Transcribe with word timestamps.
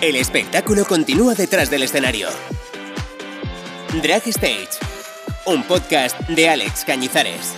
El 0.00 0.14
espectáculo 0.14 0.84
continúa 0.84 1.34
detrás 1.34 1.70
del 1.70 1.82
escenario. 1.82 2.28
Drag 4.00 4.22
Stage, 4.28 4.68
un 5.44 5.64
podcast 5.64 6.16
de 6.28 6.48
Alex 6.48 6.84
Cañizares. 6.84 7.56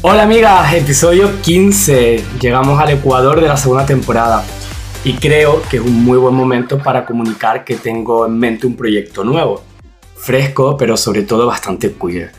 Hola 0.00 0.22
amigas, 0.22 0.72
episodio 0.72 1.42
15. 1.42 2.24
Llegamos 2.40 2.80
al 2.80 2.92
Ecuador 2.92 3.42
de 3.42 3.48
la 3.48 3.58
segunda 3.58 3.84
temporada 3.84 4.42
y 5.04 5.12
creo 5.18 5.60
que 5.68 5.76
es 5.76 5.82
un 5.82 6.02
muy 6.02 6.16
buen 6.16 6.34
momento 6.34 6.78
para 6.78 7.04
comunicar 7.04 7.62
que 7.62 7.76
tengo 7.76 8.24
en 8.24 8.38
mente 8.38 8.66
un 8.66 8.74
proyecto 8.74 9.22
nuevo, 9.22 9.62
fresco 10.16 10.78
pero 10.78 10.96
sobre 10.96 11.24
todo 11.24 11.46
bastante 11.46 11.92
queer. 11.92 12.32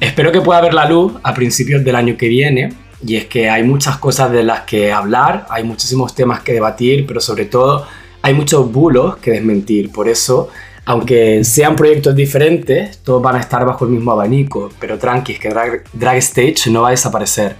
Espero 0.00 0.30
que 0.30 0.40
pueda 0.40 0.60
ver 0.60 0.74
la 0.74 0.88
luz 0.88 1.14
a 1.22 1.32
principios 1.34 1.82
del 1.82 1.96
año 1.96 2.16
que 2.16 2.28
viene 2.28 2.72
y 3.04 3.16
es 3.16 3.26
que 3.26 3.48
hay 3.48 3.62
muchas 3.62 3.98
cosas 3.98 4.30
de 4.30 4.42
las 4.42 4.62
que 4.62 4.92
hablar, 4.92 5.46
hay 5.50 5.64
muchísimos 5.64 6.14
temas 6.14 6.40
que 6.40 6.52
debatir, 6.52 7.06
pero 7.06 7.20
sobre 7.20 7.46
todo 7.46 7.86
hay 8.22 8.34
muchos 8.34 8.70
bulos 8.70 9.16
que 9.16 9.32
desmentir. 9.32 9.90
Por 9.90 10.08
eso 10.08 10.50
aunque 10.88 11.42
sean 11.42 11.74
proyectos 11.74 12.14
diferentes, 12.14 12.98
todos 12.98 13.20
van 13.20 13.34
a 13.34 13.40
estar 13.40 13.66
bajo 13.66 13.84
el 13.84 13.90
mismo 13.90 14.12
abanico, 14.12 14.70
pero 14.78 14.96
tranqui, 14.96 15.34
que 15.34 15.48
Drag, 15.48 16.16
Stage 16.18 16.70
no 16.70 16.82
va 16.82 16.88
a 16.88 16.90
desaparecer. 16.92 17.56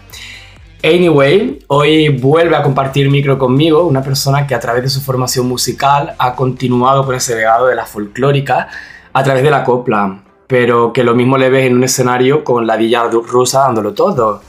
Anyway, 0.80 1.58
hoy 1.66 2.08
vuelve 2.08 2.54
a 2.54 2.62
compartir 2.62 3.10
micro 3.10 3.36
conmigo 3.36 3.84
una 3.84 4.00
persona 4.00 4.46
que 4.46 4.54
a 4.54 4.60
través 4.60 4.84
de 4.84 4.88
su 4.88 5.00
formación 5.00 5.48
musical 5.48 6.14
ha 6.16 6.36
continuado 6.36 7.04
con 7.04 7.16
ese 7.16 7.34
legado 7.34 7.66
de 7.66 7.74
la 7.74 7.84
folclórica 7.84 8.68
a 9.12 9.24
través 9.24 9.42
de 9.42 9.50
la 9.50 9.64
copla, 9.64 10.22
pero 10.46 10.92
que 10.92 11.04
lo 11.04 11.14
mismo 11.14 11.38
le 11.38 11.50
ves 11.50 11.66
en 11.66 11.76
un 11.76 11.84
escenario 11.84 12.44
con 12.44 12.66
la 12.66 12.76
villa 12.76 13.04
rusa 13.04 13.60
dándolo 13.60 13.92
todo. 13.94 14.42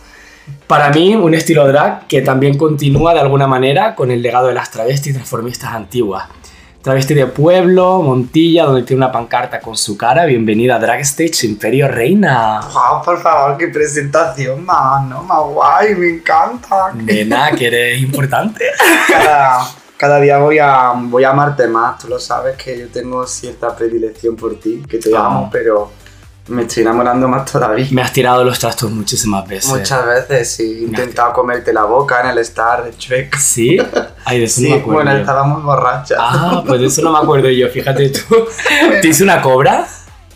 Para 0.66 0.90
mí, 0.90 1.16
un 1.16 1.34
estilo 1.34 1.68
drag 1.68 2.08
que 2.08 2.22
también 2.22 2.58
continúa 2.58 3.14
de 3.14 3.20
alguna 3.20 3.48
manera 3.48 3.96
con 3.96 4.12
el 4.12 4.22
legado 4.22 4.48
de 4.48 4.54
las 4.54 4.72
travestis 4.72 5.14
transformistas 5.14 5.74
antiguas. 5.74 6.26
Travesti 6.82 7.16
de 7.16 7.26
Pueblo, 7.26 8.02
Montilla, 8.02 8.64
donde 8.64 8.84
tiene 8.84 9.04
una 9.04 9.12
pancarta 9.12 9.60
con 9.60 9.76
su 9.76 9.98
cara. 9.98 10.26
Bienvenida 10.26 10.76
a 10.76 10.80
Drag 10.80 11.02
Stage 11.02 11.46
Imperio 11.46 11.90
Reina. 11.90 12.62
Wow, 12.62 13.04
por 13.04 13.22
favor, 13.22 13.58
qué 13.58 13.68
presentación 13.68 14.64
más, 14.64 15.04
¿no? 15.06 15.22
Más 15.24 15.40
guay, 15.44 15.96
me 15.96 16.10
encanta. 16.10 16.94
Nena, 16.94 17.52
que 17.52 17.68
eres 17.68 18.02
importante. 18.02 18.64
Cada, 19.98 20.20
día 20.20 20.38
voy 20.38 20.60
a, 20.60 20.94
voy 20.96 21.24
a 21.24 21.32
amarte 21.32 21.68
más, 21.68 22.00
tú 22.00 22.08
lo 22.08 22.20
sabes 22.20 22.56
que 22.56 22.80
yo 22.80 22.88
tengo 22.90 23.26
cierta 23.26 23.76
predilección 23.76 24.36
por 24.36 24.60
ti, 24.60 24.84
que 24.88 25.00
te 25.00 25.16
amo, 25.16 25.50
pero 25.52 25.92
me 26.48 26.62
estoy 26.64 26.84
enamorando 26.84 27.28
más 27.28 27.52
todavía. 27.52 27.88
Me 27.92 28.02
has 28.02 28.14
tirado 28.14 28.44
los 28.44 28.58
trastos 28.60 28.92
muchísimas 28.92 29.48
veces. 29.48 29.70
Muchas 29.70 30.06
veces, 30.06 30.50
sí. 30.52 30.80
He 30.80 30.84
intentado 30.84 31.34
comerte 31.34 31.74
la 31.74 31.84
boca 31.84 32.22
en 32.22 32.28
el 32.30 32.38
Star 32.40 32.86
de 32.86 32.92
Shrek. 32.98 33.38
¿Sí? 33.38 33.78
Ay, 34.24 34.40
de 34.40 34.46
eso 34.46 34.62
sí, 34.62 34.70
no 34.70 34.76
me 34.76 34.82
acuerdo. 34.82 35.04
bueno, 35.04 35.18
estábamos 35.18 35.64
borrachas. 35.64 36.18
Ah, 36.22 36.64
pues 36.66 36.80
de 36.80 36.88
eso 36.88 37.02
no 37.02 37.12
me 37.12 37.20
acuerdo 37.20 37.50
yo, 37.50 37.68
fíjate 37.70 38.10
tú. 38.10 38.48
¿Te 39.02 39.08
hice 39.08 39.24
una 39.24 39.42
cobra? 39.42 39.88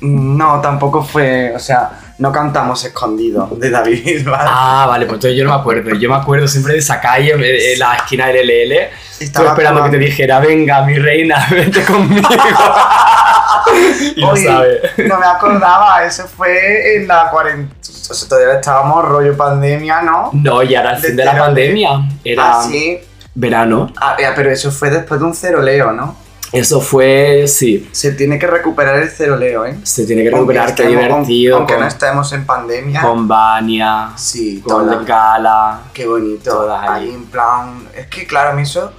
No, 0.02 0.59
tampoco 0.59 1.03
fue, 1.03 1.53
o 1.56 1.59
sea, 1.59 2.00
no 2.22 2.31
cantamos 2.31 2.86
escondido 2.86 3.50
de 3.58 3.72
David 3.72 4.30
¿vale? 4.30 4.47
Ah, 4.47 4.86
vale, 4.88 5.08
pues 5.08 5.16
entonces 5.16 5.36
yo 5.36 5.44
no 5.44 5.50
me 5.50 5.59
acuerdo. 5.59 5.95
Yo 5.95 6.08
me 6.08 6.16
acuerdo 6.16 6.47
siempre 6.47 6.73
de 6.73 6.80
esa 6.80 7.02
calle, 7.02 7.31
en 7.33 7.80
la 7.80 7.95
esquina 7.95 8.28
del 8.28 8.47
LL. 8.47 8.89
Estaba 9.19 9.50
esperando 9.50 9.83
que 9.86 9.89
te 9.89 9.97
dijera, 9.97 10.39
venga, 10.39 10.83
mi 10.83 11.00
reina, 11.00 11.47
vente 11.52 11.83
conmigo. 11.83 12.30
y 14.16 14.22
lo 14.22 14.36
sabe. 14.36 14.81
No 14.97 15.17
me 15.17 15.25
acordaba, 15.25 16.05
eso 16.05 16.28
fue 16.28 16.97
en 16.97 17.08
la 17.08 17.28
cuarentena. 17.31 17.75
O 18.11 18.13
sea, 18.13 18.30
todavía 18.30 18.53
estábamos 18.53 19.03
rollo 19.03 19.35
pandemia, 19.35 20.03
¿no? 20.03 20.30
No, 20.33 20.61
ya 20.61 20.81
era 20.81 20.91
el 20.97 21.02
fin 21.02 21.16
de, 21.16 21.25
la 21.25 21.35
pandemia. 21.35 22.08
Era 22.23 22.59
ah, 22.59 22.63
sí. 22.63 23.00
verano. 23.33 23.91
Ah, 24.00 24.16
pero 24.35 24.51
eso 24.51 24.72
fue 24.72 24.91
después 24.91 25.19
de 25.19 25.25
un 25.25 25.34
cero 25.34 25.59
leo, 25.59 25.91
¿no? 25.91 26.16
Eso 26.51 26.81
fue, 26.81 27.47
sí. 27.47 27.89
Se 27.91 28.12
tiene 28.13 28.38
que 28.38 28.47
recuperar 28.47 29.01
el 29.01 29.09
cero 29.09 29.38
leo, 29.38 29.66
¿eh? 29.66 29.78
Se 29.84 30.06
tiene 30.06 30.23
que 30.23 30.31
recuperar, 30.31 30.75
qué 30.75 30.88
divertido. 30.88 31.57
Aunque 31.57 31.78
no 31.78 31.88
estemos 31.88 32.31
en 32.34 32.45
pandemia. 32.45 33.01
Con 33.01 33.28
Vania. 33.28 34.12
Sí, 34.16 34.61
con 34.61 34.85
toda. 34.85 35.03
Gala. 35.03 35.81
Qué 35.94 36.06
bonito. 36.06 36.51
Todas 36.51 36.81
ahí. 36.81 37.07
ahí 37.07 37.13
en 37.13 37.25
plan. 37.25 37.88
Es 37.95 38.07
que, 38.07 38.28
claro, 38.28 38.51
a 38.51 38.53
mí 38.53 38.63
eso 38.63 38.91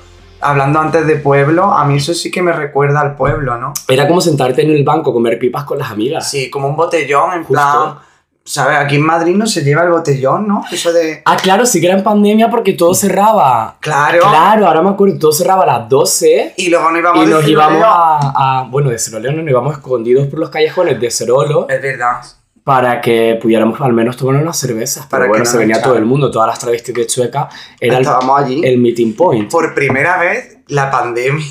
hablando 0.43 0.81
antes 0.81 1.07
de 1.07 1.17
pueblo, 1.17 1.73
a 1.73 1.85
mí 1.85 1.97
eso 1.97 2.13
sí 2.15 2.31
que 2.31 2.43
me 2.43 2.53
recuerda 2.53 3.01
al 3.01 3.15
pueblo, 3.15 3.57
¿no? 3.57 3.73
Era 3.89 4.07
como 4.07 4.21
sentarte 4.21 4.63
en 4.63 4.71
el 4.71 4.85
banco, 4.85 5.13
comer 5.13 5.39
pipas 5.39 5.65
con 5.65 5.79
las 5.79 5.91
amigas. 5.91 6.29
Sí, 6.29 6.51
como 6.51 6.69
un 6.69 6.77
botellón, 6.77 7.33
en 7.35 7.45
plan. 7.45 7.95
¿Sabes? 8.45 8.77
Aquí 8.79 8.97
en 8.97 9.07
Madrid 9.07 9.37
no 9.37 9.47
se 9.47 9.63
lleva 9.63 9.85
el 9.85 9.91
botellón, 9.91 10.49
¿no? 10.49 10.65
Eso 10.71 10.93
de. 10.93 11.23
Ah, 11.25 11.37
claro, 11.37 11.65
sí 11.65 11.81
que 11.81 11.87
era 11.87 11.97
en 11.97 12.03
pandemia 12.03 12.51
porque 12.51 12.73
todo 12.73 12.93
cerraba. 12.95 13.77
Claro. 13.81 14.21
Claro, 14.21 14.67
ahora 14.67 14.83
me 14.83 14.91
acuerdo, 14.91 15.19
todo 15.19 15.33
cerraba 15.33 15.63
a 15.63 15.79
las 15.79 15.89
12. 15.89 16.55
Y 16.57 16.69
luego 16.69 16.91
nos 16.91 16.99
íbamos 16.99 17.25
Y 17.25 17.31
nos 17.31 17.49
íbamos 17.49 17.83
a, 17.85 18.67
Bueno, 18.69 18.91
de 18.91 18.99
Ceroleo 18.99 19.33
nos 19.33 19.49
íbamos 19.49 19.77
escondidos 19.77 20.27
por 20.27 20.41
los 20.41 20.51
callejones 20.51 21.01
de 21.01 21.11
Cerolo. 21.11 21.69
Es 21.69 21.81
verdad 21.81 22.21
para 22.65 23.01
que 23.01 23.39
pudiéramos 23.41 23.81
al 23.81 23.93
menos 23.93 24.17
tomar 24.17 24.41
unas 24.41 24.57
cervezas. 24.57 25.07
Pero 25.11 25.23
para 25.23 25.29
bueno, 25.29 25.45
se 25.45 25.59
venía 25.59 25.83
todo 25.83 25.97
el 25.97 26.05
mundo, 26.05 26.31
todas 26.31 26.49
las 26.49 26.59
travestis 26.59 26.95
de 26.95 27.07
Chueca. 27.07 27.49
Era 27.81 27.99
Estábamos 27.99 28.41
allí. 28.41 28.61
el 28.65 28.79
meeting 28.79 29.15
point. 29.15 29.51
Por 29.51 29.75
primera 29.75 30.19
vez, 30.19 30.59
la 30.69 30.91
pandemia 30.91 31.45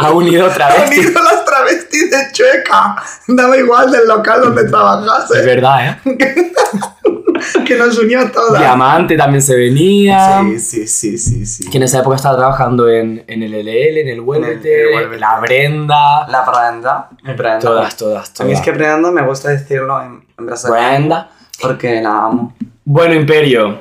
ha 0.00 0.10
unido 0.10 0.48
travestis. 0.50 0.98
ha 0.98 1.08
unido 1.08 1.22
las 1.22 1.44
travestis 1.44 2.10
de 2.10 2.32
Chueca. 2.32 2.96
Daba 3.28 3.56
igual 3.56 3.90
del 3.92 4.08
local 4.08 4.40
donde 4.42 4.64
trabajase. 4.64 5.38
Es 5.38 5.46
verdad, 5.46 5.98
¿eh? 6.04 6.52
que 7.66 7.76
nos 7.76 7.98
unió 7.98 8.20
a 8.20 8.30
todas. 8.30 8.60
Diamante 8.60 9.16
también 9.16 9.42
se 9.42 9.56
venía. 9.56 10.42
Sí, 10.42 10.58
sí, 10.58 10.86
sí, 10.86 11.18
sí, 11.18 11.46
sí. 11.46 11.70
Que 11.70 11.78
en 11.78 11.84
esa 11.84 12.00
época 12.00 12.16
estaba 12.16 12.36
trabajando 12.36 12.88
en, 12.88 13.24
en 13.26 13.42
el 13.42 13.52
LL, 13.52 13.98
en 13.98 14.08
el 14.08 14.20
Huélete, 14.20 15.16
la 15.18 15.40
Brenda. 15.40 16.26
La 16.28 16.42
Brenda. 16.42 17.10
Brenda. 17.22 17.58
Todas, 17.58 17.96
todas, 17.96 18.32
todas. 18.32 18.40
A 18.40 18.44
mí 18.44 18.52
es 18.52 18.60
que 18.60 18.72
Brenda 18.72 19.10
me 19.10 19.22
gusta 19.22 19.50
decirlo 19.50 20.02
en, 20.02 20.24
en 20.38 20.46
Brenda. 20.46 21.30
Porque 21.60 22.00
la 22.00 22.24
amo. 22.24 22.54
Bueno, 22.84 23.14
Imperio, 23.14 23.80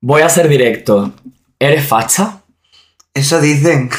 voy 0.00 0.22
a 0.22 0.28
ser 0.28 0.48
directo. 0.48 1.12
¿Eres 1.58 1.86
facha? 1.86 2.40
Eso 3.12 3.40
dicen. 3.40 3.90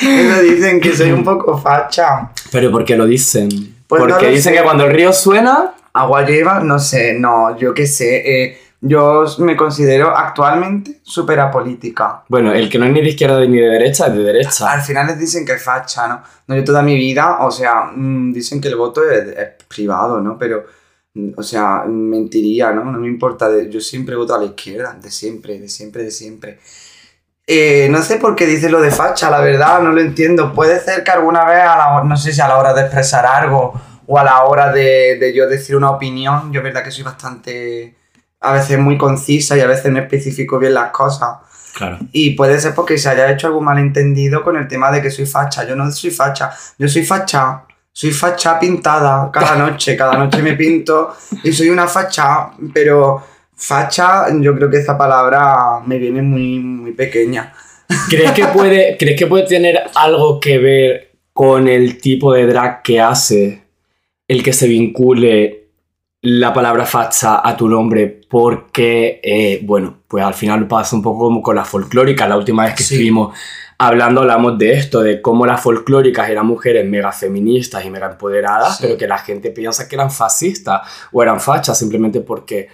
Eso 0.00 0.42
dicen 0.42 0.80
que 0.80 0.96
soy 0.96 1.12
un 1.12 1.22
poco 1.22 1.56
facha. 1.56 2.30
¿Pero 2.50 2.70
por 2.70 2.84
qué 2.84 2.96
lo 2.96 3.06
dicen? 3.06 3.74
Pues 3.86 4.00
Porque 4.02 4.28
dicen 4.28 4.54
que 4.54 4.62
cuando 4.62 4.86
el 4.86 4.92
río 4.92 5.12
suena 5.12 5.74
agua 5.94 6.26
lleva, 6.26 6.60
no 6.60 6.78
sé, 6.78 7.14
no, 7.18 7.56
yo 7.56 7.72
qué 7.72 7.86
sé. 7.86 8.44
Eh, 8.44 8.58
yo 8.86 9.24
me 9.38 9.56
considero 9.56 10.14
actualmente 10.14 11.00
súper 11.02 11.40
apolítica. 11.40 12.22
Bueno, 12.28 12.52
el 12.52 12.68
que 12.68 12.78
no 12.78 12.84
es 12.84 12.92
ni 12.92 13.00
de 13.00 13.08
izquierda 13.08 13.40
ni 13.40 13.58
de 13.58 13.68
derecha 13.68 14.08
es 14.08 14.14
de 14.14 14.22
derecha. 14.22 14.70
Al 14.70 14.82
final 14.82 15.06
les 15.06 15.18
dicen 15.18 15.46
que 15.46 15.52
es 15.52 15.62
facha, 15.62 16.06
¿no? 16.06 16.22
No, 16.46 16.54
yo 16.54 16.62
toda 16.64 16.82
mi 16.82 16.94
vida, 16.94 17.38
o 17.40 17.50
sea, 17.50 17.84
mm, 17.94 18.34
dicen 18.34 18.60
que 18.60 18.68
el 18.68 18.76
voto 18.76 19.00
es, 19.10 19.24
privado, 19.68 20.20
¿no? 20.20 20.36
Pero, 20.36 20.66
mm, 21.14 21.30
o 21.34 21.42
sea, 21.42 21.84
mentiría, 21.86 22.72
¿no? 22.72 22.84
No 22.84 22.98
me 22.98 23.08
importa, 23.08 23.48
yo 23.70 23.80
siempre 23.80 24.16
voto 24.16 24.34
a 24.34 24.38
la 24.38 24.44
izquierda, 24.44 24.98
de 25.00 25.10
siempre, 25.10 25.58
de 25.58 25.68
siempre, 25.70 26.02
de 26.02 26.10
siempre. 26.10 26.58
Eh, 27.46 27.88
no 27.90 28.02
sé 28.02 28.16
por 28.16 28.36
qué 28.36 28.46
dice 28.46 28.68
lo 28.68 28.82
de 28.82 28.90
facha, 28.90 29.30
la 29.30 29.40
verdad, 29.40 29.80
no 29.80 29.92
lo 29.92 30.00
entiendo. 30.02 30.52
Puede 30.52 30.78
ser 30.80 31.04
que 31.04 31.10
alguna 31.10 31.46
vez, 31.46 31.60
a 31.60 31.76
la, 31.76 32.04
no 32.04 32.16
sé 32.18 32.32
si 32.34 32.40
a 32.42 32.48
la 32.48 32.58
hora 32.58 32.74
de 32.74 32.82
expresar 32.82 33.24
algo 33.24 33.72
o 34.06 34.18
a 34.18 34.24
la 34.24 34.44
hora 34.44 34.72
de, 34.72 35.32
yo 35.34 35.48
decir 35.48 35.76
una 35.76 35.90
opinión, 35.90 36.52
yo 36.52 36.60
es 36.60 36.64
verdad 36.64 36.84
que 36.84 36.90
soy 36.90 37.04
bastante, 37.04 37.96
a 38.40 38.52
veces 38.52 38.78
muy 38.78 38.98
concisa 38.98 39.56
y 39.56 39.60
a 39.60 39.66
veces 39.66 39.90
no 39.92 39.98
especifico 39.98 40.58
bien 40.58 40.74
las 40.74 40.90
cosas. 40.90 41.38
Claro. 41.74 41.98
Y 42.12 42.30
puede 42.30 42.60
ser 42.60 42.74
porque 42.74 42.98
se 42.98 43.08
haya 43.08 43.30
hecho 43.30 43.48
algún 43.48 43.64
malentendido 43.64 44.44
con 44.44 44.56
el 44.56 44.68
tema 44.68 44.92
de 44.92 45.02
que 45.02 45.10
soy 45.10 45.26
facha. 45.26 45.66
Yo 45.66 45.74
no 45.74 45.90
soy 45.90 46.10
facha, 46.10 46.50
yo 46.78 46.88
soy 46.88 47.04
facha. 47.04 47.64
Soy 47.96 48.10
facha 48.10 48.58
pintada 48.58 49.30
cada 49.32 49.54
noche, 49.70 49.96
cada 49.96 50.18
noche 50.18 50.42
me 50.42 50.54
pinto 50.54 51.14
y 51.44 51.52
soy 51.52 51.70
una 51.70 51.86
facha, 51.86 52.50
pero 52.72 53.22
facha, 53.54 54.26
yo 54.40 54.52
creo 54.56 54.68
que 54.68 54.78
esa 54.78 54.98
palabra 54.98 55.80
me 55.86 55.98
viene 55.98 56.20
muy, 56.20 56.58
muy 56.58 56.92
pequeña. 56.92 57.52
¿Crees 58.08 58.32
que, 58.32 58.46
puede, 58.46 58.96
¿Crees 58.98 59.18
que 59.18 59.26
puede 59.26 59.46
tener 59.46 59.80
algo 59.94 60.40
que 60.40 60.58
ver 60.58 61.12
con 61.32 61.68
el 61.68 62.00
tipo 62.00 62.32
de 62.32 62.46
drag 62.46 62.82
que 62.82 63.00
hace? 63.00 63.63
El 64.28 64.42
que 64.42 64.52
se 64.52 64.66
vincule 64.66 65.64
la 66.22 66.54
palabra 66.54 66.86
facha 66.86 67.46
a 67.46 67.54
tu 67.56 67.68
nombre 67.68 68.20
porque, 68.30 69.20
eh, 69.22 69.60
bueno, 69.62 69.98
pues 70.08 70.24
al 70.24 70.32
final 70.32 70.66
pasa 70.66 70.96
un 70.96 71.02
poco 71.02 71.24
como 71.24 71.42
con 71.42 71.56
la 71.56 71.64
folclórica. 71.64 72.26
La 72.26 72.38
última 72.38 72.64
vez 72.64 72.74
que 72.74 72.82
estuvimos 72.82 73.36
hablando 73.76 74.22
hablamos 74.22 74.56
de 74.58 74.72
esto, 74.72 75.02
de 75.02 75.20
cómo 75.20 75.44
las 75.44 75.60
folclóricas 75.60 76.30
eran 76.30 76.46
mujeres 76.46 76.88
mega 76.88 77.12
feministas 77.12 77.84
y 77.84 77.90
mega 77.90 78.10
empoderadas, 78.10 78.78
pero 78.80 78.96
que 78.96 79.06
la 79.06 79.18
gente 79.18 79.50
piensa 79.50 79.86
que 79.86 79.96
eran 79.96 80.10
fascistas 80.10 80.80
o 81.12 81.22
eran 81.22 81.40
fachas 81.40 81.78
simplemente 81.78 82.20
porque 82.20 82.68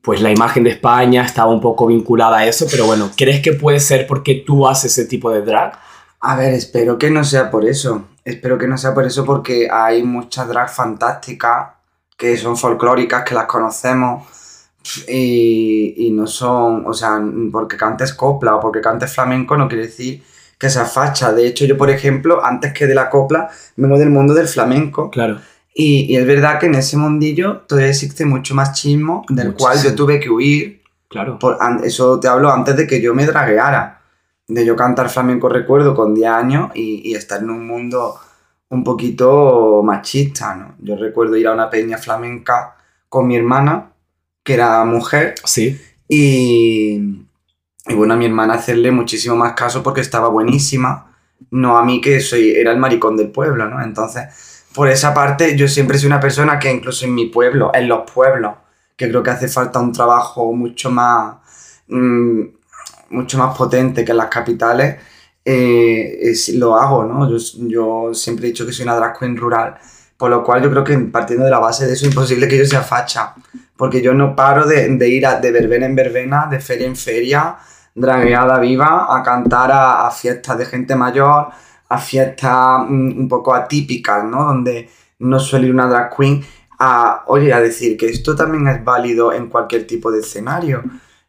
pues 0.00 0.20
la 0.20 0.30
imagen 0.30 0.64
de 0.64 0.70
España 0.70 1.24
estaba 1.24 1.50
un 1.50 1.60
poco 1.60 1.86
vinculada 1.86 2.38
a 2.38 2.46
eso, 2.46 2.66
pero 2.70 2.86
bueno, 2.86 3.10
¿crees 3.16 3.40
que 3.40 3.54
puede 3.54 3.80
ser 3.80 4.06
porque 4.06 4.44
tú 4.46 4.68
haces 4.68 4.96
ese 4.96 5.08
tipo 5.08 5.30
de 5.30 5.42
drag? 5.42 5.78
A 6.20 6.36
ver, 6.36 6.52
espero 6.52 6.98
que 6.98 7.10
no 7.10 7.24
sea 7.24 7.50
por 7.50 7.64
eso. 7.64 8.04
Espero 8.24 8.56
que 8.56 8.66
no 8.66 8.78
sea 8.78 8.94
por 8.94 9.04
eso 9.04 9.24
porque 9.24 9.68
hay 9.70 10.02
mucha 10.02 10.44
drag 10.46 10.70
fantástica 10.70 11.76
que 12.16 12.36
son 12.36 12.56
folclóricas, 12.56 13.24
que 13.24 13.34
las 13.34 13.46
conocemos 13.46 14.24
y, 15.08 15.94
y 16.06 16.10
no 16.10 16.26
son, 16.26 16.86
o 16.86 16.94
sea, 16.94 17.20
porque 17.52 17.76
cantes 17.76 18.14
copla 18.14 18.56
o 18.56 18.60
porque 18.60 18.80
cantes 18.80 19.12
flamenco 19.12 19.56
no 19.56 19.68
quiere 19.68 19.86
decir 19.86 20.22
que 20.58 20.70
sea 20.70 20.84
facha. 20.84 21.32
De 21.32 21.46
hecho, 21.46 21.64
yo, 21.64 21.76
por 21.76 21.90
ejemplo, 21.90 22.44
antes 22.44 22.72
que 22.72 22.86
de 22.86 22.94
la 22.94 23.10
copla, 23.10 23.50
vengo 23.76 23.98
del 23.98 24.10
mundo 24.10 24.34
del 24.34 24.48
flamenco. 24.48 25.10
Claro. 25.10 25.40
Y, 25.74 26.12
y 26.12 26.16
es 26.16 26.26
verdad 26.26 26.58
que 26.58 26.66
en 26.66 26.76
ese 26.76 26.96
mundillo 26.96 27.62
todavía 27.66 27.90
existe 27.90 28.24
mucho 28.24 28.54
machismo, 28.54 29.24
del 29.28 29.54
cual 29.54 29.74
yo 29.74 29.90
Muchísimo. 29.90 29.96
tuve 29.96 30.20
que 30.20 30.30
huir. 30.30 30.82
Claro. 31.08 31.38
Por, 31.38 31.58
eso 31.84 32.18
te 32.20 32.28
hablo 32.28 32.50
antes 32.52 32.76
de 32.76 32.86
que 32.86 33.00
yo 33.00 33.14
me 33.14 33.26
dragueara. 33.26 34.00
De 34.46 34.64
yo 34.66 34.76
cantar 34.76 35.08
flamenco, 35.08 35.48
recuerdo, 35.48 35.94
con 35.94 36.14
10 36.14 36.30
años 36.30 36.70
y, 36.74 37.00
y 37.10 37.14
estar 37.14 37.40
en 37.42 37.50
un 37.50 37.66
mundo 37.66 38.18
un 38.68 38.84
poquito 38.84 39.82
machista, 39.82 40.54
¿no? 40.54 40.74
Yo 40.80 40.96
recuerdo 40.96 41.36
ir 41.36 41.46
a 41.46 41.52
una 41.52 41.70
peña 41.70 41.96
flamenca 41.98 42.76
con 43.08 43.26
mi 43.26 43.36
hermana, 43.36 43.92
que 44.42 44.54
era 44.54 44.84
mujer, 44.84 45.34
Sí. 45.44 45.80
y, 46.08 47.26
y 47.86 47.94
bueno, 47.94 48.14
a 48.14 48.16
mi 48.16 48.26
hermana 48.26 48.54
hacerle 48.54 48.90
muchísimo 48.90 49.36
más 49.36 49.52
caso 49.54 49.82
porque 49.82 50.00
estaba 50.00 50.28
buenísima, 50.28 51.14
no 51.50 51.78
a 51.78 51.84
mí 51.84 52.00
que 52.00 52.20
soy, 52.20 52.50
era 52.50 52.72
el 52.72 52.78
maricón 52.78 53.16
del 53.16 53.30
pueblo, 53.30 53.68
¿no? 53.68 53.82
Entonces, 53.82 54.24
por 54.74 54.88
esa 54.88 55.14
parte, 55.14 55.56
yo 55.56 55.68
siempre 55.68 55.98
soy 55.98 56.08
una 56.08 56.20
persona 56.20 56.58
que 56.58 56.72
incluso 56.72 57.04
en 57.06 57.14
mi 57.14 57.26
pueblo, 57.26 57.70
en 57.74 57.88
los 57.88 58.10
pueblos, 58.10 58.54
que 58.96 59.08
creo 59.08 59.22
que 59.22 59.30
hace 59.30 59.48
falta 59.48 59.78
un 59.80 59.92
trabajo 59.92 60.52
mucho 60.52 60.90
más, 60.90 61.36
mm, 61.88 62.42
mucho 63.14 63.38
más 63.38 63.56
potente 63.56 64.04
que 64.04 64.12
en 64.12 64.18
las 64.18 64.28
capitales, 64.28 64.96
eh, 65.44 66.18
es- 66.22 66.48
lo 66.54 66.74
hago, 66.76 67.04
¿no? 67.04 67.28
Yo, 67.30 67.36
yo 67.68 68.14
siempre 68.14 68.46
he 68.46 68.50
dicho 68.50 68.66
que 68.66 68.72
soy 68.72 68.84
una 68.84 68.96
drag 68.96 69.18
queen 69.18 69.36
rural, 69.36 69.76
por 70.16 70.30
lo 70.30 70.42
cual 70.44 70.62
yo 70.62 70.70
creo 70.70 70.84
que 70.84 70.96
partiendo 70.98 71.44
de 71.44 71.50
la 71.50 71.58
base 71.58 71.86
de 71.86 71.92
eso 71.94 72.06
es 72.06 72.12
imposible 72.12 72.48
que 72.48 72.58
yo 72.58 72.64
sea 72.66 72.82
facha, 72.82 73.34
porque 73.76 74.00
yo 74.02 74.14
no 74.14 74.34
paro 74.36 74.66
de, 74.66 74.88
de 74.96 75.08
ir 75.08 75.26
a- 75.26 75.40
de 75.40 75.50
verbena 75.52 75.86
en 75.86 75.94
verbena, 75.94 76.46
de 76.50 76.60
feria 76.60 76.86
en 76.86 76.96
feria, 76.96 77.56
dragueada 77.94 78.58
viva, 78.58 79.06
a 79.16 79.22
cantar 79.22 79.70
a, 79.72 80.06
a 80.06 80.10
fiestas 80.10 80.58
de 80.58 80.66
gente 80.66 80.96
mayor, 80.96 81.48
a 81.88 81.98
fiestas 81.98 82.80
mm, 82.88 83.18
un 83.20 83.28
poco 83.28 83.54
atípicas, 83.54 84.24
¿no? 84.24 84.44
Donde 84.44 84.88
no 85.20 85.38
suele 85.38 85.66
ir 85.68 85.74
una 85.74 85.86
drag 85.88 86.16
queen 86.16 86.44
a, 86.78 87.22
oye, 87.28 87.52
a 87.52 87.60
decir 87.60 87.96
que 87.96 88.08
esto 88.08 88.34
también 88.34 88.66
es 88.68 88.82
válido 88.84 89.32
en 89.32 89.48
cualquier 89.48 89.86
tipo 89.86 90.10
de 90.10 90.20
escenario. 90.20 90.82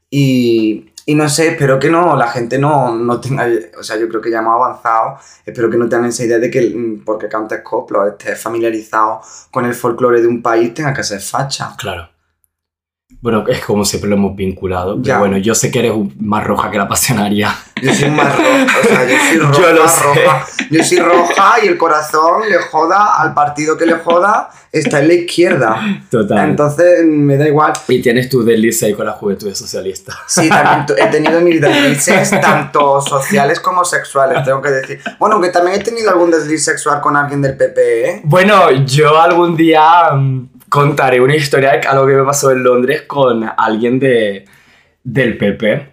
Y, 0.10 0.92
y 1.08 1.14
no 1.14 1.30
sé, 1.30 1.50
espero 1.50 1.80
que 1.80 1.90
no, 1.90 2.16
la 2.16 2.28
gente 2.28 2.58
no, 2.58 2.96
no 2.96 3.22
tenga, 3.22 3.48
o 3.78 3.84
sea, 3.84 3.96
yo 3.98 4.10
creo 4.10 4.22
que 4.22 4.32
ya 4.32 4.40
hemos 4.40 4.56
avanzado, 4.56 5.18
espero 5.46 5.70
que 5.70 5.78
no 5.78 5.88
tengan 5.88 6.10
esa 6.10 6.24
idea 6.24 6.40
de 6.40 6.50
que 6.50 6.74
mm, 6.76 7.04
porque 7.06 7.30
cantes 7.30 7.62
coplo, 7.62 8.08
estés 8.08 8.42
familiarizado 8.42 9.22
con 9.52 9.66
el 9.66 9.76
folclore 9.76 10.22
de 10.22 10.28
un 10.28 10.42
país, 10.42 10.74
tenga 10.74 10.94
que 10.94 11.04
ser 11.04 11.20
facha. 11.20 11.76
Claro. 11.78 12.15
Bueno, 13.26 13.44
es 13.48 13.66
como 13.66 13.84
siempre 13.84 14.08
lo 14.08 14.18
hemos 14.18 14.36
vinculado. 14.36 14.98
Pero 15.02 15.04
Ya. 15.04 15.18
bueno, 15.18 15.38
yo 15.38 15.56
sé 15.56 15.72
que 15.72 15.80
eres 15.80 15.94
más 16.20 16.44
roja 16.44 16.70
que 16.70 16.78
la 16.78 16.88
pasionaria. 16.88 17.56
Yo 17.82 17.92
soy 17.92 18.12
más 18.12 18.38
roja, 18.38 18.66
o 18.84 18.88
sea, 18.88 19.04
yo 19.10 19.18
soy 19.18 19.38
roja, 19.40 19.62
Yo 19.62 19.72
lo 19.74 19.88
sé. 19.88 20.04
roja. 20.04 20.46
Yo 20.70 20.84
soy 20.84 21.00
roja 21.00 21.54
y 21.64 21.68
el 21.68 21.78
corazón 21.78 22.48
le 22.48 22.58
joda 22.60 23.16
al 23.20 23.34
partido 23.34 23.76
que 23.78 23.88
le 23.88 23.94
joda, 23.96 24.52
está 24.72 25.00
en 25.00 25.08
la 25.08 25.14
izquierda. 25.16 25.82
Total. 26.12 26.50
Entonces 26.52 27.04
me 27.04 27.36
da 27.38 27.48
igual. 27.48 27.74
y 27.88 28.00
tienes 28.00 28.30
tu 28.30 28.44
deslice 28.44 28.86
ahí 28.86 28.94
con 28.94 29.08
la 29.08 29.14
juventud 29.14 29.52
socialista. 29.56 30.14
Sí, 30.28 30.48
también 30.48 30.86
he 30.96 31.08
tenido 31.08 31.42
mis 31.42 31.60
deslices 31.62 32.30
tanto 32.30 33.02
sociales 33.02 33.60
como 33.60 33.84
sexuales, 33.84 34.44
tengo 34.44 34.62
que 34.62 34.70
decir. 34.70 35.02
Bueno, 35.18 35.42
que 35.42 35.50
también 35.50 35.82
he 35.82 35.84
tenido 35.84 36.12
algún 36.12 36.30
desliz 36.30 36.64
sexual 36.64 37.02
con 37.02 37.18
alguien 37.18 37.42
del 37.42 37.58
PP, 37.58 38.10
¿eh? 38.12 38.22
Bueno, 38.24 38.70
yo 38.86 39.20
algún 39.20 39.58
día 39.58 40.12
mm, 40.14 40.50
contaré 40.76 41.22
una 41.22 41.36
historia 41.36 41.72
de 41.72 41.88
algo 41.88 42.06
que 42.06 42.14
me 42.14 42.24
pasó 42.24 42.52
en 42.52 42.62
Londres 42.64 43.04
con 43.08 43.50
alguien 43.58 43.98
de, 43.98 44.44
del 45.04 45.38
PP. 45.38 45.88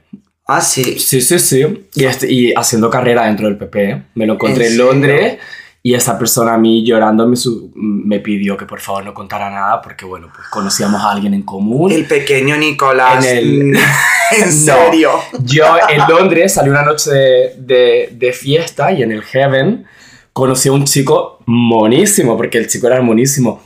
Ah, 0.49 0.61
sí. 0.61 0.99
Sí, 0.99 1.21
sí, 1.21 1.39
sí. 1.39 1.87
Y, 1.95 2.05
este- 2.05 2.31
y 2.31 2.53
haciendo 2.53 2.91
carrera 2.91 3.27
dentro 3.27 3.47
del 3.47 3.57
PP. 3.57 4.03
Me 4.17 4.27
lo 4.27 4.35
encontré 4.35 4.67
¿En 4.67 4.73
en, 4.73 4.79
Londres 4.79 5.39
y 5.85 5.95
esa 5.95 6.19
persona 6.19 6.55
a 6.55 6.59
mí 6.59 6.85
llorando 6.85 7.27
me, 7.29 7.37
me 7.75 8.19
pidió 8.21 8.57
que 8.57 8.67
por 8.67 8.81
favor 8.81 9.05
no 9.05 9.15
contara 9.15 9.51
nada 9.51 9.81
porque, 9.81 10.05
bueno, 10.05 10.29
pues 10.35 10.49
conocíamos 10.49 11.01
a 11.01 11.13
alguien 11.13 11.33
en 11.35 11.43
común. 11.43 11.93
El 11.93 12.07
pequeño 12.07 12.57
Nicolás. 12.57 13.25
En 13.25 13.39
el- 13.39 13.65
mm, 13.73 13.77
En 14.33 14.67
No. 14.67 14.75
serio. 14.75 15.11
Yo 15.45 15.65
en 15.89 16.01
Londres 16.09 16.55
salí 16.55 16.71
una 16.71 16.83
noche 16.83 17.11
de, 17.13 17.55
de- 17.59 18.09
de 18.13 18.33
fiesta 18.33 18.91
y 18.91 19.03
en 19.03 19.13
el 19.13 19.23
Heaven 19.23 19.85
conocí 20.33 20.69
a 20.71 20.73
un 20.73 20.85
chico 20.87 21.39
monísimo, 21.47 22.37
porque 22.37 22.57
el 22.59 22.67
chico 22.67 22.87
era 22.89 23.01
monísimo. 23.03 23.63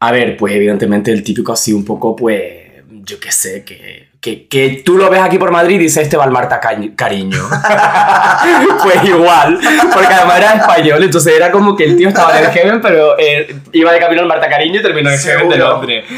A 0.00 0.12
ver, 0.12 0.36
pues 0.36 0.54
evidentemente 0.54 1.10
el 1.10 1.22
típico 1.22 1.52
así 1.52 1.72
un 1.72 1.84
poco, 1.84 2.14
pues, 2.14 2.42
yo 2.88 3.18
qué 3.18 3.32
sé, 3.32 3.64
que, 3.64 4.10
que, 4.20 4.46
que 4.46 4.82
tú 4.84 4.96
lo 4.96 5.10
ves 5.10 5.20
aquí 5.20 5.38
por 5.38 5.50
Madrid 5.50 5.76
y 5.76 5.84
dices, 5.84 6.04
este 6.04 6.16
va 6.16 6.24
al 6.24 6.30
Marta 6.30 6.60
Cariño. 6.60 7.38
pues 8.82 9.04
igual, 9.04 9.58
porque 9.92 10.14
además 10.14 10.38
era 10.38 10.54
español, 10.54 11.02
entonces 11.02 11.34
era 11.34 11.50
como 11.50 11.74
que 11.74 11.84
el 11.84 11.96
tío 11.96 12.08
estaba 12.08 12.38
en 12.38 12.44
el 12.44 12.50
Heaven, 12.52 12.80
pero 12.80 13.18
eh, 13.18 13.56
iba 13.72 13.92
de 13.92 13.98
camino 13.98 14.22
al 14.22 14.28
Marta 14.28 14.48
Cariño 14.48 14.78
y 14.78 14.82
terminó 14.82 15.08
en 15.08 15.14
el 15.16 15.20
Heaven 15.20 15.48
de. 15.48 15.56
Londres. 15.56 16.04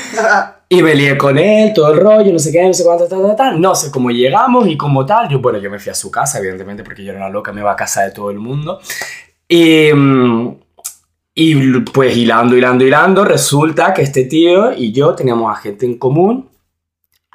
Y 0.73 0.85
me 0.85 0.95
lié 0.95 1.19
con 1.19 1.37
él, 1.37 1.73
todo 1.75 1.93
el 1.93 1.99
rollo, 1.99 2.33
no 2.33 2.39
sé 2.39 2.53
qué, 2.53 2.63
no 2.63 2.73
sé 2.73 2.85
cuánto, 2.85 3.09
tal, 3.09 3.23
tal, 3.23 3.35
tal. 3.35 3.61
No 3.61 3.75
sé 3.75 3.91
cómo 3.91 4.09
llegamos 4.13 4.69
y 4.69 4.77
como 4.77 5.05
tal. 5.05 5.29
Yo, 5.29 5.41
bueno, 5.41 5.59
yo 5.59 5.69
me 5.69 5.81
fui 5.81 5.91
a 5.91 5.97
su 5.97 6.13
casa, 6.13 6.39
evidentemente, 6.39 6.85
porque 6.85 7.03
yo 7.03 7.11
era 7.11 7.19
una 7.19 7.29
loca, 7.29 7.53
me 7.53 7.61
iba 7.61 7.73
a 7.73 7.75
casa 7.75 8.03
de 8.03 8.13
todo 8.13 8.31
el 8.31 8.39
mundo. 8.39 8.81
Y, 9.49 9.91
mm, 9.93 10.60
y 11.43 11.81
pues 11.81 12.15
hilando, 12.19 12.55
hilando, 12.55 12.85
hilando, 12.85 13.25
resulta 13.25 13.95
que 13.95 14.03
este 14.03 14.25
tío 14.25 14.73
y 14.77 14.93
yo 14.93 15.15
teníamos 15.15 15.51
a 15.51 15.59
gente 15.59 15.87
en 15.87 15.97
común, 15.97 16.51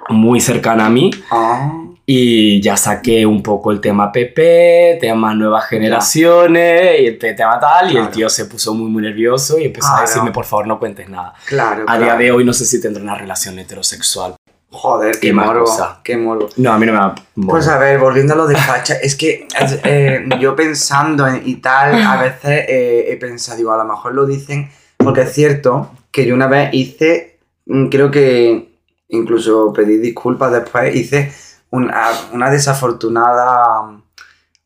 muy 0.10 0.40
cercana 0.40 0.86
a 0.86 0.90
mí. 0.92 1.10
Ah. 1.31 1.81
Y 2.06 2.62
ya 2.62 2.78
saqué 2.78 3.25
un 3.25 3.42
poco 3.42 3.72
el 3.72 3.81
tema 3.81 4.12
PP, 4.12 5.00
tema 5.02 5.34
nuevas 5.34 5.66
generaciones, 5.66 7.02
y 7.02 7.07
el 7.07 7.18
tema 7.18 7.60
tal, 7.60 7.92
y 7.92 7.98
el 7.98 8.10
tío 8.10 8.30
se 8.30 8.46
puso 8.46 8.75
muy, 8.75 8.92
muy 8.92 9.02
nervioso 9.02 9.57
y 9.57 9.63
empezó 9.63 9.88
a 9.88 9.92
Claro. 9.96 10.08
decirme, 10.08 10.31
por 10.31 10.46
favor, 10.46 10.68
no 10.68 10.78
cuentes 10.78 11.10
nada. 11.10 11.34
Claro. 11.48 11.86
A 11.88 11.98
día 11.98 12.16
de 12.16 12.31
hoy 12.31 12.46
no 12.46 12.54
sé 12.54 12.63
si 12.66 12.80
tendré 12.80 13.01
una 13.01 13.16
relación 13.16 13.58
heterosexual. 13.58 14.36
Joder, 14.75 15.19
qué 15.19 15.31
más 15.33 15.45
morbo. 15.48 15.66
cosa. 15.66 16.00
Qué 16.04 16.18
morbo. 16.18 16.50
No, 16.57 16.74
a 16.74 16.77
mí 16.77 16.86
no 16.86 16.92
me 16.94 17.00
va. 17.00 17.16
Pues 17.48 17.68
a 17.68 17.77
ver, 17.77 17.98
volviendo 18.00 18.33
a 18.33 18.38
lo 18.38 18.45
de 18.48 18.56
facha, 18.57 18.95
es 18.95 19.16
que 19.16 19.48
es- 19.60 19.80
eh, 19.83 20.25
yo 20.39 20.56
pensando 20.56 21.25
en- 21.27 21.42
y 21.45 21.56
tal, 21.56 21.95
a 22.04 22.22
veces 22.22 22.66
eh, 22.68 23.06
he 23.10 23.18
pensado, 23.18 23.57
digo, 23.57 23.72
a 23.72 23.77
lo 23.77 23.86
mejor 23.86 24.13
lo 24.13 24.25
dicen, 24.25 24.69
porque 24.98 25.22
es 25.22 25.33
cierto 25.33 25.92
que 26.12 26.25
yo 26.25 26.36
una 26.36 26.48
vez 26.48 26.69
hice, 26.74 27.39
mm, 27.66 27.88
creo 27.88 28.12
que 28.12 28.69
incluso 29.10 29.72
pedí 29.74 29.98
disculpas 29.98 30.51
después, 30.51 30.94
hice 30.96 31.32
una, 31.72 32.10
una 32.34 32.50
desafortunada 32.50 33.82
mm, 33.84 34.01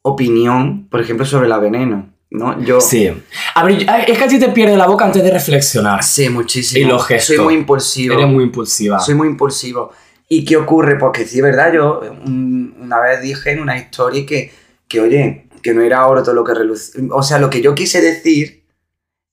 opinión, 0.04 0.88
por 0.90 1.02
ejemplo, 1.02 1.26
sobre 1.26 1.48
la 1.48 1.60
veneno, 1.60 2.10
¿no? 2.32 2.62
Yo 2.64 2.80
Sí. 2.80 3.12
A 3.56 3.64
ver, 3.64 3.86
es 4.08 4.18
que 4.18 4.24
a 4.24 4.28
ti 4.28 4.40
te 4.40 4.50
pierde 4.50 4.78
la 4.78 4.88
boca 4.88 5.06
antes 5.06 5.24
de 5.24 5.32
reflexionar. 5.32 6.04
sé 6.04 6.30
muchísimo. 6.30 6.86
Y 6.86 6.88
los 6.88 7.06
gestos. 7.06 7.36
Soy 7.36 7.46
muy 7.46 7.54
impulsivo. 7.56 8.14
Eres 8.14 8.28
muy 8.28 8.44
impulsiva. 8.44 9.00
Soy 9.00 9.16
muy 9.16 9.28
impulsivo. 9.28 9.92
¿Y 10.28 10.46
qué 10.46 10.58
ocurre? 10.58 10.98
Porque 10.98 11.26
sí, 11.26 11.42
¿verdad? 11.42 11.74
Yo 11.74 12.02
una 12.26 13.00
vez 13.00 13.22
dije 13.22 13.52
en 13.52 13.62
una 13.62 13.78
historia 13.78 14.26
que, 14.26 14.52
que, 14.88 15.02
oye, 15.02 15.48
que 15.64 15.74
no 15.74 15.82
era 15.82 16.06
oro 16.08 16.22
todo 16.22 16.36
lo 16.36 16.44
que 16.44 16.54
relucía. 16.54 17.02
O 17.12 17.24
sea, 17.24 17.40
lo 17.40 17.50
que 17.50 17.62
yo 17.62 17.74
quise 17.74 18.02
decir 18.02 18.64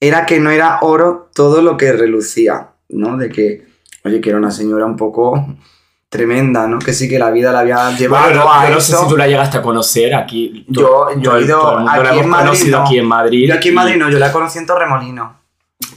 era 0.00 0.25
que 0.25 0.41
no 0.41 0.50
era 0.50 0.79
oro 0.81 1.31
todo 1.35 1.61
lo 1.61 1.76
que 1.76 1.93
relucía, 1.93 2.71
¿no? 2.88 3.19
De 3.19 3.29
que, 3.29 3.67
oye, 4.05 4.21
que 4.21 4.31
era 4.31 4.38
una 4.38 4.50
señora 4.50 4.87
un 4.87 4.97
poco 4.97 5.57
tremenda, 6.09 6.67
¿no? 6.67 6.79
Que 6.79 6.93
sí 6.93 7.09
que 7.09 7.19
la 7.19 7.31
vida 7.31 7.53
la 7.53 7.61
había 7.61 7.91
llevado 7.97 8.27
Bueno, 8.27 8.53
a 8.53 8.69
yo 8.69 8.75
no 8.75 8.81
sé 8.81 8.97
si 8.97 9.09
tú 9.09 9.17
la 9.17 9.27
llegaste 9.27 9.59
a 9.59 9.63
conocer 9.63 10.15
aquí. 10.15 10.65
Yo- 10.69 11.09
yo 11.19 11.37
he 11.37 11.43
ido 11.43 11.79
mundo 11.79 12.03
la 12.03 12.11
aquí 12.11 12.19
en 12.21 12.29
Madrid, 12.29 12.47
conocido 12.49 12.79
no. 12.79 12.85
aquí 12.85 12.99
en 12.99 13.07
Madrid. 13.07 13.49
Yo 13.49 13.55
aquí 13.55 13.69
en 13.69 13.75
y- 13.75 13.77
Madrid 13.77 13.97
no, 13.97 14.11
yo 14.11 14.19
la 14.19 14.33
conocí 14.33 14.59
en 14.59 14.67
Torremolino. 14.67 15.41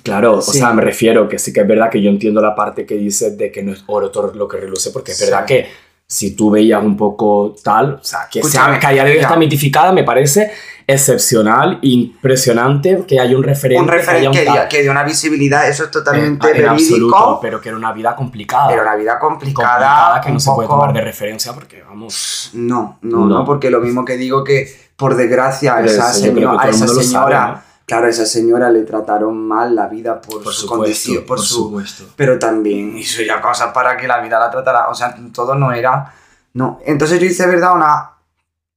Claro, 0.03 0.37
o 0.37 0.41
sea, 0.41 0.73
me 0.73 0.81
refiero 0.81 1.27
que 1.27 1.37
sí 1.39 1.53
que 1.53 1.61
es 1.61 1.67
verdad 1.67 1.89
que 1.89 2.01
yo 2.01 2.09
entiendo 2.09 2.41
la 2.41 2.55
parte 2.55 2.85
que 2.85 2.95
dices 2.95 3.37
de 3.37 3.51
que 3.51 3.61
no 3.63 3.71
es 3.73 3.83
oro 3.87 4.09
todo 4.09 4.33
lo 4.33 4.47
que 4.47 4.57
reluce, 4.57 4.91
porque 4.91 5.11
es 5.11 5.17
Sí. 5.17 5.25
verdad 5.25 5.45
que 5.45 5.67
si 6.07 6.35
tú 6.35 6.49
veías 6.49 6.83
un 6.83 6.97
poco 6.97 7.55
tal, 7.63 7.93
o 7.93 8.03
sea, 8.03 8.27
que, 8.31 8.41
sea, 8.41 8.79
que 8.79 8.87
de 8.87 8.95
ya. 9.15 9.21
está 9.21 9.35
mitificada, 9.35 9.91
me 9.93 10.03
parece 10.03 10.51
excepcional, 10.93 11.79
impresionante 11.81 13.03
que 13.07 13.19
haya 13.19 13.35
un 13.37 13.43
referente. 13.43 13.81
Un 13.81 13.87
referente 13.87 14.43
que, 14.45 14.67
que 14.69 14.81
dio 14.81 14.91
una 14.91 15.03
visibilidad, 15.03 15.67
eso 15.67 15.85
es 15.85 15.91
totalmente 15.91 16.49
en, 16.49 16.55
en 16.57 16.61
verídico. 16.63 16.71
absoluto, 17.15 17.39
pero 17.41 17.61
que 17.61 17.69
era 17.69 17.77
una 17.77 17.91
vida 17.93 18.15
complicada. 18.15 18.67
Pero 18.67 18.81
una 18.81 18.95
vida 18.95 19.19
complicada. 19.19 19.69
complicada 19.73 20.21
que 20.21 20.29
no 20.29 20.35
un 20.35 20.39
se 20.41 20.51
puede 20.51 20.67
poco- 20.67 20.79
tomar 20.81 20.93
de 20.93 21.01
referencia 21.01 21.53
porque, 21.53 21.83
vamos, 21.83 22.51
No, 22.53 22.97
no, 23.01 23.17
no, 23.19 23.25
No. 23.39 23.45
porque 23.45 23.69
lo 23.69 23.79
mismo 23.79 24.03
que 24.05 24.17
digo 24.17 24.43
que, 24.43 24.67
por 24.95 25.15
desgracia, 25.15 25.73
a 25.73 25.75
Pero 25.77 25.87
esa, 25.89 26.11
eso 26.11 26.19
señora, 26.19 26.61
a 26.63 26.69
esa 26.69 26.85
lo 26.85 26.91
sabe, 26.93 27.03
señora, 27.05 27.47
¿no? 27.47 27.61
claro, 27.85 28.05
a 28.07 28.09
esa 28.09 28.25
señora 28.25 28.69
le 28.69 28.81
trataron 28.83 29.47
mal 29.47 29.73
la 29.75 29.87
vida 29.87 30.19
por, 30.21 30.43
por 30.43 30.53
su 30.53 30.61
supuesto, 30.61 30.75
condición, 30.77 31.17
por, 31.25 31.37
por 31.37 31.39
su... 31.39 31.55
supuesto. 31.63 32.03
Pero 32.15 32.37
también 32.37 32.97
hizo 32.97 33.21
ya 33.21 33.39
cosas 33.41 33.71
para 33.73 33.95
que 33.97 34.07
la 34.07 34.19
vida 34.19 34.37
la 34.39 34.49
tratara, 34.51 34.89
o 34.89 34.93
sea, 34.95 35.15
todo 35.33 35.55
no 35.55 35.71
era... 35.71 36.13
No, 36.53 36.79
entonces 36.85 37.19
yo 37.19 37.25
hice, 37.27 37.45
¿verdad? 37.47 37.73
Una, 37.75 38.11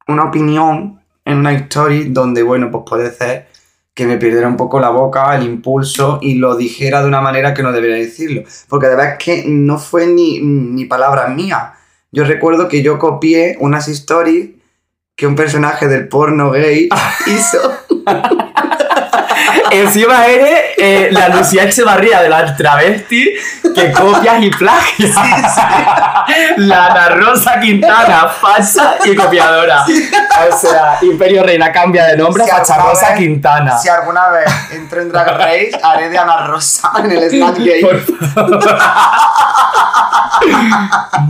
una 0.09 0.25
opinión 0.25 1.02
en 1.25 1.39
una 1.39 1.53
story 1.53 2.09
donde, 2.11 2.43
bueno, 2.43 2.71
pues 2.71 2.85
puede 2.87 3.13
ser 3.13 3.49
que 3.95 4.07
me 4.07 4.17
perdiera 4.17 4.49
un 4.49 4.57
poco 4.57 4.81
la 4.81 4.91
boca, 4.91 5.37
el 5.37 5.45
impulso 5.45 6.19
y 6.23 6.35
lo 6.35 6.57
dijera 6.57 7.03
de 7.03 7.09
una 7.09 7.21
manera 7.21 7.53
que 7.53 7.63
no 7.63 7.73
debería 7.73 7.97
decirlo. 7.97 8.43
Porque 8.69 8.87
de 8.87 8.97
verdad 8.97 9.13
es 9.13 9.25
que 9.25 9.45
no 9.47 9.79
fue 9.79 10.07
ni, 10.07 10.41
ni 10.41 10.87
palabras 10.87 11.35
mías. 11.35 11.73
Yo 12.11 12.25
recuerdo 12.25 12.69
que 12.69 12.83
yo 12.83 12.99
copié 12.99 13.57
unas 13.61 13.89
stories 13.89 14.51
que 15.17 15.27
un 15.27 15.37
personaje 15.37 15.89
del 15.89 16.09
porno 16.09 16.51
gay 16.51 16.89
hizo. 17.27 17.59
Encima 19.71 20.27
eres 20.27 20.61
eh, 20.77 21.09
la 21.13 21.29
Lucía 21.29 21.65
Echevarría 21.65 22.21
de 22.23 22.29
la 22.29 22.55
travesti 22.57 23.33
que 23.75 23.93
copias 23.93 24.43
y 24.43 24.51
plagias. 24.51 25.17
la 26.57 26.87
Ana 26.87 27.09
Rosa 27.11 27.59
Quintana, 27.61 28.29
falsa 28.29 28.97
y 29.05 29.15
copiadora. 29.15 29.85
O 29.85 30.57
sea, 30.57 30.99
Imperio 31.03 31.43
Reina 31.43 31.71
cambia 31.73 32.05
de 32.07 32.17
nombre 32.17 32.45
Si 32.45 32.51
a 32.51 32.57
Facha 32.57 32.75
alguna 32.75 32.91
Rosa 32.93 33.09
vez- 33.11 33.19
Quintana. 33.19 33.79
Si 33.79 33.89
alguna 33.89 34.29
vez 34.29 34.45
entro 34.73 35.01
en 35.03 35.09
Drag 35.11 35.29
Race, 35.39 35.73
haré 35.83 36.09
de 36.11 36.19
Ana 36.19 36.47
Rosa 36.47 36.93
en 36.99 37.11
el 37.13 37.31
Snap 37.31 37.57
favor. 37.57 38.03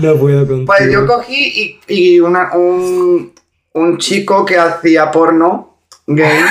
No 0.01 0.17
puedo 0.17 0.47
contigo. 0.47 0.67
Pues 0.67 0.91
yo 0.93 1.07
cogí 1.07 1.81
y, 1.87 1.95
y 2.15 2.21
una- 2.21 2.51
un, 2.55 3.33
un 3.75 3.99
chico 3.99 4.45
que 4.45 4.59
hacía 4.59 5.11
porno 5.11 5.77
gay. 6.07 6.43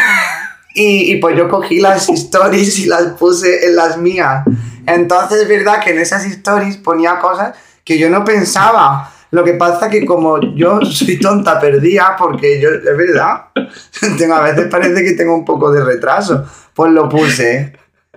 Y, 0.74 1.12
y 1.12 1.16
pues 1.18 1.38
yo 1.38 1.50
cogí 1.50 1.80
las 1.80 2.08
stories 2.10 2.80
y 2.80 2.86
las 2.86 3.14
puse 3.14 3.66
en 3.66 3.76
las 3.76 3.98
mías. 3.98 4.44
Entonces 4.86 5.42
es 5.42 5.48
verdad 5.48 5.84
que 5.84 5.92
en 5.92 6.00
esas 6.00 6.26
stories 6.26 6.78
ponía 6.78 7.20
cosas 7.20 7.56
que 7.84 7.98
yo 7.98 8.10
no 8.10 8.24
pensaba. 8.24 9.12
Lo 9.32 9.44
que 9.46 9.54
pasa 9.54 9.90
que 9.90 10.06
como 10.06 10.40
yo 10.56 10.82
soy 10.82 11.18
tonta 11.18 11.60
perdida, 11.60 12.16
porque 12.18 12.60
yo, 12.60 12.70
es 12.70 12.98
verdad, 12.98 13.46
tengo, 14.18 14.36
a 14.36 14.42
veces 14.42 14.68
parece 14.70 15.04
que 15.04 15.14
tengo 15.14 15.34
un 15.34 15.46
poco 15.46 15.72
de 15.72 15.84
retraso, 15.84 16.46
pues 16.74 16.92
lo 16.92 17.08
puse. 17.08 17.74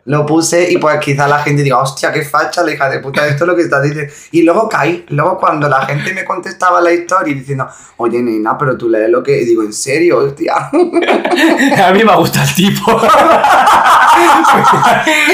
Lo 0.07 0.27
puse 0.27 0.71
y 0.71 0.77
pues 0.77 0.99
quizá 1.01 1.27
la 1.27 1.39
gente 1.39 1.63
diga, 1.63 1.79
hostia, 1.79 2.13
qué 2.13 2.23
facha, 2.23 2.63
la 2.63 2.73
hija 2.73 2.91
de 2.91 2.99
puta, 2.99 3.27
esto 3.27 3.45
es 3.45 3.49
lo 3.49 3.57
que 3.57 3.63
estás 3.63 3.83
diciendo. 3.83 4.13
Y 4.33 4.43
luego 4.43 4.69
caí, 4.69 5.07
luego 5.09 5.39
cuando 5.39 5.67
la 5.67 5.87
gente 5.87 6.13
me 6.13 6.25
contestaba 6.25 6.81
la 6.83 6.93
historia 6.93 7.35
diciendo, 7.35 7.67
oye, 7.97 8.21
nena, 8.21 8.59
pero 8.59 8.77
tú 8.77 8.91
lees 8.91 9.09
lo 9.09 9.23
que... 9.23 9.41
Y 9.41 9.47
digo, 9.47 9.63
¿en 9.63 9.73
serio, 9.73 10.19
hostia? 10.19 10.55
A 11.87 11.93
mí 11.93 12.05
me 12.05 12.17
gusta 12.17 12.43
el 12.43 12.55
tipo. 12.55 13.01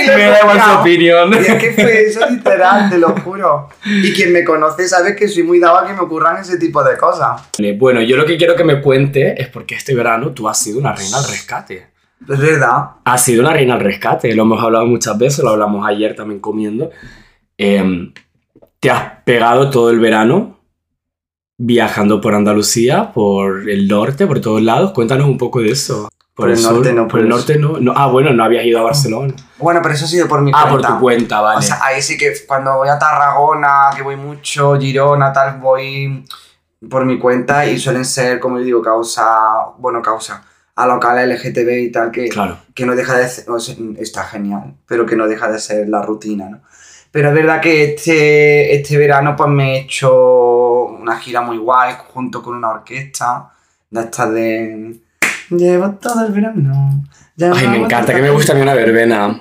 Me 0.07 0.25
da 0.25 0.41
igual 0.41 0.63
su 0.63 0.71
opinión. 0.81 1.35
Y 1.35 1.37
es 1.37 1.55
que 1.55 1.73
fue 1.73 2.07
eso 2.07 2.21
literal, 2.29 2.89
te 2.89 2.99
lo 2.99 3.11
juro. 3.11 3.69
Y 3.85 4.13
quien 4.13 4.33
me 4.33 4.45
conoce 4.45 4.89
sabe 4.89 5.15
que 5.15 5.29
soy 5.29 5.43
muy 5.43 5.59
dado 5.59 5.79
a 5.79 5.87
que 5.87 5.93
me 5.93 6.01
ocurran 6.01 6.41
ese 6.41 6.59
tipo 6.59 6.83
de 6.83 6.97
cosas. 6.97 7.43
Bueno, 7.79 8.01
yo 8.01 8.17
lo 8.17 8.25
que 8.25 8.37
quiero 8.37 8.57
que 8.57 8.65
me 8.65 8.81
cuente 8.81 9.41
es 9.41 9.49
porque 9.49 9.75
este 9.75 9.95
verano 9.95 10.31
tú 10.31 10.49
has 10.49 10.59
sido 10.59 10.79
una 10.79 10.95
reina 10.95 11.19
al 11.19 11.25
rescate. 11.25 11.90
Es 12.29 12.39
verdad. 12.39 12.91
Has 13.05 13.25
sido 13.25 13.43
una 13.43 13.53
reina 13.53 13.75
al 13.75 13.81
rescate, 13.81 14.35
lo 14.35 14.43
hemos 14.43 14.63
hablado 14.63 14.87
muchas 14.87 15.17
veces, 15.19 15.43
lo 15.45 15.51
hablamos 15.51 15.87
ayer 15.87 16.15
también 16.15 16.41
comiendo. 16.41 16.91
Em, 17.57 18.13
te 18.79 18.91
has 18.91 19.03
pegado 19.25 19.71
todo 19.71 19.91
el 19.91 19.99
verano 20.01 20.59
viajando 21.59 22.21
por 22.21 22.35
Andalucía, 22.35 23.13
por 23.13 23.69
el 23.69 23.87
norte, 23.89 24.27
por 24.27 24.41
todos 24.41 24.63
lados. 24.63 24.93
Cuéntanos 24.93 25.27
un 25.29 25.39
poco 25.39 25.61
de 25.61 25.71
eso. 25.73 26.09
Por 26.35 26.51
el 26.51 26.63
norte 26.63 26.95
no, 26.95 27.07
Por 27.07 27.21
el 27.21 27.27
por 27.29 27.37
norte 27.37 27.59
no, 27.59 27.79
no. 27.81 27.93
Ah, 27.95 28.07
bueno, 28.07 28.33
no 28.33 28.43
habías 28.45 28.65
ido 28.65 28.79
a 28.79 28.83
Barcelona. 28.83 29.35
Bueno, 29.59 29.81
pero 29.83 29.95
eso 29.95 30.07
ha 30.07 30.09
sido 30.09 30.27
por 30.27 30.41
mi 30.41 30.51
Ah, 30.55 30.69
cuenta. 30.71 30.89
por 30.89 30.97
tu 30.97 31.03
cuenta, 31.03 31.41
vale. 31.43 31.59
O 31.59 31.63
sea, 31.63 31.79
ahí 31.83 32.01
sí 32.01 32.17
que 32.17 32.33
cuando 32.47 32.77
voy 32.79 32.89
a 32.89 32.99
Tarragona, 32.99 33.91
que 33.95 34.01
voy 34.03 34.17
mucho, 34.17 34.79
Girona, 34.79 35.33
tal, 35.35 35.59
voy 35.59 36.25
por 36.89 37.05
mi 37.05 37.19
cuenta 37.19 37.67
y 37.67 37.79
suelen 37.79 38.07
ser, 38.07 38.41
como 38.41 38.57
yo 38.59 38.65
digo, 38.65 38.81
causa, 38.81 39.27
bueno, 39.77 40.01
causa, 40.01 40.43
a 40.83 40.87
locales 40.87 41.29
LGTB 41.45 41.69
y 41.79 41.93
tal, 41.93 42.11
que, 42.11 42.29
claro. 42.29 42.59
que 42.75 42.87
no 42.87 42.95
deja 42.97 43.17
de 43.17 43.29
ser, 43.29 43.51
o 43.51 43.59
sea, 43.61 43.75
está 43.99 44.25
genial, 44.25 44.75
pero 44.87 45.05
que 45.07 45.17
no 45.17 45.27
deja 45.29 45.51
de 45.51 45.59
ser 45.59 45.89
la 45.89 46.03
rutina, 46.03 46.49
¿no? 46.49 46.61
Pero 47.13 47.29
es 47.29 47.35
verdad 47.35 47.61
que 47.61 47.95
este, 47.95 48.75
este 48.77 48.97
verano 48.97 49.35
pues 49.37 49.49
me 49.51 49.75
he 49.75 49.81
hecho 49.81 50.85
una 50.85 51.17
gira 51.19 51.41
muy 51.41 51.59
guay 51.59 51.95
junto 52.13 52.41
con 52.43 52.55
una 52.57 52.69
orquesta 52.71 53.51
de 53.91 54.01
estas 54.01 54.33
de... 54.33 55.01
Llevo 55.51 55.91
todo 56.01 56.25
el 56.27 56.33
verano. 56.33 57.03
Ay, 57.57 57.67
me 57.69 57.79
encanta, 57.79 58.15
que 58.15 58.23
me 58.23 58.31
gusta 58.31 58.53
a 58.53 58.55
mí 58.55 58.61
una 58.63 58.75
verbena. 58.75 59.37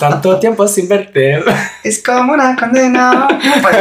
Tanto 0.00 0.40
tiempo 0.40 0.66
sin 0.66 0.88
verte. 0.88 1.40
Es 1.84 2.02
como 2.02 2.32
una 2.32 2.56
condena. 2.56 3.28
Pues 3.62 3.76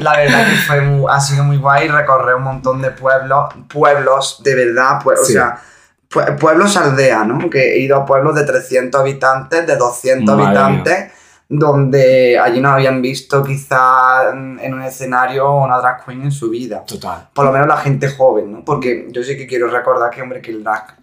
la 0.00 0.16
verdad 0.16 0.46
que 0.48 0.56
fue 0.66 0.80
mu- 0.80 1.08
ha 1.08 1.20
sido 1.20 1.44
muy 1.44 1.58
guay 1.58 1.86
recorrer 1.86 2.34
un 2.34 2.42
montón 2.42 2.82
de 2.82 2.90
pueblos, 2.90 3.54
pueblos 3.68 4.40
de 4.42 4.54
verdad, 4.56 4.98
pues, 5.04 5.20
o 5.20 5.24
Sí. 5.24 5.34
sea, 5.34 5.54
pue- 5.54 5.60
pueblos 6.08 6.76
aldea, 6.76 7.24
¿no? 7.24 7.50
Que 7.50 7.74
he 7.74 7.78
ido 7.80 7.96
a 7.96 8.04
pueblos 8.06 8.34
de 8.34 8.44
300 8.44 9.00
habitantes, 9.00 9.66
de 9.66 9.76
200 9.76 10.36
Madre 10.36 10.58
habitantes, 10.58 11.12
donde 11.48 12.38
allí 12.38 12.60
no 12.60 12.70
habían 12.70 13.02
visto 13.02 13.42
quizá 13.42 14.30
en 14.30 14.74
un 14.74 14.82
escenario 14.82 15.54
una 15.56 15.78
drag 15.78 16.04
queen 16.04 16.22
en 16.22 16.32
su 16.32 16.50
vida. 16.50 16.84
Total. 16.86 17.28
Por 17.34 17.44
lo 17.44 17.52
menos 17.52 17.66
la 17.66 17.76
gente 17.76 18.08
joven, 18.10 18.52
¿no? 18.52 18.64
Porque 18.64 19.08
yo 19.10 19.22
sí 19.22 19.36
que 19.36 19.46
quiero 19.46 19.68
recordar 19.68 20.10
que, 20.10 20.22
hombre, 20.22 20.40
que 20.40 20.50
el 20.50 20.62
drag 20.64 20.96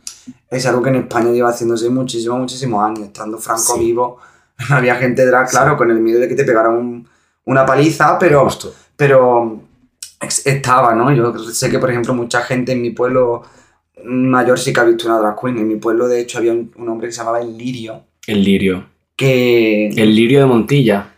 es 0.50 0.66
algo 0.66 0.82
que 0.82 0.90
en 0.90 0.96
España 0.98 1.32
lleva 1.32 1.50
haciéndose 1.50 1.90
muchísimos, 1.90 2.40
muchísimos 2.40 2.84
años. 2.84 3.08
Estando 3.08 3.38
Franco 3.38 3.74
Sí. 3.76 3.80
vivo, 3.80 4.18
había 4.70 4.96
gente 4.96 5.26
drag, 5.26 5.50
claro, 5.50 5.78
con 5.78 5.92
el 5.92 6.00
miedo 6.00 6.20
de 6.20 6.28
que 6.28 6.36
te 6.36 6.44
pegaran 6.44 6.74
un- 6.76 7.10
una 7.46 7.66
paliza, 7.66 8.18
pero, 8.20 8.44
Justo. 8.46 8.74
pero 8.96 9.60
estaba, 10.46 10.94
¿no? 10.94 11.12
Yo 11.12 11.38
sé 11.40 11.70
que, 11.70 11.80
por 11.80 11.90
ejemplo, 11.90 12.14
mucha 12.14 12.42
gente 12.42 12.72
en 12.74 12.82
mi 12.82 12.92
pueblo 12.92 13.44
mayor 14.04 14.60
sí 14.60 14.74
que 14.74 14.80
ha 14.80 14.84
visto 14.84 15.08
una 15.08 15.20
drag 15.20 15.40
queen. 15.40 15.58
En 15.58 15.68
mi 15.68 15.76
pueblo, 15.76 16.08
de 16.08 16.20
hecho, 16.22 16.38
había 16.38 16.52
un, 16.54 16.72
un 16.76 16.90
hombre 16.90 17.08
que 17.08 17.14
se 17.14 17.20
llamaba 17.20 17.42
El 17.42 17.58
Lirio, 17.58 18.04
El 18.28 18.44
lirio. 18.44 18.86
que... 19.16 19.88
El 19.90 20.16
lirio 20.16 20.40
de 20.40 20.46
Montilla. 20.46 21.14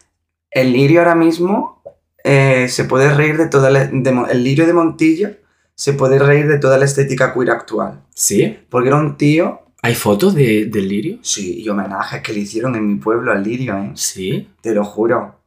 El 0.52 0.74
lirio 0.74 1.00
ahora 1.00 1.16
mismo 1.16 1.82
eh, 2.24 2.68
se 2.70 2.86
puede 2.86 3.14
reír 3.14 3.38
de 3.38 3.48
toda 3.48 3.70
la, 3.72 3.86
de 3.88 4.24
el 4.32 4.44
lirio 4.44 4.66
de 4.68 4.74
Montilla 4.74 5.38
se 5.76 5.94
puede 5.94 6.20
reír 6.20 6.48
de 6.48 6.60
toda 6.60 6.78
la 6.78 6.86
estética 6.86 7.34
queer 7.34 7.50
actual. 7.50 8.04
¿Sí? 8.14 8.58
Porque 8.70 8.90
era 8.90 8.98
un 8.98 9.18
tío, 9.18 9.62
¿Hay 9.82 9.96
fotos 9.96 10.36
de, 10.36 10.66
del 10.68 10.88
lirio? 10.88 11.18
sí, 11.24 11.62
y 11.62 11.68
homenajes 11.68 12.22
que 12.22 12.32
le 12.32 12.40
hicieron 12.42 12.76
en 12.76 12.88
mi 12.88 12.96
pueblo 12.96 13.32
al 13.32 13.44
lirio, 13.44 13.76
¿eh? 13.78 13.92
Sí. 13.96 14.48
Te 14.62 14.74
lo 14.76 14.84
juro. 14.86 15.40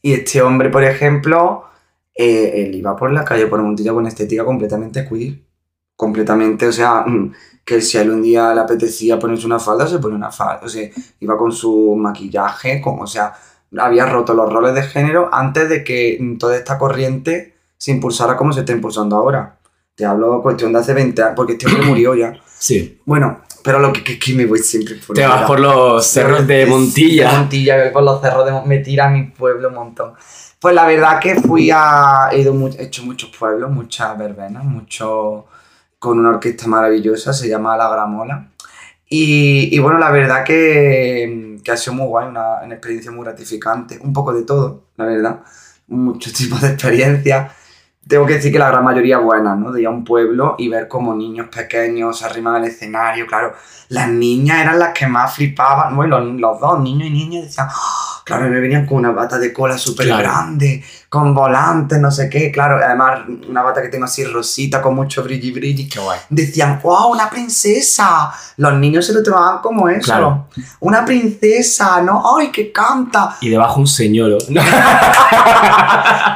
Y 0.00 0.12
este 0.12 0.40
hombre, 0.42 0.70
por 0.70 0.84
ejemplo, 0.84 1.64
eh, 2.14 2.64
él 2.66 2.74
iba 2.76 2.94
por 2.96 3.12
la 3.12 3.24
calle 3.24 3.46
por 3.48 3.60
Montilla 3.60 3.92
con 3.92 4.06
estética 4.06 4.44
completamente 4.44 5.06
queer. 5.08 5.40
Completamente, 5.96 6.66
o 6.66 6.72
sea, 6.72 7.04
que 7.64 7.80
si 7.80 7.98
a 7.98 8.02
él 8.02 8.10
un 8.10 8.22
día 8.22 8.54
le 8.54 8.60
apetecía 8.60 9.18
ponerse 9.18 9.46
una 9.46 9.58
falda, 9.58 9.86
se 9.86 9.98
pone 9.98 10.14
una 10.14 10.30
falda. 10.30 10.60
O 10.64 10.68
sea, 10.68 10.88
iba 11.20 11.36
con 11.38 11.52
su 11.52 11.94
maquillaje, 11.96 12.80
como, 12.80 13.02
o 13.02 13.06
sea, 13.06 13.32
había 13.78 14.06
roto 14.06 14.34
los 14.34 14.52
roles 14.52 14.74
de 14.74 14.82
género 14.82 15.30
antes 15.32 15.68
de 15.68 15.82
que 15.82 16.36
toda 16.38 16.56
esta 16.56 16.78
corriente 16.78 17.54
se 17.76 17.90
impulsara 17.90 18.36
como 18.36 18.52
se 18.52 18.60
está 18.60 18.72
impulsando 18.72 19.16
ahora. 19.16 19.56
Te 19.94 20.04
hablo 20.04 20.42
cuestión 20.42 20.72
de 20.72 20.80
hace 20.80 20.92
20 20.92 21.22
años, 21.22 21.34
porque 21.36 21.52
este 21.52 21.66
hombre 21.66 21.82
murió 21.86 22.14
ya. 22.14 22.34
Sí. 22.58 23.00
Bueno, 23.04 23.40
pero 23.62 23.78
lo 23.78 23.92
que, 23.92 24.04
que, 24.04 24.18
que 24.18 24.34
me 24.34 24.44
voy 24.46 24.58
siempre 24.58 24.96
por 24.96 25.16
Te 25.16 25.26
vas 25.26 25.46
por 25.46 25.58
los 25.58 26.06
cerros 26.06 26.46
de 26.46 26.58
De 26.58 26.66
Montilla. 26.66 27.32
Montilla, 27.32 27.82
voy 27.82 27.92
por 27.92 28.02
los 28.02 28.20
cerros 28.20 28.44
de 28.44 28.52
Mon- 28.52 28.68
me 28.68 28.78
tira 28.78 29.06
a 29.06 29.10
mi 29.10 29.24
pueblo 29.24 29.68
un 29.68 29.74
montón. 29.74 30.12
Pues 30.60 30.74
la 30.74 30.86
verdad 30.86 31.18
que 31.20 31.36
fui 31.36 31.70
a. 31.72 32.28
He, 32.32 32.40
ido 32.40 32.54
he 32.68 32.82
hecho 32.84 33.04
muchos 33.04 33.30
pueblos, 33.30 33.70
muchas 33.70 34.16
verbenas, 34.18 34.64
mucho. 34.64 35.46
Con 36.04 36.18
una 36.18 36.28
orquesta 36.28 36.66
maravillosa, 36.66 37.32
se 37.32 37.48
llama 37.48 37.78
La 37.78 37.88
Gramola. 37.88 38.50
Y, 39.08 39.78
bueno, 39.78 39.98
la 39.98 40.10
verdad 40.10 40.44
que, 40.44 41.58
que 41.64 41.72
ha 41.72 41.76
sido 41.78 41.94
muy 41.94 42.06
guay, 42.06 42.28
una, 42.28 42.62
experiencia 42.68 43.10
muy 43.10 43.24
gratificante. 43.24 43.98
Un 44.02 44.12
poco 44.12 44.34
de 44.34 44.42
todo, 44.42 44.84
la 44.96 45.06
verdad. 45.06 45.40
Muchos 45.86 46.32
tipos 46.34 46.60
de 46.60 46.68
experiencias. 46.68 47.52
Tengo 48.06 48.26
que 48.26 48.34
decir 48.34 48.52
que 48.52 48.58
la 48.58 48.68
gran 48.68 48.84
mayoría 48.84 49.16
buenas, 49.16 49.58
¿no? 49.58 49.72
De 49.72 49.80
ir 49.80 49.86
a 49.86 49.90
un 49.90 50.04
pueblo 50.04 50.56
y 50.58 50.68
ver 50.68 50.88
como 50.88 51.14
niños 51.14 51.48
pequeños 51.48 52.18
se 52.18 52.26
arriman 52.26 52.56
al 52.56 52.64
escenario, 52.64 53.26
claro. 53.26 53.54
Las 53.88 54.10
niñas 54.10 54.60
eran 54.60 54.78
las 54.78 54.92
que 54.92 55.06
más 55.06 55.34
flipaban, 55.34 55.96
bueno, 55.96 56.20
los, 56.20 56.38
los 56.38 56.60
dos, 56.60 56.80
niños 56.80 57.08
y 57.08 57.12
niñas, 57.12 57.44
decían, 57.44 57.68
"Ah", 57.70 58.13
claro, 58.24 58.48
me 58.48 58.58
venían 58.60 58.86
con 58.86 58.98
una 58.98 59.10
bata 59.12 59.38
de 59.38 59.52
cola 59.52 59.76
súper 59.78 60.06
Claro. 60.06 60.22
grande, 60.22 60.82
con 61.08 61.34
volantes, 61.34 61.98
no 62.00 62.10
sé 62.10 62.28
qué, 62.30 62.50
claro, 62.50 62.78
además 62.84 63.20
una 63.48 63.62
bata 63.62 63.80
que 63.82 63.88
tengo 63.88 64.06
así 64.06 64.24
rosita, 64.24 64.80
con 64.82 64.94
mucho 64.94 65.22
brilli 65.22 65.52
brilli. 65.52 65.88
Qué 65.88 66.00
guay. 66.00 66.18
Decían, 66.30 66.80
wow, 66.82 67.12
una 67.12 67.28
princesa. 67.30 68.32
Los 68.56 68.74
niños 68.74 69.06
se 69.06 69.12
lo 69.12 69.22
tomaban 69.22 69.58
como 69.60 69.88
eso. 69.88 70.04
Claro. 70.06 70.48
Una 70.80 71.04
princesa, 71.04 72.00
¿no? 72.02 72.22
¡Ay, 72.38 72.50
que 72.50 72.72
canta! 72.72 73.36
Y 73.40 73.50
debajo 73.50 73.80
un 73.80 73.86
señor. 73.86 74.38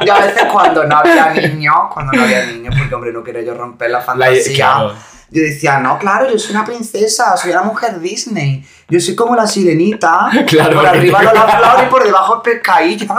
Y 0.01 0.09
a 0.09 0.15
veces 0.19 0.43
cuando 0.51 0.83
no 0.85 0.97
había 0.97 1.33
niños, 1.33 1.75
cuando 1.93 2.13
no 2.13 2.23
había 2.23 2.45
niños, 2.45 2.73
porque 2.77 2.95
hombre, 2.95 3.11
no 3.11 3.23
quería 3.23 3.41
yo 3.41 3.53
romper 3.53 3.91
la 3.91 3.99
La- 3.99 4.03
fantasía. 4.05 4.55
claro. 4.55 4.93
Yo 5.31 5.43
decía, 5.43 5.79
no, 5.79 5.99
claro, 5.99 6.27
yo 6.29 6.39
soy 6.39 6.55
una 6.55 6.65
princesa, 6.65 7.37
soy 7.37 7.51
una 7.51 7.61
mujer 7.61 7.99
Disney. 7.99 8.65
Yo 8.87 8.99
soy 8.99 9.15
como 9.15 9.35
la 9.35 9.45
sirenita. 9.45 10.29
Claro, 10.47 10.77
Por 10.77 10.87
arriba 10.87 11.21
los 11.21 11.33
la 11.33 11.47
flor 11.47 11.83
y 11.85 11.89
por 11.89 12.03
debajo 12.03 12.35
el 12.37 12.41
pescadillo. 12.41 13.05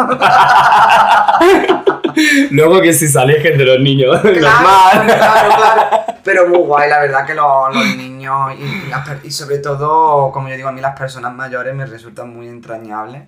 Luego 2.50 2.80
que 2.80 2.92
si 2.92 3.06
se 3.06 3.18
alejen 3.18 3.56
de 3.56 3.64
los 3.64 3.80
niños. 3.80 4.20
Claro, 4.22 4.40
Normal. 4.40 5.06
claro, 5.06 5.54
claro. 5.56 6.04
Pero 6.24 6.48
muy 6.48 6.58
guay, 6.58 6.90
la 6.90 7.00
verdad 7.00 7.26
que 7.26 7.34
los, 7.34 7.74
los 7.74 7.96
niños 7.96 8.52
y, 8.58 9.26
y 9.26 9.30
sobre 9.30 9.58
todo, 9.58 10.30
como 10.32 10.48
yo 10.48 10.56
digo, 10.56 10.68
a 10.68 10.72
mí 10.72 10.80
las 10.80 10.98
personas 10.98 11.34
mayores 11.34 11.74
me 11.74 11.86
resultan 11.86 12.34
muy 12.34 12.48
entrañables. 12.48 13.22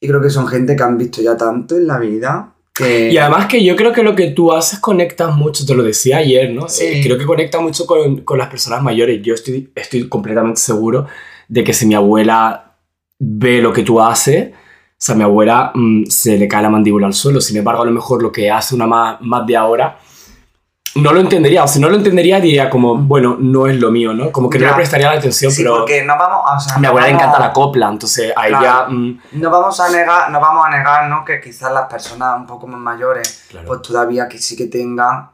Y 0.00 0.08
creo 0.08 0.20
que 0.20 0.30
son 0.30 0.46
gente 0.46 0.76
que 0.76 0.82
han 0.82 0.96
visto 0.96 1.20
ya 1.22 1.36
tanto 1.36 1.76
en 1.76 1.86
la 1.86 1.98
vida 1.98 2.52
que... 2.80 3.10
Y 3.12 3.18
además 3.18 3.46
que 3.46 3.62
yo 3.62 3.76
creo 3.76 3.92
que 3.92 4.02
lo 4.02 4.14
que 4.14 4.28
tú 4.30 4.52
haces 4.52 4.78
conectas 4.78 5.36
mucho, 5.36 5.64
te 5.66 5.74
lo 5.74 5.82
decía 5.82 6.18
ayer, 6.18 6.52
¿no? 6.52 6.68
Sí. 6.68 6.84
Eh, 6.84 7.00
creo 7.02 7.18
que 7.18 7.26
conecta 7.26 7.60
mucho 7.60 7.86
con, 7.86 8.22
con 8.22 8.38
las 8.38 8.48
personas 8.48 8.82
mayores. 8.82 9.20
Yo 9.22 9.34
estoy, 9.34 9.70
estoy 9.74 10.08
completamente 10.08 10.60
seguro 10.60 11.06
de 11.48 11.64
que 11.64 11.72
si 11.72 11.86
mi 11.86 11.94
abuela 11.94 12.76
ve 13.18 13.60
lo 13.60 13.72
que 13.72 13.82
tú 13.82 14.00
haces, 14.00 14.50
o 14.52 14.54
sea, 14.96 15.14
a 15.14 15.18
mi 15.18 15.24
abuela 15.24 15.72
mm, 15.74 16.04
se 16.06 16.36
le 16.38 16.48
cae 16.48 16.62
la 16.62 16.70
mandíbula 16.70 17.06
al 17.06 17.14
suelo. 17.14 17.40
Sin 17.40 17.56
embargo, 17.56 17.82
a 17.82 17.86
lo 17.86 17.92
mejor 17.92 18.22
lo 18.22 18.32
que 18.32 18.50
hace 18.50 18.74
una 18.74 18.86
más, 18.86 19.20
más 19.20 19.46
de 19.46 19.56
ahora 19.56 19.98
no 20.96 21.12
lo 21.12 21.20
entendería. 21.20 21.64
O 21.64 21.68
si 21.68 21.78
no 21.80 21.88
lo 21.88 21.96
entendería, 21.96 22.40
diría 22.40 22.68
como, 22.70 22.96
bueno, 22.96 23.36
no 23.38 23.66
es 23.66 23.76
lo 23.80 23.90
mío, 23.90 24.12
¿no? 24.12 24.32
Como 24.32 24.50
que 24.50 24.58
no 24.58 24.66
le 24.66 24.72
prestaría 24.74 25.12
la 25.12 25.18
atención, 25.18 25.52
Sí, 25.52 25.62
pero 25.62 25.78
porque 25.78 26.04
no 26.04 26.16
vamos, 26.18 26.40
o 26.56 26.60
sea, 26.60 26.78
mi 26.78 26.86
abuela 26.86 27.06
le 27.06 27.14
encanta 27.14 27.38
la 27.38 27.52
copla, 27.52 27.88
entonces 27.88 28.32
a 28.36 28.48
ella... 28.48 28.58
Claro. 28.58 28.90
mm, 28.90 29.18
No 29.32 29.50
vamos 29.50 29.78
a 29.80 29.88
negar, 29.90 30.30
no 30.30 30.40
vamos 30.40 30.66
a 30.66 30.70
negar, 30.70 31.08
¿no? 31.08 31.24
Que 31.24 31.40
quizás 31.40 31.72
las 31.72 31.86
personas 31.88 32.36
un 32.36 32.46
poco 32.46 32.66
más 32.66 32.80
mayores, 32.80 33.46
Claro. 33.50 33.66
pues 33.66 33.82
todavía 33.82 34.28
que 34.28 34.38
sí 34.38 34.56
que 34.56 34.66
tengan, 34.66 35.30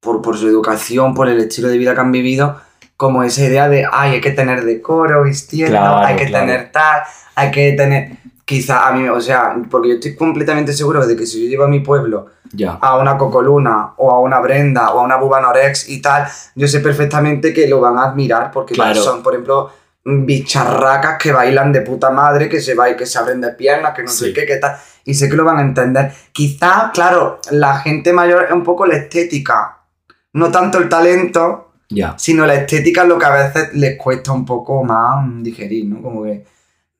por, 0.00 0.20
por 0.20 0.36
su 0.36 0.48
educación, 0.48 1.14
por 1.14 1.28
el 1.28 1.38
estilo 1.38 1.68
de 1.68 1.78
vida 1.78 1.94
que 1.94 2.00
han 2.00 2.10
vivido, 2.12 2.56
como 2.96 3.22
esa 3.22 3.42
idea 3.42 3.68
de, 3.68 3.86
ay, 3.90 4.12
hay 4.14 4.20
que 4.20 4.30
tener 4.32 4.64
decoro 4.64 5.22
vistiendo, 5.24 5.76
Claro, 5.76 5.98
hay 6.06 6.16
que 6.16 6.26
tener 6.26 6.70
tal, 6.72 7.02
hay 7.34 7.50
que 7.50 7.72
tener... 7.72 8.16
Quizá 8.44 8.88
a 8.88 8.92
mí, 8.92 9.08
o 9.08 9.20
sea, 9.20 9.56
porque 9.70 9.88
yo 9.90 9.94
estoy 9.94 10.16
completamente 10.16 10.72
seguro 10.72 11.06
de 11.06 11.16
que 11.16 11.26
si 11.26 11.44
yo 11.44 11.48
llevo 11.48 11.64
a 11.64 11.68
mi 11.68 11.80
pueblo 11.80 12.26
ya. 12.52 12.72
a 12.80 12.98
una 12.98 13.16
Cocoluna 13.16 13.92
o 13.98 14.10
a 14.10 14.18
una 14.20 14.40
Brenda 14.40 14.90
o 14.92 14.98
a 14.98 15.02
una 15.02 15.16
Bubanorex 15.16 15.88
y 15.88 16.02
tal, 16.02 16.26
yo 16.56 16.66
sé 16.66 16.80
perfectamente 16.80 17.52
que 17.54 17.68
lo 17.68 17.80
van 17.80 17.96
a 17.98 18.04
admirar 18.04 18.50
porque 18.50 18.74
Claro. 18.74 19.00
son, 19.00 19.22
por 19.22 19.34
ejemplo, 19.34 19.70
bicharracas 20.04 21.18
que 21.18 21.32
bailan 21.32 21.72
de 21.72 21.82
puta 21.82 22.10
madre, 22.10 22.48
que 22.48 22.60
se 22.60 22.72
y 22.74 22.96
que 22.96 23.06
se 23.06 23.18
abren 23.18 23.40
de 23.40 23.50
piernas, 23.52 23.94
que 23.94 24.02
no 24.02 24.08
sé 24.10 24.32
qué, 24.32 24.44
que 24.46 24.56
tal, 24.56 24.76
y 25.04 25.14
sé 25.14 25.28
que 25.28 25.36
lo 25.36 25.44
van 25.44 25.58
a 25.58 25.62
entender. 25.62 26.12
Quizá, 26.32 26.90
claro, 26.92 27.38
la 27.50 27.78
gente 27.78 28.12
mayor 28.12 28.44
es 28.44 28.52
un 28.52 28.62
poco 28.64 28.86
la 28.86 28.96
estética, 28.96 29.78
no 30.32 30.50
tanto 30.50 30.78
el 30.78 30.88
talento, 30.88 31.72
Ya. 31.88 32.14
sino 32.18 32.46
la 32.46 32.54
estética 32.54 33.02
es 33.02 33.08
lo 33.08 33.18
que 33.18 33.26
a 33.26 33.30
veces 33.30 33.74
les 33.74 33.96
cuesta 33.98 34.32
un 34.32 34.44
poco 34.44 34.82
más 34.82 35.24
digerir, 35.42 35.86
¿no? 35.86 36.02
Como 36.02 36.24
que 36.24 36.44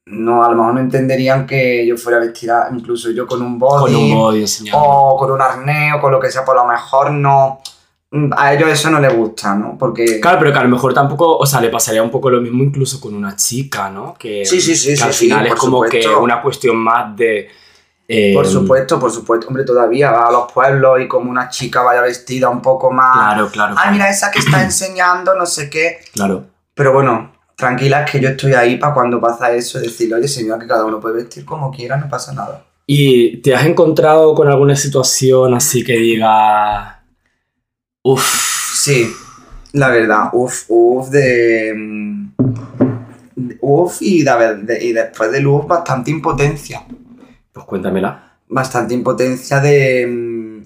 no, 0.06 0.44
a 0.44 0.48
lo 0.50 0.56
mejor 0.56 0.74
no 0.74 0.80
entenderían 0.80 1.46
que 1.46 1.86
yo 1.86 1.96
fuera 1.96 2.18
vestida 2.18 2.68
incluso 2.72 3.10
yo 3.12 3.26
con 3.26 3.40
un 3.40 3.58
body 3.58 3.92
Con 3.92 3.94
un 4.02 4.14
body 4.14 4.40
enseñando. 4.40 4.80
o 4.82 5.16
con 5.16 5.30
un 5.30 5.40
arnés 5.40 5.94
o 5.96 6.00
con 6.00 6.10
lo 6.12 6.18
que 6.20 6.30
sea, 6.30 6.44
por 6.44 6.56
lo 6.56 6.64
mejor 6.66 7.12
no. 7.12 7.60
mm, 8.10 8.30
A 8.36 8.52
ellos 8.52 8.68
eso 8.68 8.90
no 8.90 8.98
les 9.00 9.14
gusta, 9.16 9.54
¿no? 9.54 9.76
Porque. 9.78 10.18
Claro, 10.20 10.38
pero 10.40 10.52
que 10.52 10.58
a 10.58 10.62
lo 10.64 10.68
mejor 10.68 10.92
tampoco, 10.92 11.36
o 11.38 11.46
sea, 11.46 11.60
le 11.60 11.68
pasaría 11.70 12.02
un 12.02 12.10
poco 12.10 12.30
lo 12.30 12.40
mismo 12.40 12.62
incluso 12.64 13.00
con 13.00 13.14
una 13.14 13.36
chica, 13.36 13.90
¿no? 13.90 14.14
Que, 14.18 14.44
Sí, 14.44 14.60
sí, 14.60 14.74
sí, 14.74 14.88
que 14.90 14.96
sí, 14.96 15.02
al 15.04 15.12
sí, 15.14 15.24
final 15.26 15.46
es 15.46 15.50
por 15.52 15.58
como 15.60 15.82
que 15.82 16.02
supuesto. 16.02 16.22
una 16.22 16.42
cuestión 16.42 16.76
más 16.76 17.16
de... 17.16 17.48
eh, 18.08 18.32
Por 18.34 18.46
supuesto, 18.46 18.98
por 18.98 19.10
supuesto. 19.12 19.46
Hombre, 19.46 19.64
todavía 19.64 20.10
va 20.10 20.26
a 20.26 20.32
los 20.32 20.50
pueblos 20.52 21.00
y 21.00 21.06
como 21.08 21.30
una 21.30 21.48
chica 21.48 21.80
vaya 21.82 22.00
vestida 22.02 22.48
un 22.50 22.60
poco 22.60 22.90
más. 22.90 23.16
Claro, 23.34 23.48
claro. 23.50 23.70
Ay, 23.70 23.76
claro, 23.76 23.92
mira 23.92 24.10
esa 24.10 24.30
que 24.32 24.40
está 24.40 24.62
enseñando, 24.64 25.34
no 25.36 25.46
sé 25.46 25.70
qué. 25.70 25.98
Claro. 26.12 26.44
Pero 26.74 26.92
bueno, 26.92 27.31
tranquilas 27.56 28.10
que 28.10 28.20
yo 28.20 28.28
estoy 28.30 28.54
ahí 28.54 28.76
para 28.76 28.94
cuando 28.94 29.20
pasa 29.20 29.52
eso, 29.52 29.78
decirle, 29.78 30.16
oye, 30.16 30.28
señor, 30.28 30.58
que 30.58 30.66
cada 30.66 30.84
uno 30.84 31.00
puede 31.00 31.16
vestir 31.16 31.44
como 31.44 31.70
quiera, 31.70 31.96
no 31.96 32.08
pasa 32.08 32.32
nada. 32.32 32.64
¿Y 32.86 33.36
te 33.38 33.54
has 33.54 33.64
encontrado 33.64 34.34
con 34.34 34.48
alguna 34.48 34.74
situación 34.76 35.54
así 35.54 35.84
que 35.84 35.94
diga... 35.94 37.02
Uf, 38.02 38.24
Sí, 38.74 39.06
la 39.74 39.88
verdad, 39.90 40.30
uff, 40.32 40.64
uff, 40.68 41.08
de. 41.10 41.72
mm, 41.76 42.32
Uff, 43.60 43.98
y, 44.02 44.22
de- 44.24 44.56
de- 44.62 44.84
y 44.84 44.92
después 44.92 45.30
del 45.30 45.46
uff, 45.46 45.66
bastante 45.66 46.10
impotencia. 46.10 46.84
pues 47.52 47.66
cuéntamela. 47.66 48.38
bastante 48.48 48.94
impotencia 48.94 49.60
de... 49.60 50.06
mm, 50.06 50.62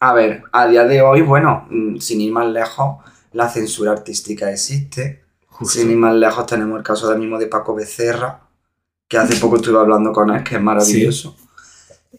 A 0.00 0.12
ver, 0.14 0.42
a 0.52 0.66
día 0.66 0.84
de 0.84 1.00
hoy, 1.02 1.22
bueno, 1.22 1.66
mm, 1.70 1.98
sin 1.98 2.20
ir 2.20 2.32
más 2.32 2.48
lejos, 2.48 2.96
la 3.32 3.48
censura 3.48 3.92
artística 3.92 4.50
existe. 4.50 5.22
Justo. 5.60 5.78
Sin 5.78 5.90
ir 5.90 5.96
más 5.96 6.14
lejos 6.14 6.44
tenemos 6.46 6.76
el 6.78 6.82
caso 6.84 7.08
del 7.08 7.18
mismo 7.20 7.38
de 7.38 7.46
Paco 7.46 7.74
Becerra, 7.74 8.40
que 9.06 9.16
hace 9.18 9.36
poco 9.36 9.56
estuve 9.56 9.78
hablando 9.78 10.12
con 10.12 10.30
él, 10.30 10.42
que 10.42 10.56
es 10.56 10.60
maravilloso. 10.62 11.36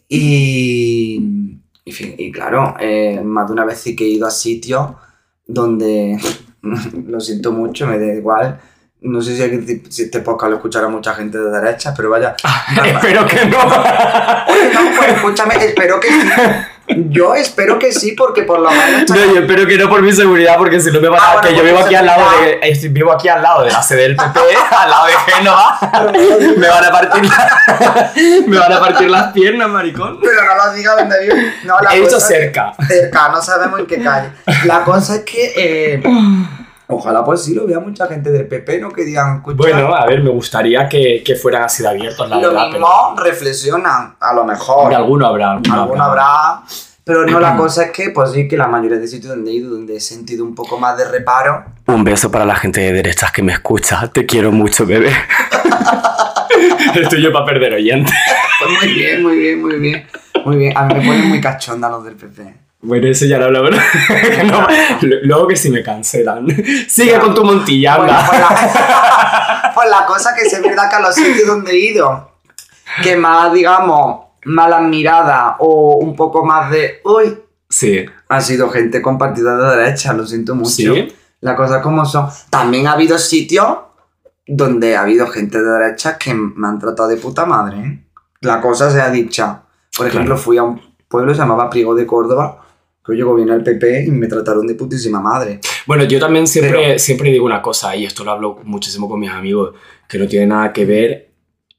Y, 0.08 1.58
y, 1.84 1.92
fin- 1.92 2.14
y 2.18 2.30
claro, 2.32 2.74
eh, 2.78 3.20
más 3.24 3.46
de 3.48 3.52
una 3.54 3.64
vez 3.64 3.78
sí 3.80 3.96
que 3.96 4.04
he 4.04 4.08
ido 4.08 4.26
a 4.26 4.30
sitios 4.30 4.92
donde, 5.46 6.18
lo 7.06 7.18
siento 7.20 7.52
mucho, 7.52 7.86
me 7.86 7.98
da 7.98 8.06
igual, 8.14 8.60
no 9.00 9.20
sé 9.20 9.34
si, 9.36 9.42
aquí- 9.42 9.82
si 9.88 10.02
este 10.02 10.20
podcast 10.20 10.50
lo 10.50 10.56
escuchará 10.56 10.88
mucha 10.88 11.14
gente 11.14 11.38
de 11.38 11.50
derecha, 11.50 11.92
pero 11.96 12.10
vaya, 12.10 12.36
Espero 12.84 13.26
que 13.26 13.46
no. 13.46 13.58
Oye, 13.58 14.72
no, 14.74 14.96
pues 14.96 15.12
escúchame, 15.16 15.54
espero 15.64 15.98
que 15.98 16.08
sí. 16.08 16.28
Yo 16.96 17.34
espero 17.34 17.78
que 17.78 17.92
sí, 17.92 18.12
porque 18.12 18.42
por 18.42 18.60
lo 18.60 18.70
menos. 18.70 19.08
No, 19.10 19.16
yo 19.16 19.40
espero 19.40 19.66
que 19.66 19.76
no 19.78 19.88
por 19.88 20.02
mi 20.02 20.12
seguridad, 20.12 20.56
porque 20.58 20.80
si 20.80 20.90
no 20.90 21.00
me 21.00 21.08
van 21.08 21.20
a... 21.20 21.22
Ah, 21.24 21.32
bueno, 21.34 21.48
que 21.48 21.56
yo 21.56 21.62
vivo 21.64 21.78
aquí 21.78 21.94
al 21.94 22.06
lado 22.06 22.24
de... 22.40 22.60
estoy- 22.62 22.88
vivo 22.90 23.12
aquí 23.12 23.28
al 23.28 23.42
lado 23.42 23.64
de 23.64 23.70
la 23.72 23.82
sede 23.82 24.02
del 24.02 24.16
PP, 24.16 24.40
al 24.70 24.90
lado 24.90 25.06
de 25.06 25.12
Génova. 25.32 25.78
me 26.56 26.68
van 26.68 26.84
a 26.84 26.90
partir... 26.90 27.24
la- 27.24 28.12
me 28.46 28.58
van 28.58 28.72
a 28.72 28.80
partir 28.80 29.10
las 29.10 29.32
piernas, 29.32 29.68
maricón. 29.68 30.18
Pero 30.20 30.42
no 30.44 30.66
lo 30.66 30.72
diga 30.72 30.94
donde 30.96 31.20
vive. 31.20 31.54
No, 31.64 31.80
la 31.80 31.94
He 31.94 32.00
dicho 32.00 32.20
cerca. 32.20 32.72
cerca, 32.88 33.28
no 33.28 33.40
sabemos 33.42 33.80
en 33.80 33.86
qué 33.86 34.02
calle. 34.02 34.28
La 34.64 34.82
cosa 34.84 35.16
es 35.16 35.20
que. 35.22 35.52
eh, 35.56 36.02
ojalá 36.96 37.24
pues 37.24 37.42
sí 37.42 37.54
lo 37.54 37.66
vea 37.66 37.80
mucha 37.80 38.06
gente 38.06 38.30
del 38.30 38.46
PP, 38.46 38.80
¿no? 38.80 38.90
Que 38.90 39.04
digan, 39.04 39.36
escucha, 39.36 39.56
Bueno, 39.56 39.94
a 39.94 40.06
ver, 40.06 40.22
me 40.22 40.30
gustaría 40.30 40.88
que, 40.88 41.22
que 41.24 41.34
fueran 41.36 41.62
así 41.64 41.82
de 41.82 41.88
abiertos, 41.88 42.28
la 42.28 42.36
lo 42.36 42.48
verdad. 42.48 42.68
mismo 42.70 43.14
reflexionan, 43.16 44.14
a 44.20 44.32
lo 44.32 44.42
pero 44.42 44.44
mejor. 44.44 44.88
de 44.90 44.94
alguno 44.96 45.26
habrá. 45.26 45.52
Alguno, 45.52 45.82
Alguno 45.82 46.02
habrá. 46.04 46.62
Pero 47.04 47.26
no, 47.26 47.40
la 47.40 47.56
cosa 47.56 47.84
es 47.86 47.90
que, 47.90 48.10
pues 48.10 48.30
sí, 48.30 48.46
que 48.46 48.56
la 48.56 48.68
mayoría 48.68 48.96
de 48.98 49.08
sitios 49.08 49.34
donde 49.34 49.50
he 49.50 49.54
ido, 49.54 49.70
donde 49.70 49.96
he 49.96 50.00
sentido 50.00 50.44
un 50.44 50.54
poco 50.54 50.78
más 50.78 50.96
de 50.96 51.04
reparo, 51.08 51.64
Un 51.86 52.04
beso 52.04 52.30
para 52.30 52.44
la 52.44 52.54
gente 52.54 52.80
de 52.80 52.92
derechas 52.92 53.32
que 53.32 53.42
me 53.42 53.52
escucha. 53.52 54.06
Te 54.12 54.24
quiero 54.24 54.52
mucho, 54.52 54.86
bebé. 54.86 55.10
Estoy 56.94 57.22
yo 57.22 57.32
para 57.32 57.44
perder 57.46 57.74
oyentes. 57.74 58.14
pues 58.60 58.70
muy 58.82 58.94
bien, 58.94 59.22
muy 59.22 59.36
bien, 59.36 59.60
muy 59.62 59.74
bien. 59.80 60.06
Muy 60.44 60.56
bien, 60.56 60.76
a 60.76 60.84
mí 60.84 60.94
me 60.94 61.00
ponen 61.06 61.28
muy 61.28 61.40
cachonda 61.40 61.88
los 61.88 62.04
del 62.04 62.14
PP. 62.14 62.54
Bueno, 62.82 63.06
eso 63.06 63.26
ya 63.26 63.38
lo 63.38 63.46
hablamos. 63.46 63.70
No, 64.50 64.66
luego 65.22 65.46
que 65.48 65.56
si 65.56 65.70
me 65.70 65.82
cancelan. 65.82 66.46
Sigue 66.88 67.12
Ya. 67.12 67.20
con 67.20 67.34
tu 67.34 67.44
montilla, 67.44 67.96
Bueno, 67.98 68.12
anda. 68.12 69.72
pues 69.74 69.88
la, 69.88 70.00
la 70.00 70.06
cosa 70.06 70.34
que 70.34 70.42
es 70.46 70.62
verdad 70.62 70.90
que 70.90 70.96
a 70.96 71.00
los 71.00 71.14
sitios 71.14 71.46
donde 71.46 71.70
he 71.72 71.78
ido, 71.92 72.32
que 73.02 73.16
más, 73.16 73.52
digamos, 73.52 74.26
malas 74.44 74.82
miradas 74.82 75.54
o 75.60 75.96
un 75.96 76.16
poco 76.16 76.44
más 76.44 76.70
de, 76.70 77.00
uy, 77.04 77.38
Sí, 77.68 78.04
ha 78.28 78.40
sido 78.42 78.68
gente 78.68 79.00
con 79.00 79.16
partidos 79.16 79.58
de 79.58 79.76
derecha, 79.82 80.12
lo 80.12 80.26
siento 80.26 80.54
mucho. 80.54 80.68
sí. 80.70 81.16
Las 81.40 81.56
cosas 81.56 81.82
como 81.82 82.04
son. 82.04 82.28
También 82.50 82.86
ha 82.86 82.92
habido 82.92 83.18
sitios 83.18 83.78
donde 84.46 84.94
ha 84.96 85.00
habido 85.02 85.26
gente 85.26 85.58
de 85.60 85.68
derecha 85.70 86.16
que 86.18 86.34
me 86.34 86.68
han 86.68 86.78
tratado 86.78 87.08
de 87.08 87.16
puta 87.16 87.46
madre. 87.46 87.78
¿eh? 87.78 88.04
La 88.42 88.60
cosa 88.60 88.90
se 88.90 89.00
ha 89.00 89.08
dicha. 89.10 89.62
Por 89.96 90.06
ejemplo, 90.06 90.34
Claro. 90.34 90.40
fui 90.42 90.58
a 90.58 90.62
un 90.62 90.80
pueblo 91.08 91.28
que 91.32 91.34
se 91.34 91.40
llamaba 91.40 91.68
Priego 91.70 91.94
de 91.96 92.06
Córdoba, 92.06 92.61
que 93.04 93.16
yo 93.16 93.26
gobierno 93.26 93.54
el 93.54 93.62
PP 93.64 94.04
y 94.06 94.10
me 94.10 94.28
trataron 94.28 94.66
de 94.66 94.74
putísima 94.74 95.20
madre. 95.20 95.60
Bueno, 95.86 96.04
yo 96.04 96.20
también 96.20 96.46
siempre, 96.46 96.72
Pero- 96.72 96.98
siempre 96.98 97.30
digo 97.30 97.44
una 97.44 97.60
cosa, 97.60 97.96
y 97.96 98.04
esto 98.06 98.22
lo 98.24 98.30
hablo 98.30 98.60
muchísimo 98.64 99.08
con 99.08 99.18
mis 99.18 99.30
amigos, 99.30 99.74
que 100.08 100.18
no 100.18 100.26
tiene 100.28 100.46
nada 100.46 100.72
que 100.72 100.84
ver 100.84 101.28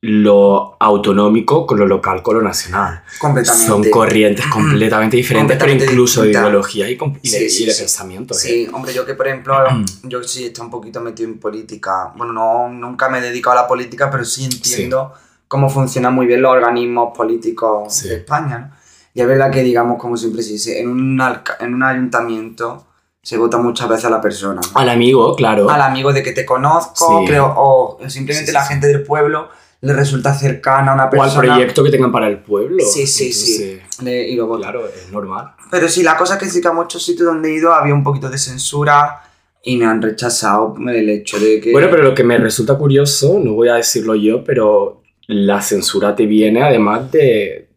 lo 0.05 0.75
autonómico 0.81 1.65
con 1.65 1.79
lo 1.79 1.85
local, 1.87 2.21
con 2.21 2.35
lo 2.35 2.41
nacional. 2.41 3.03
Completamente. 3.19 3.67
Son 3.67 3.83
corrientes 3.89 4.45
completamente 4.47 5.15
diferentes, 5.15 5.55
pero 5.57 5.71
incluso 5.71 6.21
de 6.23 6.27
distintas. 6.27 6.49
ideología 6.49 6.89
y, 6.89 6.95
de, 6.97 7.19
Sí, 7.23 7.49
sí, 7.49 7.63
y 7.63 7.65
de 7.67 7.71
sí. 7.71 7.79
pensamiento. 7.83 8.33
¿eh? 8.33 8.37
Sí, 8.37 8.67
hombre, 8.73 8.93
yo 8.93 9.05
que 9.05 9.13
por 9.13 9.27
ejemplo, 9.29 9.55
yo 10.03 10.21
sí 10.23 10.47
estoy 10.47 10.65
un 10.65 10.71
poquito 10.71 10.99
metido 10.99 11.29
en 11.29 11.39
política. 11.39 12.11
Bueno, 12.17 12.33
no, 12.33 12.67
nunca 12.67 13.07
me 13.07 13.19
he 13.19 13.21
dedicado 13.21 13.57
a 13.57 13.61
la 13.61 13.67
política, 13.67 14.11
pero 14.11 14.25
sí 14.25 14.43
entiendo 14.43 15.13
cómo 15.47 15.69
funcionan 15.69 16.13
muy 16.13 16.25
bien 16.27 16.41
los 16.41 16.51
organismos 16.51 17.15
políticos 17.15 18.03
de 18.03 18.15
España. 18.15 18.57
¿no? 18.57 18.82
Y 19.13 19.21
es 19.21 19.27
verdad 19.27 19.51
que, 19.51 19.61
digamos, 19.63 19.99
como 19.99 20.17
siempre 20.17 20.41
se 20.41 20.53
dice, 20.53 20.79
en 20.81 20.89
un, 20.89 21.21
en 21.59 21.73
un 21.73 21.83
ayuntamiento 21.83 22.85
se 23.21 23.37
vota 23.37 23.57
muchas 23.57 23.87
veces 23.87 24.05
a 24.05 24.09
la 24.09 24.19
persona. 24.21 24.59
¿no? 24.73 24.79
Al 24.79 24.89
amigo, 24.89 25.35
claro. 25.35 25.69
Al 25.69 25.81
amigo 25.81 26.11
de 26.11 26.23
que 26.23 26.31
te 26.33 26.45
conozco, 26.45 27.19
Sí. 27.21 27.25
creo, 27.27 27.53
o 27.55 27.97
simplemente 28.07 28.47
Sí, 28.47 28.47
sí, 28.47 28.51
la 28.53 28.65
gente 28.65 28.87
del 28.87 29.03
pueblo 29.03 29.49
le 29.81 29.93
resulta 29.93 30.33
cercana 30.33 30.91
a 30.91 30.95
una 30.95 31.03
o 31.03 31.05
al 31.05 31.09
persona. 31.11 31.53
proyecto 31.55 31.83
que 31.83 31.91
tengan 31.91 32.11
para 32.11 32.27
el 32.27 32.39
pueblo. 32.39 32.83
Sí, 32.83 33.05
sí, 33.07 33.31
sí. 33.31 33.79
Le- 34.01 34.27
y 34.29 34.35
lo. 34.35 34.57
Claro, 34.57 34.87
es 34.87 35.11
normal. 35.11 35.51
Pero 35.71 35.87
sí, 35.89 36.03
la 36.03 36.17
cosa 36.17 36.33
es 36.35 36.39
que 36.39 36.49
sí 36.49 36.59
que 36.61 36.67
a 36.69 36.73
muchos 36.73 37.03
sitios 37.03 37.27
donde 37.27 37.49
he 37.49 37.53
ido 37.55 37.73
había 37.73 37.93
un 37.93 38.03
poquito 38.03 38.29
de 38.29 38.37
censura 38.37 39.21
y 39.63 39.77
me 39.77 39.85
han 39.85 40.01
rechazado 40.01 40.75
el 40.89 41.09
hecho 41.09 41.39
de 41.39 41.61
que... 41.61 41.71
Bueno, 41.71 41.87
pero 41.89 42.03
lo 42.03 42.13
que 42.13 42.23
me 42.25 42.37
resulta 42.37 42.77
curioso, 42.77 43.39
no 43.41 43.53
voy 43.53 43.69
a 43.69 43.75
decirlo 43.75 44.15
yo, 44.15 44.43
pero 44.43 45.01
la 45.27 45.61
censura 45.61 46.13
te 46.15 46.25
viene 46.25 46.61
además 46.63 47.09
de, 47.11 47.69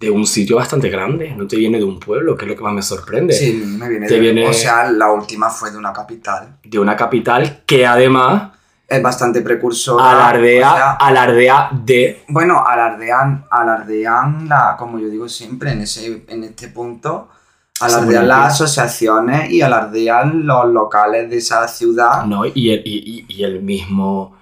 de 0.00 0.10
un 0.10 0.26
sitio 0.26 0.56
bastante 0.56 0.88
grande, 0.90 1.34
no 1.36 1.46
te 1.46 1.56
viene 1.56 1.78
de 1.78 1.84
un 1.84 1.98
pueblo, 1.98 2.36
que 2.36 2.44
es 2.44 2.48
lo 2.50 2.56
que 2.56 2.62
más 2.62 2.72
me 2.72 2.82
sorprende. 2.82 3.32
Sí, 3.34 3.52
me 3.78 3.88
viene 3.88 4.06
Te 4.06 4.14
de... 4.14 4.20
viene- 4.20 4.46
O 4.48 4.52
sea, 4.52 4.90
la 4.90 5.10
última 5.10 5.50
fue 5.50 5.70
de 5.72 5.76
una 5.78 5.92
capital. 5.92 6.56
De 6.62 6.78
una 6.78 6.94
capital 6.94 7.62
que 7.66 7.84
además 7.84 8.52
Es 8.86 9.02
bastante 9.02 9.42
precursora. 9.42 10.10
alardea, 10.12 10.72
o 10.72 10.76
sea, 10.76 10.90
alardea 10.92 11.70
de... 11.72 12.22
Bueno, 12.28 12.64
alardean, 12.64 13.44
alardean 13.50 14.48
la, 14.48 14.76
como 14.78 15.00
yo 15.00 15.08
digo 15.08 15.28
siempre, 15.28 15.72
en, 15.72 15.80
ese, 15.80 16.24
en 16.28 16.44
este 16.44 16.68
punto, 16.68 17.28
alardean 17.80 18.28
las 18.28 18.54
asociaciones 18.54 19.50
y 19.50 19.62
alardean 19.62 20.46
los 20.46 20.66
locales 20.72 21.28
de 21.28 21.38
esa 21.38 21.66
ciudad. 21.66 22.24
¿no? 22.24 22.46
Y, 22.46 22.70
el, 22.70 22.82
y, 22.84 23.26
y- 23.28 23.34
y 23.36 23.42
el 23.42 23.62
mismo, 23.62 24.36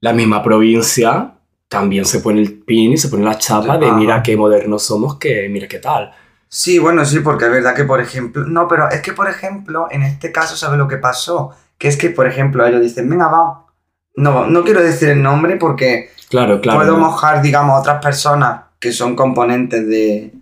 la 0.00 0.12
misma 0.12 0.42
provincia 0.42 1.34
también 1.68 2.04
se 2.06 2.20
pone 2.20 2.40
el 2.40 2.54
pin 2.60 2.92
y 2.92 2.96
se 2.96 3.08
pone 3.08 3.24
la 3.24 3.36
chapa 3.38 3.76
de 3.78 3.90
mira 3.92 4.22
qué 4.22 4.36
modernos 4.36 4.82
somos, 4.82 5.16
que 5.18 5.48
mira 5.50 5.68
qué 5.68 5.78
tal. 5.78 6.10
Sí, 6.48 6.78
bueno, 6.78 7.04
sí, 7.04 7.20
porque 7.20 7.44
es 7.44 7.50
verdad 7.50 7.74
que, 7.74 7.84
por 7.84 8.00
ejemplo, 8.00 8.44
no, 8.46 8.66
pero 8.66 8.88
es 8.90 9.02
que, 9.02 9.12
por 9.12 9.28
ejemplo, 9.28 9.86
en 9.90 10.02
este 10.02 10.32
caso, 10.32 10.56
¿sabes 10.56 10.78
lo 10.78 10.88
que 10.88 10.96
pasó? 10.96 11.50
Que 11.76 11.88
es 11.88 11.96
que, 11.98 12.08
por 12.08 12.26
ejemplo, 12.26 12.66
ellos 12.66 12.80
dicen, 12.80 13.08
venga, 13.08 13.28
va. 13.28 13.66
No, 14.16 14.46
no 14.46 14.64
quiero 14.64 14.82
decir 14.82 15.10
el 15.10 15.22
nombre 15.22 15.56
porque 15.56 16.10
Claro, 16.30 16.60
claro. 16.62 16.78
puedo 16.78 16.92
¿no? 16.96 17.04
mojar, 17.04 17.42
digamos, 17.42 17.76
a 17.76 17.80
otras 17.80 18.02
personas 18.02 18.62
que 18.80 18.92
son 18.92 19.14
componentes 19.14 19.86
de, 19.86 20.32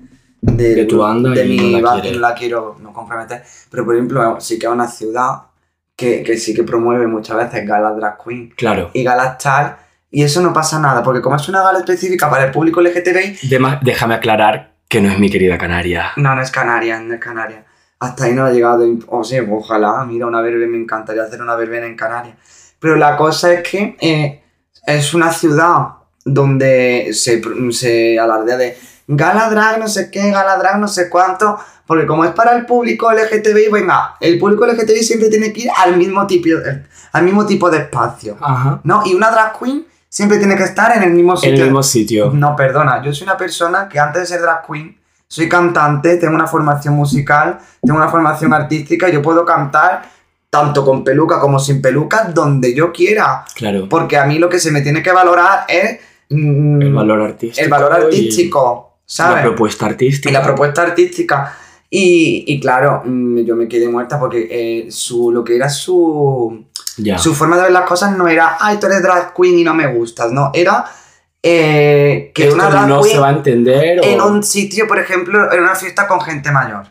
de, 0.41 0.75
De 0.77 0.85
tu 0.85 0.99
banda 0.99 1.31
de 1.31 1.45
y 1.45 1.49
mi 1.61 1.73
no 1.73 1.79
la 1.81 1.91
banda, 1.91 2.11
no 2.13 2.19
la 2.21 2.35
quiero 2.35 2.77
no 2.81 2.93
comprometer. 2.93 3.43
Pero, 3.71 3.85
por 3.85 3.95
ejemplo, 3.97 4.41
sí 4.41 4.59
que 4.61 4.67
es 4.67 4.73
una 4.73 4.87
ciudad 4.87 5.43
que, 5.97 6.23
que 6.23 6.37
sí 6.37 6.55
que 6.55 6.63
promueve 6.63 7.07
muchas 7.09 7.37
veces 7.37 7.67
galas 7.67 7.97
drag 7.97 8.17
queen 8.23 8.51
Claro. 8.57 8.91
y 8.95 9.03
galas 9.03 9.39
tal. 9.39 9.77
Y 10.11 10.23
eso 10.23 10.41
no 10.41 10.53
pasa 10.53 10.79
nada, 10.79 11.03
porque 11.03 11.21
como 11.21 11.37
es 11.37 11.49
una 11.49 11.63
gala 11.63 11.79
específica 11.81 12.31
para 12.31 12.45
el 12.45 12.51
público 12.53 12.81
LGTBI, 12.81 13.39
Dema- 13.49 13.81
déjame 13.83 14.15
aclarar 14.15 14.75
que 14.89 15.01
no 15.01 15.11
es 15.11 15.19
mi 15.19 15.29
querida 15.31 15.59
Canaria. 15.59 16.13
no, 16.17 16.35
no 16.35 16.41
es 16.43 16.51
Canarias, 16.51 17.03
no 17.03 17.15
es 17.15 17.21
Canarias. 17.21 17.65
Hasta 17.99 18.25
ahí 18.25 18.33
no 18.35 18.45
ha 18.45 18.51
llegado. 18.53 18.87
O 19.09 19.25
sea, 19.25 19.43
ojalá, 19.51 20.05
mira, 20.07 20.27
una 20.27 20.41
verbena, 20.43 20.71
me 20.71 20.79
encantaría 20.79 21.23
hacer 21.23 21.41
una 21.43 21.57
verbena 21.57 21.87
en 21.87 21.97
Canarias. 21.97 22.37
Pero 22.79 22.97
la 22.97 23.17
cosa 23.17 23.53
es 23.53 23.69
que 23.69 23.97
eh, 24.01 24.43
es 24.87 25.15
una 25.15 25.33
ciudad 25.33 25.89
donde 26.25 27.11
se, 27.13 27.41
se 27.73 28.19
alardea 28.19 28.57
de 28.57 28.79
gala 29.09 29.49
drag, 29.49 29.79
no 29.79 29.89
sé 29.89 30.11
qué, 30.11 30.31
gala 30.31 30.57
drag, 30.57 30.79
no 30.79 30.89
sé 30.89 31.09
cuánto. 31.09 31.59
Porque 31.87 32.07
como 32.07 32.25
es 32.25 32.33
para 32.33 32.53
el 32.57 32.67
público 32.67 33.11
LGTBI, 33.13 33.69
venga, 33.73 34.17
el 34.21 34.39
público 34.39 34.67
LGTBI 34.67 35.03
siempre 35.05 35.29
tiene 35.29 35.53
que 35.53 35.63
ir 35.63 35.71
al 35.77 35.97
mismo 35.97 36.27
tipo, 36.27 36.49
al 37.13 37.23
mismo 37.23 37.47
tipo 37.47 37.71
de 37.71 37.79
espacio. 37.79 38.37
Ajá. 38.41 38.81
¿No? 38.85 39.03
Y 39.07 39.15
una 39.15 39.31
drag 39.31 39.59
queen 39.59 39.87
siempre 40.17 40.39
tiene 40.39 40.57
que 40.57 40.63
estar 40.63 40.97
en 40.97 41.03
el 41.03 41.11
mismo 41.13 41.33
En 41.35 41.39
sitio. 41.39 41.55
el 41.57 41.63
mismo 41.65 41.83
sitio. 41.83 42.31
No, 42.33 42.57
perdona, 42.57 43.03
yo 43.03 43.13
soy 43.13 43.25
una 43.27 43.37
persona 43.37 43.87
que 43.87 43.99
antes 43.99 44.23
de 44.23 44.27
ser 44.29 44.41
drag 44.41 44.67
queen, 44.67 44.97
soy 45.29 45.47
cantante, 45.47 46.17
tengo 46.17 46.35
una 46.35 46.47
formación 46.47 46.95
musical, 46.95 47.59
tengo 47.83 47.99
una 47.99 48.09
formación 48.09 48.55
artística, 48.55 49.11
yo 49.11 49.21
puedo 49.21 49.45
cantar 49.45 50.09
tanto 50.49 50.87
con 50.87 51.05
peluca 51.05 51.39
como 51.39 51.59
sin 51.59 51.83
peluca, 51.83 52.31
donde 52.33 52.75
yo 52.75 52.93
quiera. 52.93 53.45
Claro. 53.55 53.89
Porque 53.91 54.17
a 54.17 54.25
mí 54.25 54.39
lo 54.39 54.49
que 54.49 54.59
se 54.59 54.71
me 54.71 54.81
tiene 54.81 55.03
que 55.03 55.13
valorar 55.13 55.67
es 55.69 55.99
mm, 56.31 56.81
El 56.81 56.95
valor 56.95 57.21
artístico. 57.21 57.63
el 57.65 57.71
valor 57.71 57.93
artístico, 57.93 58.93
La 58.97 59.03
¿sabes? 59.05 59.43
propuesta 59.45 59.85
artística. 59.85 60.31
Y 60.31 60.33
la 60.33 60.43
propuesta 60.43 60.81
artística. 60.83 61.53
Y, 61.91 62.45
y 62.47 62.59
claro, 62.59 63.03
mm, 63.05 63.41
yo 63.41 63.55
me 63.55 63.69
quedé 63.69 63.87
muerta 63.89 64.19
porque 64.19 64.49
eh, 64.51 64.91
su, 64.91 65.31
lo 65.31 65.45
que 65.45 65.57
era 65.57 65.69
su, 65.69 66.65
Ya. 66.99 67.19
su 67.19 67.35
forma 67.35 67.57
de 67.57 67.63
ver 67.65 67.73
las 67.73 67.87
cosas 67.87 68.17
no 68.17 68.27
era, 68.29 68.57
ay, 68.61 68.79
tú 68.79 68.87
eres 68.87 69.03
drag 69.03 69.35
queen 69.35 69.59
y 69.59 69.65
no 69.65 69.75
me 69.75 69.87
gustas, 69.87 70.33
no, 70.33 70.51
era 70.55 70.85
eh, 71.43 72.33
que 72.35 72.45
Esto 72.45 72.55
una 72.55 72.69
drag 72.71 72.89
no 72.89 73.01
queen 73.03 73.15
se 73.15 73.21
va 73.21 73.29
a 73.29 73.33
entender. 73.33 74.01
o- 74.01 74.05
en 74.05 74.21
un 74.21 74.43
sitio, 74.43 74.87
por 74.89 74.99
ejemplo, 74.99 75.53
en 75.53 75.61
una 75.61 75.75
fiesta 75.75 76.07
con 76.09 76.21
gente 76.21 76.51
mayor. 76.51 76.87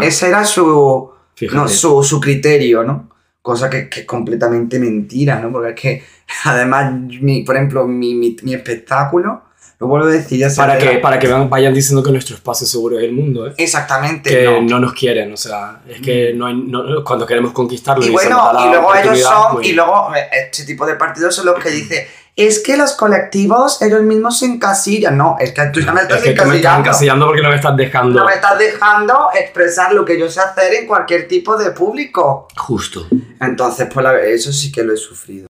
Ese 0.00 0.28
era 0.28 0.44
su, 0.44 1.10
no, 1.52 1.68
su, 1.68 2.02
su 2.02 2.20
criterio, 2.20 2.82
¿no? 2.82 3.10
Cosa 3.40 3.70
que, 3.70 3.88
que 3.88 4.00
es 4.00 4.06
completamente 4.06 4.80
mentira, 4.80 5.38
¿no? 5.38 5.52
Porque 5.52 5.68
es 5.70 5.74
que, 5.80 6.04
además, 6.44 6.92
mi- 7.20 7.42
por 7.42 7.54
ejemplo, 7.56 7.86
mi, 7.86 8.14
mi, 8.14 8.36
mi 8.42 8.54
espectáculo, 8.54 9.42
lo 9.78 9.88
vuelvo 9.88 10.06
a 10.06 10.10
decir, 10.10 10.38
ya 10.38 10.48
para, 10.56 10.78
que, 10.78 10.98
para 10.98 11.18
que 11.18 11.28
vayan 11.28 11.74
diciendo 11.74 12.02
que 12.02 12.10
nuestro 12.10 12.34
espacio 12.36 12.66
seguro 12.66 12.98
es 12.98 13.04
el 13.04 13.12
mundo, 13.12 13.46
¿eh? 13.46 13.54
Exactamente, 13.58 14.30
que 14.30 14.44
no. 14.44 14.62
no. 14.62 14.78
nos 14.80 14.94
quieren, 14.94 15.32
o 15.32 15.36
sea, 15.36 15.80
es 15.86 16.00
que 16.00 16.32
no 16.34 16.46
hay, 16.46 16.54
no- 16.54 17.04
cuando 17.04 17.26
queremos 17.26 17.52
conquistarlo 17.52 18.04
Y 18.04 18.10
bueno, 18.10 18.52
y 18.64 18.68
luego 18.70 18.94
ellos 18.94 19.20
son, 19.20 19.52
pues, 19.56 19.66
y 19.68 19.72
luego 19.72 20.14
eh, 20.16 20.28
este 20.50 20.64
tipo 20.64 20.86
de 20.86 20.94
partidos 20.94 21.34
son 21.34 21.46
los 21.46 21.62
que 21.62 21.68
dicen, 21.70 22.06
es 22.34 22.58
que 22.60 22.76
los 22.76 22.92
colectivos 22.92 23.80
ellos 23.82 24.02
mismos 24.02 24.38
se 24.38 24.46
encasillan. 24.46 25.16
No, 25.16 25.36
es 25.40 25.52
que 25.52 25.62
tú 25.72 25.80
ya 25.80 25.92
me 25.92 26.02
estás 26.02 26.18
es 26.18 26.24
que 26.24 26.30
tú 26.32 26.44
me 26.44 26.56
estás 26.56 26.78
encasillando. 26.78 26.80
encasillando 26.88 27.26
porque 27.26 27.42
no 27.42 27.48
me 27.50 27.54
estás 27.56 27.76
dejando 27.76 28.18
No 28.20 28.26
me 28.26 28.34
estás 28.34 28.58
dejando 28.58 29.28
expresar 29.38 29.92
lo 29.94 30.04
que 30.04 30.18
yo 30.18 30.28
sé 30.30 30.40
hacer 30.40 30.74
en 30.74 30.86
cualquier 30.86 31.28
tipo 31.28 31.56
de 31.56 31.70
público. 31.72 32.46
justo. 32.56 33.06
Entonces, 33.40 33.88
pues 33.92 34.06
eso 34.26 34.52
sí 34.52 34.70
que 34.72 34.82
lo 34.82 34.92
he 34.92 34.96
sufrido. 34.98 35.46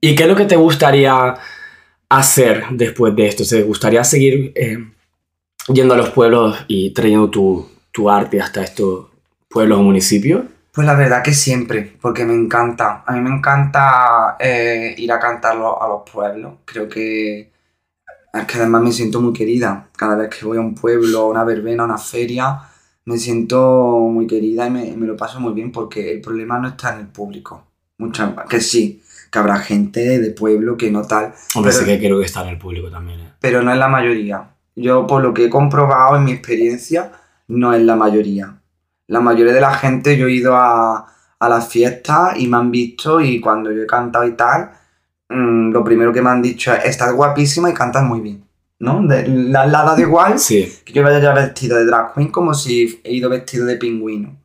¿Y 0.00 0.14
qué 0.14 0.22
es 0.24 0.28
lo 0.28 0.36
que 0.36 0.44
te 0.44 0.56
gustaría 0.56 1.34
hacer 2.08 2.64
después 2.70 3.14
de 3.14 3.28
esto? 3.28 3.44
¿Te 3.48 3.62
gustaría 3.62 4.04
seguir 4.04 4.52
eh, 4.54 4.78
yendo 5.68 5.94
a 5.94 5.96
los 5.96 6.10
pueblos 6.10 6.56
y 6.68 6.90
trayendo 6.90 7.30
tu, 7.30 7.68
tu 7.92 8.10
arte 8.10 8.40
hasta 8.40 8.62
estos 8.62 9.06
pueblos 9.48 9.78
o 9.78 9.82
municipios? 9.82 10.44
Pues 10.72 10.86
la 10.86 10.94
verdad 10.94 11.22
que 11.22 11.32
siempre, 11.32 11.96
porque 12.00 12.26
me 12.26 12.34
encanta. 12.34 13.02
A 13.06 13.12
mí 13.14 13.20
me 13.20 13.34
encanta 13.34 14.36
eh, 14.38 14.94
ir 14.98 15.10
a 15.10 15.18
cantarlo 15.18 15.82
a 15.82 15.88
los 15.88 16.02
pueblos. 16.10 16.56
Creo 16.66 16.86
que 16.86 17.50
es 18.34 18.44
que 18.44 18.58
además 18.58 18.82
me 18.82 18.92
siento 18.92 19.22
muy 19.22 19.32
querida. 19.32 19.88
Cada 19.96 20.16
vez 20.16 20.28
que 20.28 20.44
voy 20.44 20.58
a 20.58 20.60
un 20.60 20.74
pueblo, 20.74 21.20
a 21.20 21.26
una 21.28 21.44
verbena, 21.44 21.84
a 21.84 21.86
una 21.86 21.96
feria, 21.96 22.60
me 23.06 23.16
siento 23.16 23.98
muy 24.00 24.26
querida 24.26 24.66
y 24.66 24.70
me, 24.70 25.06
lo 25.06 25.16
paso 25.16 25.40
muy 25.40 25.54
bien 25.54 25.72
porque 25.72 26.12
el 26.12 26.20
problema 26.20 26.58
no 26.58 26.68
está 26.68 26.92
en 26.92 27.00
el 27.00 27.06
público. 27.06 27.64
Mucha, 27.98 28.36
que 28.46 28.60
sí, 28.60 29.02
que 29.30 29.38
habrá 29.38 29.58
gente 29.58 30.18
de 30.20 30.30
pueblo 30.30 30.76
que 30.76 30.90
no 30.90 31.02
tal, 31.06 31.34
Hombre, 31.54 31.72
Pero- 31.72 31.84
sí 31.84 31.84
que 31.84 31.98
creo 31.98 32.18
que 32.20 32.26
está 32.26 32.42
en 32.42 32.48
el 32.48 32.58
público 32.58 32.90
también. 32.90 33.20
¿eh? 33.20 33.32
pero 33.40 33.62
no 33.62 33.70
es 33.72 33.78
la 33.78 33.88
mayoría. 33.88 34.50
Yo, 34.74 35.06
por 35.06 35.22
lo 35.22 35.32
que 35.32 35.44
he 35.46 35.50
comprobado 35.50 36.16
en 36.16 36.24
mi 36.24 36.32
experiencia, 36.32 37.12
no 37.48 37.72
es 37.72 37.82
la 37.82 37.96
mayoría. 37.96 38.56
La 39.06 39.20
mayoría 39.20 39.52
de 39.54 39.60
la 39.60 39.72
gente, 39.74 40.16
yo 40.18 40.26
he 40.26 40.32
ido 40.32 40.56
a, 40.56 41.06
a 41.38 41.48
las 41.48 41.68
fiestas 41.68 42.36
y 42.38 42.48
me 42.48 42.56
han 42.56 42.70
visto 42.70 43.20
y 43.20 43.40
cuando 43.40 43.70
yo 43.72 43.82
he 43.82 43.86
cantado 43.86 44.26
y 44.26 44.32
tal, 44.32 44.70
mm, 45.28 45.70
lo 45.70 45.84
primero 45.84 46.12
que 46.12 46.20
me 46.22 46.30
han 46.30 46.42
dicho 46.42 46.72
es, 46.74 46.84
estás 46.86 47.12
guapísima 47.14 47.70
y 47.70 47.74
cantas 47.74 48.02
muy 48.04 48.20
bien. 48.20 48.44
¿No? 48.78 49.00
De, 49.06 49.26
la, 49.28 49.64
la 49.66 49.80
ha 49.80 49.84
dado 49.84 50.00
igual 50.02 50.38
Sí, 50.38 50.70
que 50.84 50.92
yo 50.92 51.02
vaya 51.02 51.18
ya 51.20 51.32
vestido 51.32 51.78
de 51.78 51.86
drag 51.86 52.12
queen 52.12 52.28
como 52.30 52.52
si 52.52 53.00
he 53.04 53.14
ido 53.14 53.30
vestido 53.30 53.64
de 53.64 53.76
pingüino. 53.76 54.36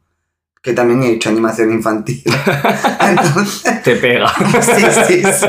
Que 0.61 0.73
también 0.73 1.01
he 1.01 1.13
hecho 1.13 1.29
animación 1.29 1.71
infantil. 1.71 2.23
Entonces, 3.01 3.81
te 3.83 3.95
pega. 3.95 4.31
sí, 4.61 4.85
sí, 5.07 5.23
sí. 5.23 5.47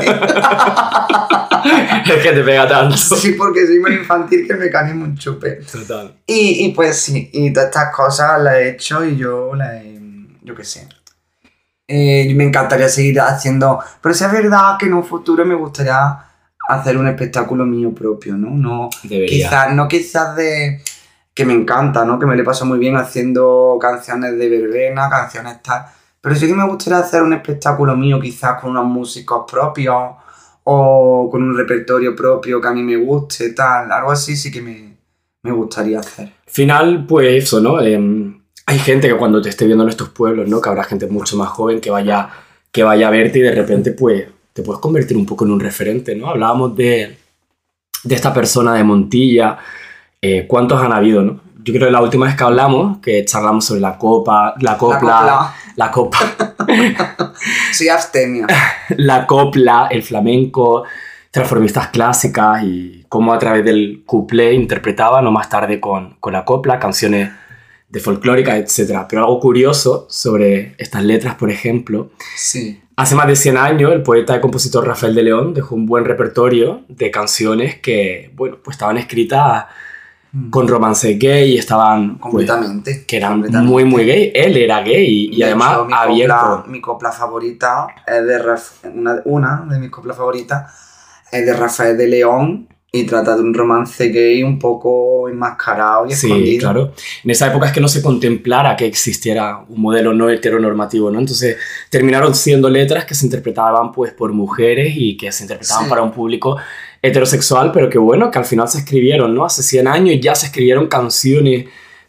es 2.11 2.23
que 2.23 2.31
te 2.31 2.43
pega 2.43 2.67
tanto. 2.67 2.97
Sí, 2.97 3.33
porque 3.33 3.65
soy 3.67 3.79
muy 3.79 3.93
infantil 3.93 4.47
que 4.47 4.53
me 4.55 4.65
mecanismo 4.65 5.05
un 5.05 5.15
chupe. 5.15 5.59
Total. 5.71 6.15
Y, 6.25 6.65
y 6.65 6.73
pues 6.73 6.99
sí, 6.99 7.29
y 7.31 7.53
todas 7.53 7.69
estas 7.69 7.95
cosas 7.95 8.41
las 8.41 8.55
he 8.55 8.69
hecho 8.69 9.05
y 9.05 9.15
yo 9.15 9.53
las 9.53 9.73
he, 9.75 9.99
yo 10.41 10.55
qué 10.55 10.63
sé. 10.63 10.87
Eh, 11.87 12.33
me 12.35 12.45
encantaría 12.45 12.89
seguir 12.89 13.19
haciendo, 13.19 13.79
pero 14.01 14.15
sí 14.15 14.23
es 14.23 14.31
verdad 14.31 14.77
que 14.79 14.85
en 14.87 14.93
un 14.93 15.03
futuro 15.03 15.45
me 15.45 15.53
gustaría 15.53 16.17
hacer 16.69 16.97
un 16.97 17.07
espectáculo 17.07 17.65
mío 17.65 17.93
propio, 17.93 18.35
¿no? 18.35 18.49
No, 18.49 18.89
Debería. 19.03 19.47
quizás, 19.49 19.73
no 19.73 19.87
quizás 19.87 20.35
de, 20.35 20.81
que 21.33 21.45
me 21.45 21.53
encanta, 21.53 22.05
¿no? 22.05 22.19
Que 22.19 22.25
me 22.25 22.35
le 22.35 22.43
paso 22.43 22.65
muy 22.65 22.79
bien 22.79 22.95
haciendo 22.95 23.77
canciones 23.79 24.37
de 24.37 24.49
verbena, 24.49 25.09
canciones 25.09 25.61
tal, 25.63 25.85
pero 26.21 26.35
sí 26.35 26.47
que 26.47 26.53
me 26.53 26.67
gustaría 26.67 26.99
hacer 26.99 27.23
un 27.23 27.33
espectáculo 27.33 27.95
mío 27.95 28.19
quizás 28.19 28.61
con 28.61 28.71
unos 28.71 28.85
músicos 28.85 29.43
propios 29.49 29.95
o 30.63 31.29
con 31.31 31.43
un 31.43 31.57
repertorio 31.57 32.15
propio 32.15 32.61
que 32.61 32.67
a 32.67 32.71
mí 32.71 32.83
me 32.83 32.97
guste, 32.97 33.49
tal, 33.49 33.91
algo 33.91 34.11
así 34.11 34.35
sí 34.37 34.51
que 34.51 34.61
me, 34.61 34.97
me 35.43 35.51
gustaría 35.51 35.99
hacer. 35.99 36.31
Final, 36.45 37.05
pues 37.05 37.43
eso, 37.43 37.59
¿no? 37.59 37.81
Em, 37.81 38.41
hay 38.65 38.79
gente 38.79 39.09
que 39.09 39.17
cuando 39.17 39.41
te 39.41 39.49
esté 39.49 39.65
viendo 39.65 39.83
en 39.83 39.89
estos 39.89 40.09
pueblos, 40.09 40.47
¿no? 40.47 40.61
Que 40.61 40.69
habrá 40.69 40.83
gente 40.83 41.07
mucho 41.07 41.35
más 41.35 41.49
joven 41.49 41.81
que 41.81 41.89
vaya, 41.89 42.29
que 42.71 42.83
vaya 42.83 43.07
a 43.07 43.11
verte 43.11 43.39
y 43.39 43.41
de 43.41 43.51
repente, 43.51 43.91
pues, 43.91 44.25
te 44.53 44.61
puedes 44.61 44.79
convertir 44.79 45.17
un 45.17 45.25
poco 45.25 45.45
en 45.45 45.51
un 45.51 45.59
referente, 45.59 46.15
¿no? 46.15 46.29
Hablábamos 46.29 46.75
de, 46.75 47.17
de 48.03 48.15
esta 48.15 48.33
persona 48.33 48.75
de 48.75 48.83
Montilla. 48.83 49.57
Eh, 50.25 50.45
¿Cuántos 50.47 50.81
han 50.81 50.93
habido, 50.93 51.21
no? 51.21 51.41
Yo 51.65 51.73
creo 51.73 51.87
que 51.87 51.91
la 51.91 52.01
última 52.01 52.25
vez 52.25 52.35
que 52.35 52.43
hablamos, 52.43 52.99
que 52.99 53.25
charlamos 53.25 53.65
sobre 53.65 53.81
la 53.81 53.97
copa, 53.97 54.53
la 54.59 54.77
copla, 54.77 55.53
la, 55.75 55.91
copla. 55.91 56.19
copa, 56.55 57.33
Sí, 57.73 57.89
abstemia. 57.89 58.47
la 58.97 59.27
copla, 59.27 59.87
el 59.91 60.01
flamenco, 60.01 60.83
transformistas 61.29 61.87
clásicas 61.89 62.63
y 62.63 63.05
cómo 63.09 63.33
a 63.33 63.39
través 63.39 63.65
del 63.65 64.03
couplé 64.05 64.53
interpretaban 64.53 65.27
o 65.27 65.31
más 65.31 65.49
tarde 65.49 65.79
con, 65.79 66.15
con 66.19 66.31
la 66.33 66.45
copla 66.45 66.79
canciones 66.79 67.31
de 67.89 67.99
folclórica, 67.99 68.57
etc. 68.57 69.05
Pero 69.09 69.23
algo 69.23 69.39
curioso 69.39 70.07
sobre 70.09 70.75
estas 70.77 71.03
letras, 71.03 71.35
por 71.35 71.49
ejemplo, 71.51 72.11
Sí. 72.35 72.81
hace 72.95 73.15
más 73.15 73.27
de 73.27 73.35
100 73.35 73.57
años 73.57 73.91
el 73.91 74.03
poeta 74.03 74.35
y 74.35 74.41
compositor 74.41 74.87
Rafael 74.87 75.15
de 75.15 75.23
León 75.23 75.53
dejó 75.53 75.75
un 75.75 75.85
buen 75.85 76.05
repertorio 76.05 76.85
de 76.87 77.11
canciones 77.11 77.75
que, 77.79 78.31
bueno, 78.35 78.57
pues 78.63 78.75
estaban 78.75 78.97
escritas 78.97 79.65
con 80.49 80.67
romance 80.67 81.13
gay 81.13 81.51
y 81.53 81.57
estaban, 81.57 82.17
pues, 82.17 82.21
Completamente. 82.31 83.05
que 83.05 83.17
eran 83.17 83.33
completamente. 83.33 83.71
muy, 83.71 83.85
muy 83.85 84.03
gay. 84.05 84.31
Él 84.33 84.57
era 84.57 84.81
gay 84.81 85.29
y, 85.31 85.37
De 85.37 85.45
además 85.45 85.73
hecho, 85.73 85.85
mi 85.85 85.93
abierto. 85.93 86.35
Copla, 86.35 86.63
mi 86.71 86.81
copla 86.81 87.11
favorita 87.11 87.87
es 88.07 88.25
de 88.25 88.43
Raf- 88.43 88.91
una, 88.95 89.21
una 89.25 89.65
de 89.69 89.79
mis 89.79 89.91
coplas 89.91 90.17
favoritas 90.17 90.71
es 91.31 91.45
de 91.45 91.53
Rafael 91.53 91.97
de 91.97 92.07
León 92.07 92.67
y 92.95 93.05
trata 93.05 93.35
de 93.35 93.41
un 93.41 93.53
romance 93.55 94.09
gay 94.09 94.43
un 94.43 94.59
poco 94.59 95.27
enmascarado 95.27 96.05
y 96.05 96.11
Sí, 96.13 96.27
escondido. 96.27 96.59
claro. 96.61 96.93
En 97.23 97.31
esa 97.31 97.47
época 97.47 97.65
es 97.67 97.71
que 97.71 97.81
no 97.81 97.87
se 97.87 98.01
contemplara 98.03 98.75
que 98.75 98.85
existiera 98.85 99.63
un 99.67 99.81
modelo 99.81 100.13
no 100.13 100.29
heteronormativo, 100.29 101.09
¿no? 101.09 101.17
Entonces 101.19 101.57
terminaron 101.89 102.35
siendo 102.35 102.69
letras 102.69 103.05
que 103.05 103.15
se 103.15 103.25
interpretaban 103.25 103.91
pues 103.91 104.13
por 104.13 104.31
mujeres 104.33 104.93
y 104.95 105.17
que 105.17 105.31
se 105.31 105.43
interpretaban 105.43 105.85
Sí. 105.85 105.89
para 105.89 106.03
un 106.03 106.11
público 106.11 106.57
heterosexual, 107.03 107.71
pero 107.71 107.89
que 107.89 107.99
bueno, 107.99 108.31
que 108.31 108.39
al 108.39 108.45
final 108.45 108.67
se 108.67 108.79
escribieron, 108.79 109.35
¿no? 109.35 109.45
Hace 109.45 109.61
100 109.61 109.87
años 109.87 110.15
ya 110.21 110.33
se 110.33 110.47
escribieron 110.47 110.87
canciones 110.87 111.65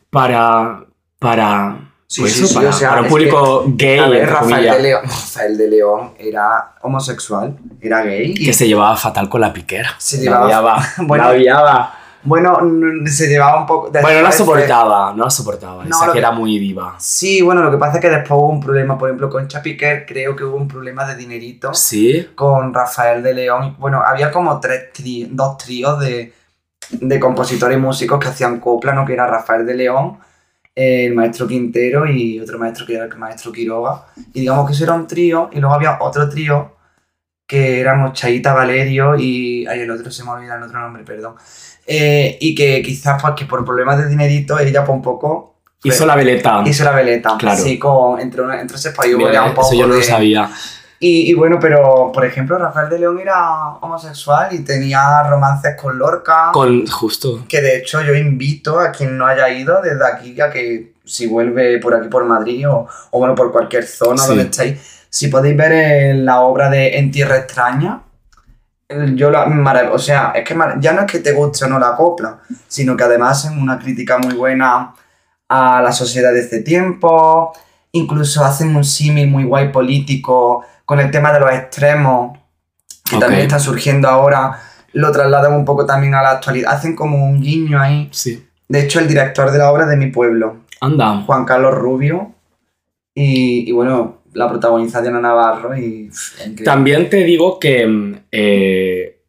para... 0.08 0.84
para 1.18 1.90
Sí, 2.06 2.20
pues 2.20 2.32
sí, 2.34 2.38
eso, 2.44 2.48
sí, 2.48 2.54
para, 2.54 2.68
o 2.68 2.72
sea, 2.72 2.88
para 2.90 3.00
un 3.02 3.08
público 3.08 3.64
gay, 3.66 3.98
A 3.98 4.08
ver, 4.08 4.20
entre 4.20 4.34
Rafael 4.34 4.64
de, 4.70 4.82
León, 4.82 5.02
Rafael 5.04 5.58
de 5.58 5.68
León 5.68 6.10
era 6.18 6.74
homosexual, 6.82 7.56
era 7.80 8.02
gay. 8.02 8.34
y 8.36 8.44
que 8.46 8.52
se 8.52 8.68
llevaba 8.68 8.94
fatal 8.96 9.28
con 9.28 9.40
la 9.40 9.52
piquera. 9.52 9.94
Se 9.98 10.18
La 10.18 10.22
llevaba- 10.22 10.44
odiaba, 10.46 10.86
Bueno, 10.98 11.24
la. 11.32 11.94
Bueno, 12.24 12.58
se 13.06 13.28
llevaba 13.28 13.60
un 13.60 13.66
poco... 13.66 13.90
Bueno, 13.90 14.18
no 14.18 14.22
la 14.22 14.32
soportaba, 14.32 15.12
no 15.14 15.24
la 15.24 15.30
soportaba. 15.30 15.84
No, 15.84 15.96
Esa 15.96 16.06
que 16.06 16.12
que- 16.12 16.18
era 16.18 16.30
muy 16.32 16.58
diva. 16.58 16.94
Sí, 16.98 17.42
bueno, 17.42 17.62
lo 17.62 17.70
que 17.70 17.76
pasa 17.76 17.96
es 17.96 18.00
que 18.00 18.08
después 18.08 18.30
hubo 18.40 18.48
un 18.48 18.60
problema, 18.60 18.96
por 18.96 19.08
ejemplo, 19.10 19.28
con 19.28 19.46
Chapiquer, 19.46 20.06
creo 20.06 20.34
que 20.34 20.42
hubo 20.44 20.56
un 20.56 20.66
problema 20.66 21.04
de 21.04 21.16
dinerito. 21.16 21.74
Sí, 21.74 22.30
con 22.34 22.72
Rafael 22.72 23.22
de 23.22 23.34
León. 23.34 23.76
Bueno, 23.78 24.02
había 24.04 24.30
como 24.30 24.58
tres 24.58 24.90
tri- 24.94 25.28
dos 25.30 25.58
tríos 25.58 26.00
de, 26.00 26.32
de 26.92 27.20
compositores 27.20 27.76
y 27.76 27.80
músicos 27.80 28.18
que 28.18 28.28
hacían 28.28 28.58
copla, 28.58 28.92
¿no? 28.94 29.04
Que 29.04 29.12
era 29.12 29.26
Rafael 29.26 29.66
de 29.66 29.74
León, 29.74 30.18
el 30.74 31.14
maestro 31.14 31.46
Quintero 31.46 32.06
y 32.06 32.40
otro 32.40 32.58
maestro 32.58 32.86
que 32.86 32.94
era 32.94 33.04
el 33.04 33.16
maestro 33.16 33.52
Quiroga. 33.52 34.06
Y 34.32 34.40
digamos 34.40 34.66
que 34.66 34.72
eso 34.72 34.84
era 34.84 34.94
un 34.94 35.06
trío, 35.06 35.50
y 35.52 35.60
luego 35.60 35.74
había 35.74 35.98
otro 36.00 36.28
trío 36.28 36.72
que 37.46 37.80
éramos 37.80 38.12
Chaita 38.14 38.54
Valerio 38.54 39.16
y... 39.18 39.66
Ay, 39.66 39.80
el 39.80 39.90
otro 39.90 40.10
se 40.10 40.24
me 40.24 40.30
olvida 40.30 40.56
el 40.56 40.62
otro 40.62 40.78
nombre, 40.80 41.04
perdón. 41.04 41.34
Eh, 41.86 42.38
y 42.40 42.54
que 42.54 42.80
quizás 42.82 43.20
pues 43.20 43.34
que 43.36 43.44
por 43.44 43.64
problemas 43.64 43.98
de 43.98 44.08
dinerito 44.08 44.58
ella 44.58 44.84
pues 44.84 44.96
un 44.96 45.02
poco... 45.02 45.56
hizo 45.82 46.06
la 46.06 46.16
veleta. 46.16 46.62
Hizo 46.64 46.84
la 46.84 46.92
veleta. 46.92 47.36
Claro. 47.38 47.62
Sí, 47.62 47.78
con, 47.78 48.18
entre, 48.20 48.40
una- 48.42 48.60
entre 48.60 48.76
ese 48.78 48.92
país 48.92 49.14
Mira, 49.16 49.32
ya 49.32 49.44
un 49.44 49.54
poco 49.54 49.68
eso 49.68 49.76
yo 49.80 49.86
no 49.86 49.94
lo 49.94 50.02
sabía. 50.02 50.50
y, 50.98 51.30
y 51.30 51.34
bueno, 51.34 51.58
pero 51.60 52.10
por 52.12 52.24
ejemplo, 52.24 52.56
Rafael 52.56 52.88
de 52.88 53.00
León 53.00 53.18
era 53.20 53.74
homosexual 53.82 54.48
y 54.54 54.60
tenía 54.60 55.22
romances 55.24 55.76
con 55.78 55.98
Lorca. 55.98 56.50
Con, 56.52 56.86
justo. 56.86 57.44
Que 57.46 57.60
de 57.60 57.76
hecho 57.76 58.00
yo 58.00 58.14
invito 58.14 58.80
a 58.80 58.90
quien 58.90 59.18
no 59.18 59.26
haya 59.26 59.50
ido 59.50 59.82
desde 59.82 60.06
aquí 60.06 60.40
a 60.40 60.48
que 60.50 60.94
si 61.04 61.26
vuelve 61.26 61.78
por 61.80 61.94
aquí 61.94 62.08
por 62.08 62.24
Madrid 62.24 62.66
o, 62.66 62.86
o 63.10 63.18
bueno, 63.18 63.34
por 63.34 63.52
cualquier 63.52 63.84
zona 63.86 64.22
Sí. 64.22 64.28
donde 64.28 64.44
estéis, 64.44 65.03
si 65.14 65.28
podéis 65.28 65.56
ver 65.56 65.70
eh, 65.70 66.14
la 66.14 66.40
obra 66.40 66.68
de 66.68 66.98
En 66.98 67.12
Tierra 67.12 67.36
Extraña. 67.36 68.02
eh, 68.88 69.12
Yo 69.14 69.30
la, 69.30 69.44
o 69.92 69.98
sea, 69.98 70.32
es 70.34 70.42
que 70.42 70.56
ya 70.80 70.92
no 70.92 71.02
es 71.02 71.06
que 71.12 71.20
te 71.20 71.30
guste 71.30 71.64
o 71.66 71.68
no 71.68 71.78
la 71.78 71.94
copla, 71.94 72.40
sino 72.66 72.96
que 72.96 73.04
además 73.04 73.44
es 73.44 73.52
una 73.52 73.78
crítica 73.78 74.18
muy 74.18 74.34
buena 74.34 74.92
a 75.48 75.80
la 75.80 75.92
sociedad 75.92 76.32
de 76.32 76.40
este 76.40 76.62
tiempo, 76.62 77.52
incluso 77.92 78.44
hacen 78.44 78.74
un 78.74 78.82
símil 78.82 79.30
muy 79.30 79.44
guay 79.44 79.70
político 79.70 80.64
con 80.84 80.98
el 80.98 81.12
tema 81.12 81.32
de 81.32 81.38
los 81.38 81.52
extremos, 81.52 82.36
que 83.08 83.16
también 83.16 83.42
está 83.42 83.60
surgiendo 83.60 84.08
ahora, 84.08 84.58
lo 84.94 85.12
trasladan 85.12 85.52
un 85.52 85.64
poco 85.64 85.86
también 85.86 86.16
a 86.16 86.22
la 86.22 86.30
actualidad, 86.30 86.72
hacen 86.74 86.96
como 86.96 87.24
un 87.24 87.40
guiño 87.40 87.80
ahí. 87.80 88.08
Sí. 88.10 88.44
De 88.68 88.80
hecho, 88.80 88.98
el 88.98 89.06
director 89.06 89.52
de 89.52 89.58
la 89.58 89.70
obra 89.70 89.84
es 89.84 89.90
de 89.90 89.96
mi 89.96 90.10
pueblo, 90.10 90.56
Anda. 90.80 91.22
Juan 91.24 91.44
Carlos 91.44 91.74
Rubio, 91.76 92.32
y, 93.14 93.68
y 93.68 93.70
bueno, 93.70 94.23
la 94.34 94.48
protagoniza 94.48 95.00
Diana 95.00 95.20
Navarro 95.20 95.76
y... 95.76 96.08
pff. 96.08 96.62
También 96.64 97.08
te 97.08 97.24
digo 97.24 97.58
que 97.58 97.86
mm, 97.86 98.16
eh, 98.32 99.20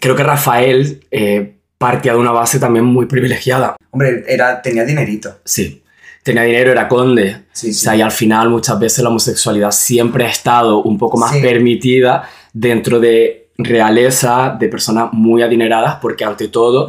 creo 0.00 0.14
que 0.16 0.22
Rafael 0.22 1.00
eh, 1.10 1.56
partía 1.78 2.12
de 2.12 2.18
una 2.18 2.32
base 2.32 2.58
también 2.58 2.84
muy 2.84 3.06
privilegiada. 3.06 3.76
Hombre, 3.90 4.24
era, 4.28 4.60
tenía 4.62 4.84
dinerito. 4.84 5.38
Sí. 5.44 5.82
Tenía 6.22 6.42
dinero, 6.42 6.70
era 6.72 6.88
conde. 6.88 7.44
Sí, 7.52 7.68
O 7.68 7.72
sí. 7.72 7.74
sea, 7.74 7.94
y 7.96 8.00
al 8.00 8.10
final 8.10 8.48
muchas 8.48 8.78
veces 8.78 9.02
la 9.04 9.10
homosexualidad 9.10 9.70
siempre 9.70 10.24
ha 10.24 10.30
estado 10.30 10.82
un 10.82 10.96
poco 10.98 11.18
más 11.18 11.32
Sí. 11.32 11.40
permitida 11.42 12.28
dentro 12.52 12.98
de 13.00 13.48
realeza, 13.58 14.56
de 14.58 14.68
personas 14.68 15.12
muy 15.12 15.42
adineradas, 15.42 15.96
porque 16.00 16.24
ante 16.24 16.48
todo 16.48 16.88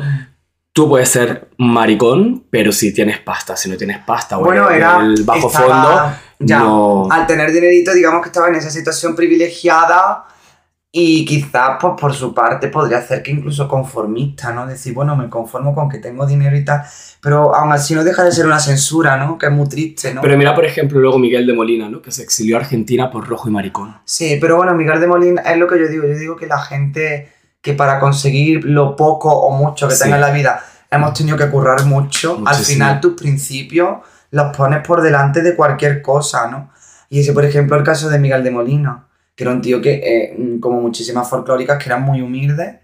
tú 0.76 0.90
puedes 0.90 1.08
ser 1.08 1.48
maricón, 1.58 2.44
pero 2.50 2.74
si 2.74 2.94
tienes 2.94 3.20
pasta, 3.20 3.56
si 3.56 3.70
no 3.70 3.78
tienes 3.78 4.00
pasta, 4.00 4.36
bueno, 4.36 4.70
era... 4.70 5.00
el 5.00 5.24
bajo 5.24 5.48
estaba- 5.48 5.94
fondo, 5.96 6.18
ya, 6.40 6.60
no... 6.60 7.08
al 7.10 7.26
tener 7.26 7.54
dinerito, 7.54 7.94
digamos 7.94 8.22
que 8.22 8.28
estaba 8.28 8.50
en 8.50 8.56
esa 8.56 8.70
situación 8.70 9.16
privilegiada 9.16 10.26
y 10.92 11.24
quizás, 11.24 11.78
pues 11.80 11.94
por 11.98 12.14
su 12.14 12.34
parte, 12.34 12.68
podría 12.68 12.98
hacer 12.98 13.24
que 13.24 13.32
incluso 13.32 13.70
conformista, 13.70 14.52
¿no? 14.52 14.68
Decir, 14.68 14.94
bueno, 14.94 15.16
me 15.16 15.30
conformo 15.30 15.74
con 15.74 15.88
que 15.88 16.00
tengo 16.00 16.26
dinero 16.26 16.58
y 16.58 16.66
tal, 16.66 16.82
pero 17.22 17.56
aún 17.56 17.72
así 17.72 17.96
no 17.96 18.04
deja 18.04 18.26
de 18.26 18.34
ser 18.34 18.46
una 18.46 18.60
censura, 18.60 19.16
¿no? 19.16 19.38
Que 19.38 19.46
es 19.46 19.52
muy 19.54 19.70
triste, 19.70 20.14
¿no? 20.14 20.20
Pero 20.20 20.38
mira, 20.38 20.54
por 20.54 20.66
ejemplo, 20.66 21.00
luego 21.00 21.18
Miguel 21.18 21.48
de 21.48 21.54
Molina, 21.54 21.88
¿no? 21.88 22.02
Que 22.02 22.12
se 22.12 22.22
exilió 22.22 22.58
a 22.58 22.60
Argentina 22.60 23.10
por 23.10 23.26
rojo 23.30 23.48
y 23.48 23.52
maricón. 23.54 23.96
Sí, 24.04 24.38
pero 24.42 24.58
bueno, 24.58 24.74
Miguel 24.74 25.00
de 25.00 25.08
Molina 25.08 25.42
es 25.42 25.58
lo 25.58 25.68
que 25.70 25.80
yo 25.80 25.88
digo. 25.88 26.04
Yo 26.06 26.18
digo 26.18 26.36
que 26.36 26.48
la 26.48 26.60
gente 26.60 27.30
que 27.66 27.74
para 27.74 28.00
conseguir 28.00 28.64
lo 28.64 28.96
poco 28.96 29.32
o 29.32 29.50
mucho 29.58 29.88
que 29.88 29.96
Sí. 29.96 30.04
tenga 30.04 30.18
en 30.18 30.22
la 30.22 30.30
vida 30.30 30.64
hemos 30.92 31.16
tenido 31.16 31.36
que 31.36 31.50
currar 31.50 31.84
mucho, 31.86 32.40
al 32.46 32.56
final 32.56 33.02
tus 33.02 33.14
principios 33.14 33.98
los 34.30 34.56
pones 34.56 34.86
por 34.86 35.02
delante 35.02 35.42
de 35.42 35.56
cualquier 35.56 36.02
cosa, 36.04 36.48
¿no? 36.48 36.70
Y 37.10 37.20
ese, 37.22 37.34
por 37.34 37.44
ejemplo, 37.44 37.76
el 37.76 37.84
caso 37.84 38.08
de 38.08 38.20
Miguel 38.20 38.44
de 38.44 38.52
Molina, 38.52 39.06
que 39.36 39.44
era 39.44 39.52
un 39.52 39.62
tío 39.62 39.82
que, 39.82 39.94
eh, 39.94 40.58
como 40.62 40.80
muchísimas 40.80 41.28
folclóricas, 41.28 41.78
que 41.80 41.90
eran 41.90 42.04
muy 42.04 42.22
humildes, 42.22 42.76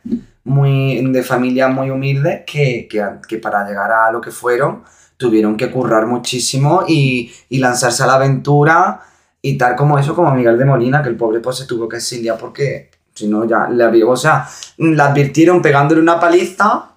muy, 0.43 1.05
de 1.11 1.21
familias 1.23 1.71
muy 1.71 1.89
humildes, 1.91 2.41
que, 2.45 2.87
que, 2.89 3.05
que 3.27 3.37
para 3.37 3.65
llegar 3.67 3.91
a 3.91 4.11
lo 4.11 4.19
que 4.19 4.31
fueron 4.31 4.83
tuvieron 5.17 5.55
que 5.55 5.69
currar 5.69 6.07
muchísimo 6.07 6.83
y, 6.87 7.31
y 7.49 7.59
lanzarse 7.59 8.01
a 8.03 8.07
la 8.07 8.15
aventura 8.15 9.01
y 9.43 9.57
tal 9.57 9.75
como 9.75 9.99
eso, 9.99 10.15
como 10.15 10.33
Miguel 10.33 10.57
de 10.57 10.65
Molina, 10.65 11.03
que 11.03 11.09
el 11.09 11.15
pobre 11.15 11.39
pues 11.39 11.57
se 11.57 11.65
tuvo 11.65 11.87
que 11.87 11.97
exiliar 11.97 12.37
porque 12.37 12.89
si 13.21 13.27
no 13.27 13.47
ya 13.47 13.67
le 13.69 13.83
había, 13.83 14.05
o 14.05 14.15
sea, 14.15 14.47
le 14.77 15.01
advirtieron 15.01 15.61
pegándole 15.61 16.01
una 16.01 16.19
paliza 16.19 16.91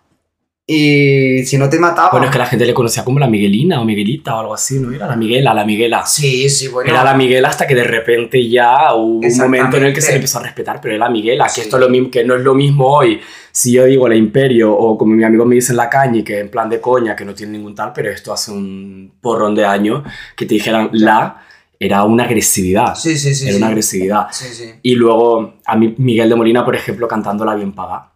y 0.66 1.44
si 1.44 1.58
no 1.58 1.68
te 1.68 1.78
mataba. 1.78 2.08
Bueno, 2.10 2.26
es 2.26 2.32
que 2.32 2.38
la 2.38 2.46
gente 2.46 2.64
le 2.64 2.72
conocía 2.72 3.04
como 3.04 3.18
la 3.18 3.26
Miguelina 3.26 3.82
o 3.82 3.84
Miguelita 3.84 4.34
o 4.34 4.40
algo 4.40 4.54
así, 4.54 4.78
¿no? 4.78 4.92
Era 4.92 5.06
la 5.06 5.16
Miguela, 5.16 5.52
la 5.52 5.64
Miguela. 5.64 6.06
Sí, 6.06 6.48
sí, 6.48 6.68
bueno. 6.68 6.90
Era 6.90 7.04
la 7.04 7.12
Miguela 7.12 7.48
hasta 7.48 7.66
que 7.66 7.74
de 7.74 7.84
repente 7.84 8.48
ya 8.48 8.94
hubo 8.94 9.26
un 9.26 9.38
momento 9.38 9.76
en 9.76 9.84
el 9.84 9.94
que 9.94 10.00
se 10.00 10.12
le 10.12 10.16
empezó 10.16 10.38
a 10.38 10.42
respetar, 10.44 10.80
pero 10.80 10.94
era 10.94 11.04
la 11.04 11.10
Miguela, 11.10 11.46
que 11.54 11.60
esto 11.60 11.76
es 11.76 11.80
lo 11.80 11.90
mismo, 11.90 12.10
que 12.10 12.24
no 12.24 12.34
es 12.34 12.42
lo 12.42 12.54
mismo 12.54 12.87
hoy. 12.87 13.20
Si 13.52 13.72
yo 13.72 13.84
digo 13.84 14.08
la 14.08 14.16
Imperio 14.16 14.72
o 14.72 14.96
como 14.96 15.14
mi 15.14 15.22
amigo 15.22 15.44
me 15.44 15.56
dice 15.56 15.74
la 15.74 15.90
caña, 15.90 16.24
que 16.24 16.40
en 16.40 16.50
plan 16.50 16.70
de 16.70 16.80
coña, 16.80 17.14
que 17.14 17.26
no 17.26 17.34
tiene 17.34 17.52
ningún 17.58 17.74
tal, 17.74 17.92
pero 17.94 18.10
esto 18.10 18.32
hace 18.32 18.50
un 18.50 19.12
porrón 19.20 19.54
de 19.54 19.66
años, 19.66 20.02
que 20.34 20.46
te 20.46 20.54
dijeran 20.54 20.88
la, 20.92 21.44
era 21.85 22.05
una 22.05 22.25
agresividad. 22.25 22.94
Sí, 22.94 23.16
sí, 23.18 23.35
sí. 23.35 23.44
era 23.44 23.53
sí. 23.53 23.59
una 23.59 23.68
agresividad. 23.68 24.27
Sí, 24.31 24.47
sí. 24.47 24.75
Y 24.83 24.94
luego 24.94 25.55
a 25.64 25.77
mí 25.77 25.94
Miguel 25.99 26.29
de 26.29 26.35
Molina, 26.35 26.64
por 26.64 26.75
ejemplo, 26.75 27.07
cantándola 27.07 27.55
bien 27.55 27.73
paga. 27.73 28.11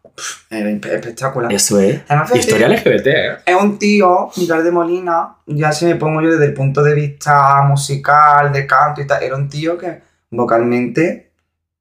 Espectacular. 0.50 1.52
Eso 1.52 1.78
es. 1.80 2.00
Además, 2.08 2.34
Historia 2.34 2.68
LGBT, 2.68 3.06
¿eh? 3.06 3.36
Es 3.46 3.56
un 3.60 3.78
tío, 3.78 4.30
Miguel 4.36 4.64
de 4.64 4.70
Molina, 4.70 5.36
ya 5.46 5.72
si 5.72 5.84
me 5.84 5.94
pongo 5.94 6.20
yo 6.20 6.32
desde 6.32 6.46
el 6.46 6.54
punto 6.54 6.82
de 6.82 6.94
vista 6.94 7.62
musical, 7.62 8.52
de 8.52 8.66
canto 8.66 9.00
y 9.00 9.06
tal, 9.06 9.22
era 9.22 9.36
un 9.36 9.48
tío 9.48 9.78
que 9.78 10.02
vocalmente 10.30 11.32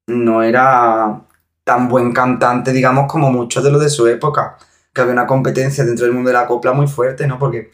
no 0.06 0.42
era 0.42 1.20
tan 1.64 1.88
buen 1.88 2.12
cantante, 2.12 2.72
digamos, 2.72 3.10
como 3.10 3.30
muchos 3.30 3.62
de 3.64 3.70
los 3.70 3.82
de 3.82 3.90
su 3.90 4.06
época. 4.06 4.56
Que 4.92 5.00
había 5.02 5.12
una 5.12 5.26
competencia 5.26 5.84
dentro 5.84 6.06
del 6.06 6.14
mundo 6.14 6.28
de 6.28 6.34
la 6.34 6.46
copla 6.46 6.72
muy 6.72 6.86
fuerte, 6.86 7.26
¿no? 7.26 7.38
Porque 7.38 7.70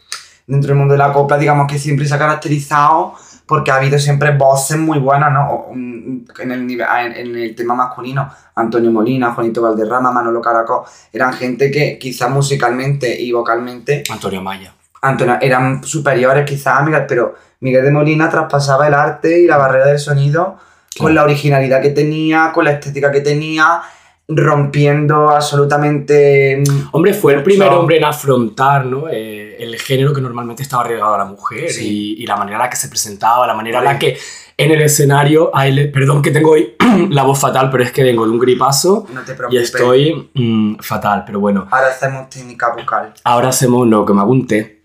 dentro 0.47 0.69
del 0.69 0.77
mundo 0.77 0.93
de 0.93 0.97
la 0.97 1.13
copla, 1.13 1.37
digamos 1.37 1.71
que 1.71 1.79
siempre 1.79 2.05
se 2.07 2.13
ha 2.13 2.19
caracterizado 2.19 3.13
porque 3.45 3.71
ha 3.71 3.75
habido 3.75 3.99
siempre 3.99 4.35
voces 4.35 4.77
muy 4.77 4.99
buenas, 4.99 5.31
¿no? 5.31 5.49
O, 5.49 5.73
mm, 5.73 6.25
En 6.39 6.51
el, 6.51 6.81
en, 6.81 7.55
tema 7.55 7.75
masculino, 7.75 8.29
Antonio 8.55 8.91
Molina, 8.91 9.33
Juanito 9.33 9.61
Valderrama, 9.61 10.11
Manolo 10.11 10.41
Caracol, 10.41 10.83
eran 11.11 11.33
gente 11.33 11.69
que 11.71 11.97
quizás 11.99 12.29
musicalmente 12.29 13.19
y 13.19 13.31
vocalmente 13.31 14.03
Antonio 14.09 14.41
Maya. 14.41 14.73
Antonio, 15.01 15.37
eran 15.41 15.83
superiores 15.83 16.45
quizás 16.45 16.79
a 16.79 16.83
Miguel, 16.83 17.05
pero 17.07 17.35
Miguel 17.59 17.83
de 17.83 17.91
Molina 17.91 18.29
traspasaba 18.29 18.87
el 18.87 18.93
arte 18.93 19.39
y 19.39 19.45
la 19.45 19.57
barrera 19.57 19.87
del 19.87 19.99
sonido 19.99 20.57
con 20.97 21.13
la 21.13 21.23
originalidad 21.23 21.81
que 21.81 21.89
tenía, 21.89 22.51
con 22.53 22.65
la 22.65 22.71
estética 22.71 23.11
que 23.11 23.21
tenía, 23.21 23.81
rompiendo 24.27 25.29
absolutamente. 25.29 26.63
Hombre, 26.91 27.13
fue 27.13 27.33
el 27.35 27.43
primer 27.43 27.69
hombre 27.69 27.97
en 27.97 28.05
afrontar 28.05 28.85
¿no? 28.85 29.07
Eh, 29.09 29.57
el 29.59 29.77
género 29.79 30.13
que 30.13 30.21
normalmente 30.21 30.63
estaba 30.63 30.83
relegado 30.83 31.13
a 31.15 31.17
la 31.19 31.25
mujer 31.25 31.69
Sí. 31.69 32.15
y, 32.17 32.23
y 32.23 32.25
la 32.27 32.35
manera 32.35 32.57
en 32.57 32.63
la 32.63 32.69
que 32.69 32.75
se 32.77 32.89
presentaba, 32.89 33.45
la 33.47 33.53
manera 33.53 33.79
en 33.79 33.85
la 33.85 33.99
que 33.99 34.17
en 34.57 34.71
el 34.71 34.81
escenario, 34.81 35.51
a 35.53 35.67
él- 35.67 35.91
perdón 35.91 36.21
que 36.21 36.31
tengo 36.31 36.51
hoy 36.51 36.75
la 37.09 37.23
voz 37.23 37.39
fatal, 37.39 37.69
pero 37.69 37.83
es 37.83 37.91
que 37.91 38.03
vengo 38.03 38.25
de 38.25 38.31
un 38.31 38.39
gripazo 38.39 39.05
No 39.13 39.21
te 39.21 39.35
y 39.51 39.57
estoy 39.57 40.29
mm, 40.33 40.75
fatal, 40.79 41.23
pero 41.25 41.39
bueno, 41.39 41.67
Ahora 41.69 41.87
hacemos 41.89 42.29
técnica 42.29 42.73
vocal. 42.75 43.13
ahora 43.25 43.49
hacemos 43.49 43.87
lo 43.87 44.05
que 44.05 44.13
me 44.13 44.21
apunté. 44.21 44.75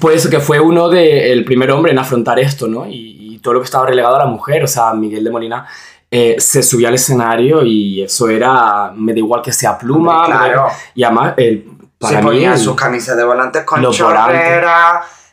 Pues 0.00 0.28
que 0.28 0.38
fue 0.38 0.60
uno 0.60 0.88
de 0.88 1.32
el 1.32 1.44
primer 1.44 1.72
hombre 1.72 1.90
en 1.90 1.98
afrontar 1.98 2.38
esto, 2.38 2.68
¿no? 2.68 2.86
Y, 2.86 3.34
y 3.34 3.38
todo 3.40 3.54
lo 3.54 3.60
que 3.60 3.64
estaba 3.64 3.84
relegado 3.86 4.14
a 4.14 4.20
la 4.20 4.26
mujer, 4.26 4.62
o 4.62 4.68
sea, 4.68 4.92
Miguel 4.94 5.24
de 5.24 5.30
Molina 5.30 5.66
eh, 6.10 6.36
se 6.38 6.62
subía 6.62 6.88
al 6.88 6.94
escenario 6.94 7.62
y 7.64 8.02
eso 8.02 8.28
era, 8.28 8.92
me 8.94 9.12
da 9.12 9.18
igual 9.18 9.42
que 9.42 9.52
sea 9.52 9.78
pluma, 9.78 10.26
claro. 10.26 10.66
y 10.94 11.04
además, 11.04 11.34
el, 11.36 11.64
para 11.98 12.20
se 12.20 12.28
mí, 12.28 12.58
sus 12.58 12.74
camisas 12.74 13.16
de 13.16 13.24
volantes 13.24 13.62
con 13.62 13.80
los 13.80 13.96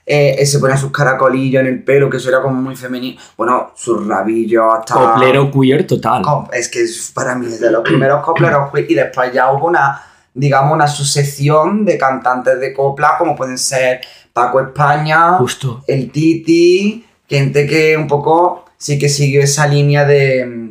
eh, 0.09 0.45
se 0.45 0.59
ponía 0.59 0.77
sus 0.77 0.91
caracolillos 0.91 1.61
en 1.61 1.67
el 1.67 1.83
pelo, 1.83 2.09
que 2.09 2.15
eso 2.15 2.29
era 2.29 2.41
como 2.41 2.61
muy 2.61 2.77
femenino. 2.77 3.19
Bueno, 3.35 3.71
sus 3.75 4.07
rabillos 4.07 4.65
hasta... 4.79 4.93
coplero 4.93 5.51
queer 5.51 5.85
total. 5.85 6.23
Es 6.53 6.69
que 6.69 6.85
para 7.13 7.35
mí 7.35 7.47
es 7.47 7.59
de 7.59 7.71
los 7.71 7.81
primeros 7.81 8.23
copleros 8.23 8.71
queer, 8.71 8.89
y 8.89 8.95
después 8.95 9.33
ya 9.33 9.51
hubo 9.51 9.67
una, 9.67 10.01
digamos, 10.33 10.73
una 10.73 10.87
sucesión 10.87 11.83
de 11.83 11.97
cantantes 11.97 12.59
de 12.59 12.73
copla 12.73 13.15
como 13.17 13.35
pueden 13.35 13.57
ser 13.57 13.99
Paco 14.31 14.61
España, 14.61 15.33
Justo. 15.39 15.83
el 15.87 16.09
Titi, 16.11 17.05
gente 17.27 17.65
que 17.65 17.97
un 17.97 18.07
poco 18.07 18.65
sí 18.77 18.97
que 18.97 19.09
siguió 19.09 19.41
esa 19.41 19.67
línea 19.67 20.05
de, 20.05 20.66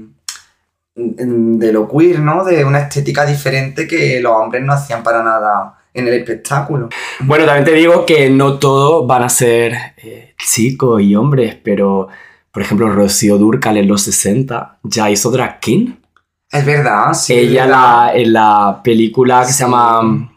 de 0.97 1.73
lo 1.73 1.87
queer, 1.89 2.21
¿no? 2.21 2.43
De 2.45 2.65
una 2.65 2.81
estética 2.81 3.27
diferente 3.27 3.87
que 3.87 4.19
los 4.21 4.33
hombres 4.33 4.63
no 4.65 4.73
hacían 4.73 5.03
para 5.03 5.23
nada 5.23 5.75
en 5.93 6.09
el 6.09 6.15
espectáculo. 6.15 6.89
Bueno, 7.21 7.45
también 7.45 7.65
te 7.67 7.73
digo 7.73 8.07
que 8.07 8.31
no 8.31 8.55
todos 8.59 9.07
van 9.07 9.23
a 9.23 9.29
ser 9.29 9.75
eh, 9.99 10.35
chicos 10.39 11.03
y 11.03 11.15
hombres, 11.15 11.57
pero 11.63 12.09
por 12.51 12.63
ejemplo, 12.63 12.89
Rocío 12.91 13.37
Durcal 13.37 13.77
en 13.77 13.89
los 13.89 14.03
60 14.03 14.79
ya 14.85 15.11
hizo 15.11 15.31
drag 15.31 15.61
king. 15.61 15.93
Es 16.51 16.65
verdad, 16.65 17.13
sí. 17.13 17.35
Ella 17.35 17.67
verdad. 17.67 18.07
la, 18.07 18.13
en 18.15 18.33
la 18.33 18.81
película 18.83 19.41
que 19.41 19.49
Sí. 19.49 19.53
se 19.53 19.65
llama 19.65 20.31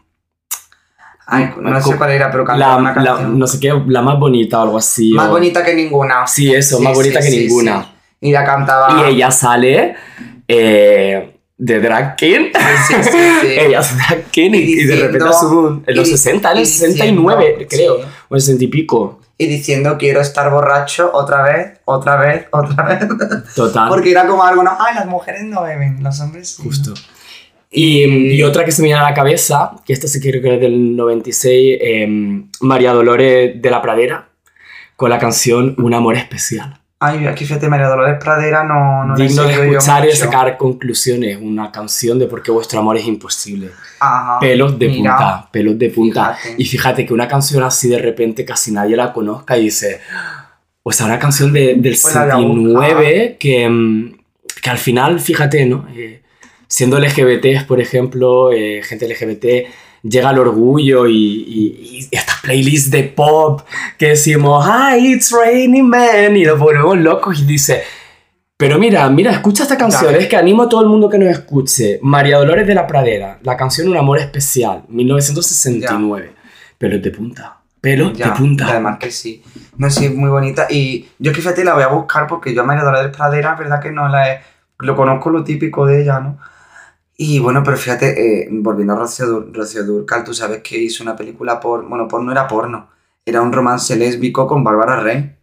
Ay, 1.26 1.54
no 1.60 1.80
sé 1.80 1.96
cuál 1.96 2.10
era, 2.10 2.30
pero 2.30 2.44
la, 2.44 2.76
una 2.76 2.92
la- 3.00 3.20
no 3.22 3.46
sé 3.46 3.60
qué, 3.60 3.72
la 3.86 4.02
más 4.02 4.18
bonita 4.18 4.58
o 4.58 4.62
algo 4.64 4.78
así. 4.78 5.12
Más 5.12 5.28
o- 5.28 5.32
bonita 5.32 5.64
que 5.64 5.74
ninguna. 5.74 6.26
Sí, 6.26 6.52
eso, 6.52 6.78
Sí, 6.78 6.82
más 6.84 6.92
bonita 6.94 7.20
que 7.20 7.30
ninguna. 7.30 7.86
Y 8.20 8.32
ya 8.32 8.44
cantaba. 8.44 9.00
Y 9.08 9.14
ella 9.14 9.30
sale 9.30 9.94
eh, 10.50 11.36
de 11.58 11.80
drag 11.80 12.16
king. 12.16 12.50
Sí, 12.88 12.94
sí, 13.02 13.10
sí. 13.42 13.46
ella 13.58 13.80
es 13.80 13.96
drag 13.96 14.24
king 14.30 14.50
y, 14.54 14.56
Y 14.58 14.80
y 14.80 14.84
de 14.84 14.96
repente 14.96 15.26
sube 15.38 15.82
en 15.86 15.96
los 15.96 16.08
y 16.08 16.10
di- 16.12 16.16
60, 16.16 16.50
en 16.52 16.56
y 16.56 16.60
el 16.60 16.66
69 16.66 17.56
diciendo- 17.58 17.96
creo, 17.96 18.08
o 18.28 18.34
el 18.34 18.40
60 18.40 18.64
y 18.64 18.68
pico. 18.68 19.20
Y 19.38 19.46
diciendo 19.46 19.96
quiero 19.98 20.20
estar 20.20 20.50
borracho 20.50 21.10
otra 21.14 21.42
vez, 21.42 21.80
otra 21.86 22.16
vez, 22.16 22.46
otra 22.50 22.84
vez. 22.84 22.98
Total. 23.54 23.88
Porque 23.88 24.10
era 24.10 24.26
como 24.26 24.42
algo, 24.44 24.62
no, 24.62 24.76
ay, 24.78 24.94
las 24.94 25.06
mujeres 25.06 25.42
no 25.44 25.62
beben, 25.62 26.02
los 26.02 26.20
hombres 26.20 26.48
sí. 26.56 26.62
Justo. 26.62 26.92
Y, 27.72 28.04
y 28.34 28.42
otra 28.42 28.64
que 28.64 28.72
se 28.72 28.82
me 28.82 28.88
viene 28.88 29.00
a 29.00 29.04
la 29.04 29.14
cabeza, 29.14 29.70
que 29.86 29.92
esta 29.92 30.08
sí 30.08 30.20
creo 30.20 30.42
que 30.42 30.54
es 30.56 30.60
del 30.60 30.96
96, 30.96 31.78
eh, 31.80 32.08
María 32.62 32.92
Dolores 32.92 33.62
de 33.62 33.70
la 33.70 33.80
Pradera, 33.80 34.28
con 34.96 35.08
la 35.08 35.18
canción 35.20 35.74
Un 35.78 35.94
amor 35.94 36.16
especial. 36.16 36.79
Ay, 37.02 37.26
aquí 37.26 37.46
fíjate, 37.46 37.66
María 37.68 37.88
Dolores 37.88 38.18
Pradera 38.22 38.62
no, 38.62 39.06
no 39.06 39.14
Digno 39.16 39.44
de 39.44 39.68
escuchar 39.68 40.06
y 40.06 40.12
sacar 40.12 40.58
conclusiones, 40.58 41.38
una 41.40 41.72
canción 41.72 42.18
de 42.18 42.26
por 42.26 42.42
qué 42.42 42.50
vuestro 42.50 42.78
amor 42.80 42.98
es 42.98 43.06
imposible. 43.06 43.70
Ajá. 44.00 44.38
Pelos 44.38 44.78
de 44.78 44.88
Mira, 44.88 45.16
punta, 45.16 45.48
pelos 45.50 45.78
de 45.78 45.88
punta. 45.88 46.34
fíjate. 46.34 46.62
Y 46.62 46.64
fíjate 46.66 47.06
que 47.06 47.14
una 47.14 47.26
canción 47.26 47.62
así 47.62 47.88
de 47.88 47.98
repente 47.98 48.44
casi 48.44 48.70
nadie 48.70 48.96
la 48.96 49.14
conozca 49.14 49.56
y 49.56 49.64
dice, 49.64 50.00
o 50.82 50.92
sea, 50.92 51.06
una 51.06 51.18
canción 51.18 51.54
de- 51.54 51.74
del 51.76 51.96
Pues 52.00 52.14
la 52.14 52.36
voy 52.36 52.44
a 52.44 52.48
69 52.48 53.36
que, 53.40 53.66
mm, 53.66 54.12
que 54.62 54.68
al 54.70 54.78
final, 54.78 55.20
fíjate, 55.20 55.64
¿no? 55.64 55.86
Eh, 55.96 56.20
siendo 56.68 56.98
LGBTs, 56.98 57.64
por 57.64 57.80
ejemplo, 57.80 58.52
eh, 58.52 58.82
gente 58.84 59.06
LGBT, 59.06 59.66
llega 60.02 60.30
el 60.30 60.38
orgullo 60.38 61.06
y, 61.06 61.14
y, 61.16 61.98
y 62.10 62.16
estas 62.40 62.42
playlists 62.42 62.90
de 62.90 63.02
pop 63.04 63.62
que 63.98 64.08
decimos, 64.08 64.66
¡Hi, 64.66 65.12
it's 65.14 65.30
raining 65.32 65.88
man! 65.88 66.36
Y 66.36 66.44
nos 66.44 66.58
ponemos 66.58 66.98
locos 66.98 67.40
y 67.40 67.44
dice, 67.44 67.82
pero 68.56 68.78
mira, 68.78 69.08
mira, 69.10 69.32
escucha 69.32 69.62
esta 69.62 69.76
canción, 69.78 70.12
Ya. 70.12 70.18
es 70.18 70.28
que 70.28 70.36
animo 70.36 70.64
a 70.64 70.68
todo 70.68 70.82
el 70.82 70.88
mundo 70.88 71.08
que 71.08 71.18
nos 71.18 71.28
escuche. 71.30 71.98
María 72.02 72.38
Dolores 72.38 72.66
de 72.66 72.74
la 72.74 72.86
Pradera, 72.86 73.38
la 73.42 73.56
canción 73.56 73.88
Un 73.88 73.96
amor 73.96 74.18
especial, 74.18 74.82
1969. 74.88 76.32
Pelos 76.78 77.02
de 77.02 77.10
punta, 77.10 77.58
pelos 77.80 78.12
Ya, 78.16 78.26
de 78.30 78.32
punta. 78.36 78.66
además 78.68 78.98
que 78.98 79.10
sí. 79.10 79.42
No 79.76 79.90
sé, 79.90 80.06
es 80.06 80.14
muy 80.14 80.30
bonita. 80.30 80.66
Y 80.70 81.08
yo 81.18 81.32
que 81.32 81.40
fíjate, 81.40 81.64
la 81.64 81.74
voy 81.74 81.82
a 81.82 81.88
buscar 81.88 82.26
porque 82.26 82.54
yo 82.54 82.62
a 82.62 82.64
María 82.64 82.84
Dolores 82.84 83.14
Pradera, 83.16 83.54
verdad 83.54 83.80
que 83.80 83.90
no 83.90 84.08
la 84.08 84.32
he... 84.32 84.40
Lo 84.78 84.96
conozco 84.96 85.28
lo 85.28 85.44
típico 85.44 85.84
de 85.84 86.02
ella, 86.02 86.20
¿no? 86.20 86.38
Y 87.22 87.38
bueno, 87.38 87.62
pero 87.62 87.76
fíjate, 87.76 88.44
eh, 88.44 88.48
volviendo 88.50 88.94
a 88.94 88.96
Rocío, 88.96 89.26
Dur- 89.26 89.52
Rocío 89.54 89.84
Durcal, 89.84 90.24
tú 90.24 90.32
sabes 90.32 90.62
que 90.62 90.78
hizo 90.78 91.02
una 91.02 91.14
película 91.14 91.60
por... 91.60 91.86
Bueno, 91.86 92.08
por 92.08 92.22
no 92.22 92.32
era 92.32 92.48
porno. 92.48 92.88
Era 93.26 93.42
un 93.42 93.52
romance 93.52 93.94
lésbico 93.94 94.46
con 94.46 94.64
Bárbara 94.64 95.00
Rey. 95.00 95.36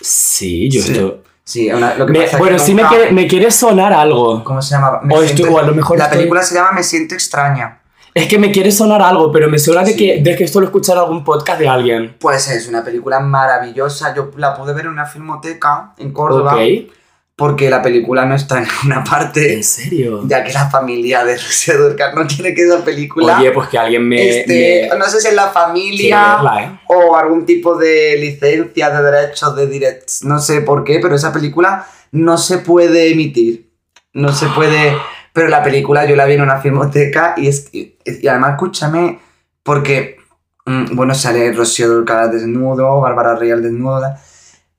Sí, 0.00 0.70
yo 0.70 0.82
Sí. 0.82 0.92
esto... 0.92 1.22
Sí, 1.44 1.70
una- 1.70 1.96
lo 1.96 2.06
que 2.06 2.12
Me- 2.12 2.20
pasa 2.22 2.38
bueno, 2.38 2.58
sí 2.58 2.72
me 2.72 2.82
quiere, 2.86 3.12
me 3.12 3.26
quiere 3.26 3.50
sonar 3.50 3.92
algo. 3.92 4.42
¿Cómo 4.42 4.62
se 4.62 4.74
llama? 4.74 5.00
Me 5.02 5.14
O, 5.14 5.22
siento- 5.22 5.58
a 5.58 5.62
lo 5.62 5.74
mejor 5.74 5.98
La 5.98 6.04
estoy- 6.04 6.18
película 6.20 6.42
se 6.42 6.54
llama 6.54 6.72
Me 6.72 6.82
siento 6.82 7.14
extraña. 7.14 7.80
Es 8.14 8.26
que 8.28 8.38
me 8.38 8.50
quiere 8.50 8.72
sonar 8.72 9.02
algo, 9.02 9.30
pero 9.32 9.50
me 9.50 9.58
suena 9.58 9.82
de, 9.82 9.92
Sí. 9.92 9.96
que, 9.98 10.22
de 10.22 10.36
que 10.36 10.44
esto 10.44 10.60
lo 10.60 10.70
en 10.72 10.98
algún 10.98 11.24
podcast 11.24 11.58
de 11.58 11.68
alguien. 11.68 12.16
Pues 12.20 12.48
es 12.48 12.68
una 12.68 12.82
película 12.84 13.20
maravillosa. 13.20 14.14
Yo 14.14 14.30
la 14.36 14.54
pude 14.54 14.72
ver 14.72 14.86
en 14.86 14.92
una 14.92 15.04
filmoteca 15.04 15.92
en 15.98 16.12
Córdoba. 16.12 16.54
Ok. 16.54 16.92
Porque 17.34 17.70
la 17.70 17.80
película 17.80 18.26
no 18.26 18.34
está 18.34 18.58
en 18.58 18.66
una 18.84 19.02
parte. 19.02 19.54
¿En 19.54 19.64
serio? 19.64 20.22
Ya 20.26 20.44
que 20.44 20.52
la 20.52 20.68
familia 20.68 21.24
de 21.24 21.34
Rocío 21.36 21.78
Dúrcal 21.82 22.14
no 22.14 22.26
quiere 22.26 22.54
que 22.54 22.62
esa 22.66 22.84
película. 22.84 23.38
Oye, 23.38 23.50
pues 23.52 23.68
que 23.68 23.78
alguien 23.78 24.06
me... 24.06 24.28
este, 24.40 24.88
me- 24.92 24.98
No 24.98 25.06
sé 25.06 25.20
si 25.20 25.28
es 25.28 25.34
la 25.34 25.48
familia 25.48 26.34
verla, 26.36 26.64
¿eh? 26.64 26.80
o 26.88 27.16
algún 27.16 27.46
tipo 27.46 27.76
de 27.76 28.16
licencia 28.18 28.90
de 28.90 29.02
derechos 29.10 29.56
de 29.56 29.66
direct. 29.66 30.10
No 30.22 30.38
sé 30.40 30.60
por 30.60 30.84
qué, 30.84 30.98
pero 31.00 31.14
esa 31.16 31.32
película 31.32 31.86
no 32.12 32.36
se 32.36 32.58
puede 32.58 33.10
emitir. 33.12 33.72
No 34.12 34.32
se 34.32 34.46
puede. 34.48 34.94
Pero 35.32 35.48
la 35.48 35.62
película 35.62 36.04
yo 36.04 36.14
la 36.16 36.26
vi 36.26 36.34
en 36.34 36.42
una 36.42 36.60
filmoteca 36.60 37.32
y, 37.38 37.48
es, 37.48 37.70
y, 37.72 37.96
y 38.04 38.28
además 38.28 38.50
escúchame, 38.52 39.18
porque, 39.62 40.18
mm, 40.66 40.94
bueno, 40.94 41.14
sale 41.14 41.50
Rocío 41.54 41.88
Dúrcal 41.88 42.18
al 42.18 42.30
desnudo, 42.32 43.00
Bárbara 43.00 43.36
Rey 43.36 43.50
al 43.50 43.62
desnudo, 43.62 44.02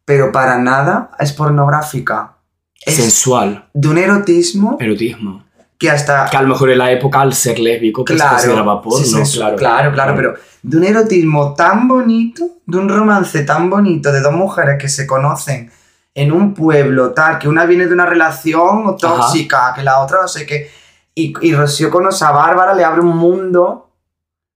pero 0.05 0.31
para 0.31 0.59
nada 0.59 1.09
es 1.19 1.33
pornográfica. 1.33 2.37
Es 2.85 2.95
Sensual. 2.95 3.65
de 3.73 3.87
un 3.87 3.97
erotismo 3.97 4.77
Erotismo. 4.79 5.43
que 5.77 5.89
hasta 5.89 6.27
Que 6.29 6.37
a 6.37 6.41
lo 6.41 6.49
mejor 6.49 6.71
en 6.71 6.77
la 6.77 6.91
época, 6.91 7.21
al 7.21 7.33
ser 7.33 7.59
lésbico, 7.59 8.03
pues 8.05 8.19
se 8.19 8.27
consideraba 8.27 8.81
porno, 8.81 9.05
sí, 9.05 9.25
sí, 9.25 9.37
claro. 9.37 9.55
claro, 9.55 9.91
claro, 9.93 10.13
pero 10.15 10.33
de 10.61 10.77
un 10.77 10.83
erotismo 10.83 11.53
tan 11.53 11.87
bonito, 11.87 12.45
de 12.65 12.77
un 12.77 12.89
romance 12.89 13.43
tan 13.43 13.69
bonito 13.69 14.11
de 14.11 14.21
dos 14.21 14.33
mujeres 14.33 14.77
que 14.79 14.89
se 14.89 15.05
conocen 15.05 15.71
en 16.15 16.31
un 16.31 16.53
pueblo 16.53 17.11
tal, 17.11 17.39
que 17.39 17.47
una 17.47 17.65
viene 17.65 17.87
de 17.87 17.93
una 17.93 18.05
relación 18.05 18.95
tóxica, 18.97 19.73
que 19.75 19.83
la 19.83 19.99
otra 19.99 20.21
no 20.21 20.27
sé 20.27 20.45
qué, 20.45 20.69
y, 21.15 21.33
y 21.41 21.53
Rocío 21.53 21.89
conoce 21.89 22.23
a 22.25 22.31
Bárbara, 22.31 22.73
le 22.73 22.83
abre 22.83 23.01
un 23.01 23.17
mundo 23.17 23.89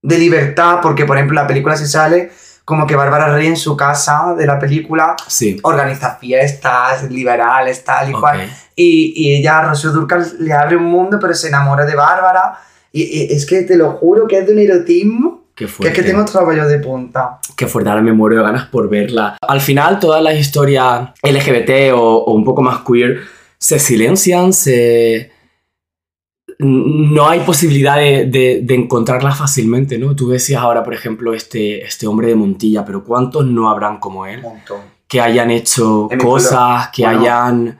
de 0.01 0.17
libertad, 0.17 0.79
porque 0.81 1.05
por 1.05 1.17
ejemplo 1.17 1.35
la 1.35 1.47
película 1.47 1.75
se 1.75 1.87
sale 1.87 2.31
como 2.67 2.85
que 2.85 2.97
Bárbara 2.97 3.31
Rey 3.33 3.47
en 3.47 3.55
su 3.55 3.77
casa 3.77 4.35
de 4.37 4.45
la 4.45 4.59
película 4.59 5.15
Sí. 5.25 5.55
organiza 5.63 6.17
fiestas 6.19 7.09
liberales, 7.09 7.81
tal 7.85 8.09
y 8.09 8.13
Ok. 8.13 8.19
cual. 8.19 8.41
Y, 8.75 9.13
y 9.15 9.35
ella, 9.37 9.61
Rocío 9.61 9.91
Durcal, 9.93 10.25
le 10.39 10.51
abre 10.51 10.75
un 10.75 10.83
mundo, 10.83 11.17
pero 11.17 11.33
se 11.33 11.47
enamora 11.47 11.85
de 11.85 11.95
Bárbara. 11.95 12.59
Y, 12.91 13.03
y 13.03 13.33
es 13.33 13.45
que 13.45 13.61
te 13.61 13.77
lo 13.77 13.91
juro 13.91 14.27
que 14.27 14.39
es 14.39 14.45
de 14.47 14.51
un 14.51 14.59
erotismo 14.59 15.43
Qué 15.55 15.63
que 15.63 15.65
es 15.65 15.71
fuerte. 15.71 15.95
que 15.95 16.03
tengo 16.03 16.25
trabajo 16.25 16.67
de 16.67 16.79
punta. 16.79 17.39
Qué 17.55 17.67
fuerte, 17.67 17.89
ahora 17.89 18.01
me 18.01 18.11
muero 18.11 18.35
de 18.35 18.43
ganas 18.43 18.65
por 18.65 18.89
verla. 18.89 19.37
Al 19.47 19.61
final, 19.61 19.97
todas 19.99 20.21
las 20.21 20.35
historias 20.35 21.09
LGBT 21.23 21.93
o, 21.95 22.01
o 22.25 22.33
un 22.33 22.43
poco 22.43 22.61
más 22.61 22.79
queer 22.85 23.21
se 23.57 23.79
silencian, 23.79 24.51
se... 24.51 25.31
No 26.59 27.27
hay 27.29 27.41
posibilidad 27.41 27.97
de, 27.97 28.25
de- 28.25 28.61
de 28.63 28.75
encontrarlas 28.75 29.37
fácilmente, 29.37 29.97
¿no? 29.99 30.15
Tú 30.15 30.29
decías 30.29 30.61
ahora, 30.61 30.83
por 30.83 30.93
ejemplo, 30.95 31.33
este, 31.35 31.85
este 31.85 32.07
hombre 32.07 32.29
de 32.29 32.35
Montilla, 32.35 32.83
pero 32.83 33.03
¿cuántos 33.03 33.45
no 33.45 33.69
habrán 33.69 33.97
como 33.99 34.25
él? 34.25 34.37
Un 34.43 34.53
montón. 34.55 34.77
Que 35.07 35.21
hayan 35.21 35.51
hecho 35.51 36.07
En 36.11 36.19
cosas, 36.19 36.89
que 36.91 37.03
bueno, 37.03 37.19
hayan... 37.21 37.79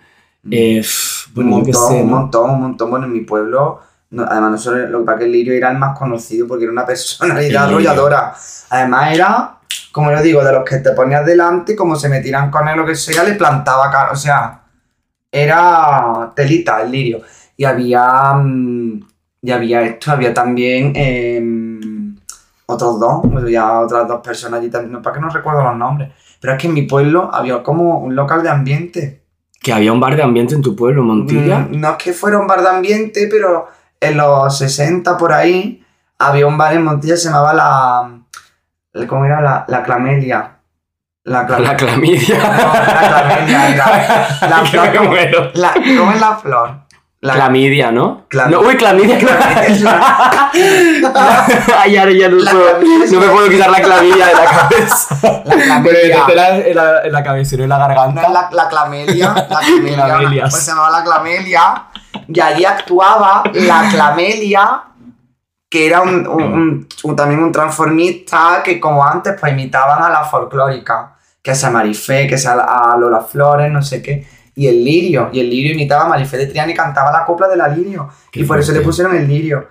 eh, 0.51 0.85
bueno, 1.33 1.49
un 1.55 1.61
montón, 1.63 1.87
sé, 1.89 2.01
un 2.03 2.09
montón, 2.09 2.49
un 2.51 2.61
montón. 2.61 2.89
Bueno, 2.91 3.05
en 3.07 3.13
mi 3.13 3.21
pueblo, 3.21 3.79
no- 4.11 4.23
además, 4.23 4.51
no 4.51 4.57
solo 4.59 4.87
lo 4.87 4.99
que 4.99 5.05
pasa 5.05 5.19
que 5.19 5.27
Lirio 5.27 5.53
era 5.53 5.71
el 5.71 5.77
más 5.79 5.97
conocido 5.97 6.47
porque 6.47 6.65
era 6.65 6.71
una 6.71 6.85
personalidad 6.85 7.47
El 7.49 7.57
arrolladora. 7.71 8.33
Además, 8.69 9.13
era, 9.15 9.57
como 9.91 10.11
yo 10.11 10.21
digo, 10.21 10.43
de 10.43 10.53
los 10.53 10.63
que 10.63 10.77
te 10.77 10.91
ponías 10.91 11.25
delante, 11.25 11.75
como 11.75 11.95
se 11.95 12.09
metían 12.09 12.51
con 12.51 12.67
él 12.67 12.75
o 12.75 12.81
lo 12.83 12.85
que 12.87 12.95
sea, 12.95 13.23
le 13.23 13.33
plantaba 13.33 13.89
cara. 13.89 14.11
O 14.11 14.15
sea, 14.15 14.61
era 15.31 16.31
telita 16.35 16.81
el 16.83 16.91
Lirio. 16.91 17.21
Y 17.57 17.65
había, 17.65 18.33
mm, 18.33 18.99
y 19.41 19.51
había 19.51 19.81
esto, 19.81 20.11
había 20.11 20.33
también 20.33 20.93
em, 20.95 22.15
otros 22.67 22.99
dos, 22.99 23.21
había 23.35 23.79
otras 23.79 24.07
dos 24.07 24.21
personas 24.21 24.59
allí 24.59 24.69
también, 24.69 24.91
no, 24.93 25.01
para 25.01 25.15
que 25.15 25.21
no 25.21 25.29
recuerdo 25.29 25.63
los 25.63 25.75
nombres, 25.75 26.11
pero 26.39 26.53
es 26.53 26.59
que 26.61 26.67
en 26.67 26.73
mi 26.73 26.83
pueblo 26.83 27.29
había 27.33 27.61
como 27.63 27.99
un 27.99 28.15
local 28.15 28.43
de 28.43 28.49
ambiente. 28.49 29.23
Que 29.59 29.73
había 29.73 29.91
un 29.91 29.99
bar 29.99 30.15
de 30.15 30.21
ambiente 30.23 30.53
en 30.55 30.61
tu 30.61 30.75
pueblo, 30.75 31.03
Montilla. 31.03 31.59
Mm, 31.59 31.79
no 31.79 31.89
es 31.91 31.97
que 31.97 32.13
fuera 32.13 32.37
un 32.39 32.47
bar 32.47 32.61
de 32.61 32.69
ambiente, 32.69 33.27
pero 33.29 33.67
en 33.99 34.15
los 34.17 34.55
60 34.57 35.17
por 35.17 35.33
ahí 35.33 35.83
había 36.19 36.45
un 36.45 36.57
bar 36.57 36.73
en 36.73 36.83
Montilla 36.83 37.15
que 37.15 37.19
se 37.19 37.29
llamaba 37.29 37.53
la... 37.53 39.05
¿Cómo 39.07 39.25
era? 39.25 39.41
La, 39.41 39.65
la 39.67 39.83
Clamelia. 39.83 40.53
La, 41.23 41.45
clam- 41.47 41.59
La 41.59 41.75
clamidia. 41.75 42.37
No, 42.37 42.73
la 42.73 43.27
clamelia 43.27 43.69
era. 43.73 44.27
La 44.49 44.65
flor, 44.65 44.95
¿cómo, 44.95 45.09
bueno. 45.09 45.37
la- 45.55 45.73
¿cómo 45.73 46.11
es 46.13 46.21
la 46.21 46.35
flor? 46.37 46.71
La, 47.19 47.33
Clamidia, 47.33 47.91
¿no? 47.91 48.25
No, 48.49 48.61
uy, 48.61 48.77
clamidia. 48.77 49.17
Ay, 51.77 51.97
ahora 51.97 52.11
ya 52.11 52.29
no, 52.29 52.37
La 52.37 52.51
puedo- 52.51 52.69
clamidia 52.79 53.05
es 53.05 53.11
no 53.11 53.19
me 53.19 53.27
puedo 53.27 53.49
quitar 53.49 53.69
la 53.71 53.81
clamidia 53.81 54.27
de 54.27 54.33
la 54.33 54.45
cabeza. 54.69 55.17
La 55.45 55.55
clamidia. 55.55 56.23
Pero 56.27 56.41
en 56.41 56.75
la, 56.75 57.01
en 57.03 57.11
la 57.11 57.23
cabeza 57.23 57.55
y 57.55 57.57
no 57.57 57.63
en 57.63 57.69
la 57.69 57.77
garganta. 57.79 58.29
la, 58.29 58.49
la 58.51 58.67
clamelia, 58.69 59.47
la 59.49 59.59
clamelia, 60.05 60.43
pues 60.49 60.63
se 60.63 60.71
llamaba 60.71 60.99
la 60.99 61.03
clamelia, 61.03 61.83
y 62.27 62.39
allí 62.39 62.65
actuaba 62.65 63.43
la 63.53 63.89
clamelia, 63.89 64.83
que 65.69 65.87
era 65.87 66.01
un, 66.01 66.27
un- 66.27 67.15
también 67.15 67.41
un 67.41 67.51
transformista 67.51 68.61
que 68.63 68.79
como 68.79 69.03
antes 69.03 69.35
pues 69.39 69.51
imitaban 69.51 70.01
a 70.03 70.09
la 70.09 70.23
folclórica, 70.23 71.15
que 71.41 71.51
es 71.51 71.63
a 71.63 71.71
Marifé, 71.71 72.27
que 72.27 72.35
es 72.35 72.45
a, 72.45 72.91
a 72.93 72.97
Lola 72.97 73.21
Flores, 73.21 73.71
no 73.71 73.81
sé 73.81 74.01
qué, 74.01 74.27
y 74.57 74.67
el 74.67 74.83
lirio, 74.83 75.29
y 75.31 75.39
el 75.39 75.49
lirio 75.49 75.73
imitaba 75.73 76.05
a 76.05 76.07
Marifé 76.09 76.35
de 76.37 76.47
Triana 76.47 76.71
y 76.71 76.75
cantaba 76.75 77.11
la 77.11 77.23
copla 77.25 77.47
de 77.47 77.55
la 77.55 77.67
lirio, 77.67 78.09
Qué 78.31 78.39
y 78.41 78.43
por 78.43 78.57
eso 78.59 78.71
le 78.73 78.81
pusieron 78.81 79.15
el 79.15 79.27
lirio. 79.27 79.67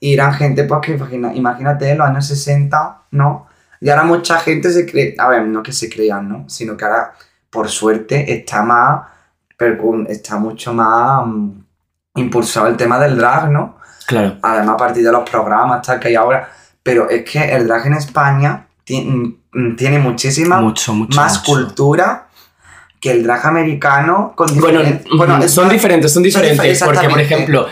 Y 0.00 0.12
eran 0.12 0.34
gente, 0.34 0.64
pues 0.64 0.80
que 0.82 0.92
imagina- 0.94 1.32
imagínate, 1.34 1.88
en 1.90 1.98
los 1.98 2.06
años 2.08 2.26
60, 2.26 3.02
¿no? 3.12 3.46
Y 3.80 3.88
ahora 3.90 4.02
mucha 4.04 4.38
gente 4.40 4.70
se 4.70 4.84
cree, 4.90 5.14
a 5.18 5.28
ver, 5.28 5.46
no 5.46 5.62
que 5.62 5.72
se 5.72 5.88
crean, 5.88 6.28
¿no? 6.28 6.48
Sino 6.48 6.76
que 6.76 6.84
ahora, 6.84 7.12
por 7.48 7.68
suerte, 7.68 8.32
está 8.34 8.62
más, 8.62 9.02
está 10.08 10.36
mucho 10.36 10.74
más 10.74 11.26
mm, 11.26 11.50
impulsado 12.16 12.66
el 12.66 12.76
tema 12.76 12.98
del 12.98 13.16
drag, 13.16 13.50
¿no? 13.50 13.78
Claro. 14.06 14.36
Además, 14.42 14.74
a 14.74 14.76
partir 14.78 15.04
de 15.04 15.12
los 15.12 15.28
programas 15.30 15.80
tal 15.86 15.98
que 16.00 16.08
hay 16.08 16.16
ahora. 16.16 16.48
Pero 16.82 17.08
es 17.08 17.24
que 17.24 17.38
el 17.54 17.66
drag 17.66 17.86
en 17.86 17.94
España 17.94 18.66
mm, 18.88 19.76
tiene 19.76 19.98
muchísima 20.00 20.60
Mucho, 20.60 20.92
mucho. 20.92 21.18
más 21.20 21.38
mucho. 21.38 21.44
cultura 21.52 22.26
que 23.04 23.10
el 23.10 23.22
drag 23.22 23.44
americano 23.46 24.32
con 24.34 24.46
Bueno, 24.58 24.80
es 25.44 25.50
son 25.50 25.68
diferentes, 25.68 26.10
son 26.10 26.22
diferentes. 26.22 26.80
difer- 26.80 26.86
porque, 26.86 27.06
por 27.06 27.20
ejemplo, 27.20 27.66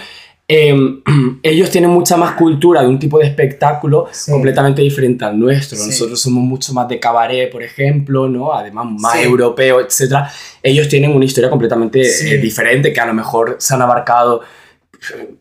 eh, 0.46 1.00
ellos 1.42 1.70
tienen 1.70 1.88
mucha 1.88 2.18
más 2.18 2.32
cultura 2.32 2.82
de 2.82 2.88
un 2.88 2.98
tipo 2.98 3.18
de 3.18 3.24
espectáculo 3.28 4.08
Sí. 4.12 4.30
completamente 4.30 4.82
diferente 4.82 5.24
al 5.24 5.38
nuestro. 5.40 5.78
Sí. 5.78 5.86
Nosotros 5.86 6.20
somos 6.20 6.44
mucho 6.44 6.74
más 6.74 6.86
de 6.86 7.00
cabaret, 7.00 7.50
por 7.50 7.62
ejemplo, 7.62 8.28
¿no? 8.28 8.52
Además, 8.52 8.84
más 8.98 9.14
Sí. 9.14 9.20
europeo, 9.22 9.80
etc. 9.80 10.16
Ellos 10.62 10.86
tienen 10.90 11.16
una 11.16 11.24
historia 11.24 11.48
completamente 11.48 12.02
eh, 12.02 12.36
diferente 12.36 12.92
que 12.92 13.00
a 13.00 13.06
lo 13.06 13.14
mejor 13.14 13.56
se 13.58 13.72
han 13.72 13.80
abarcado. 13.80 14.42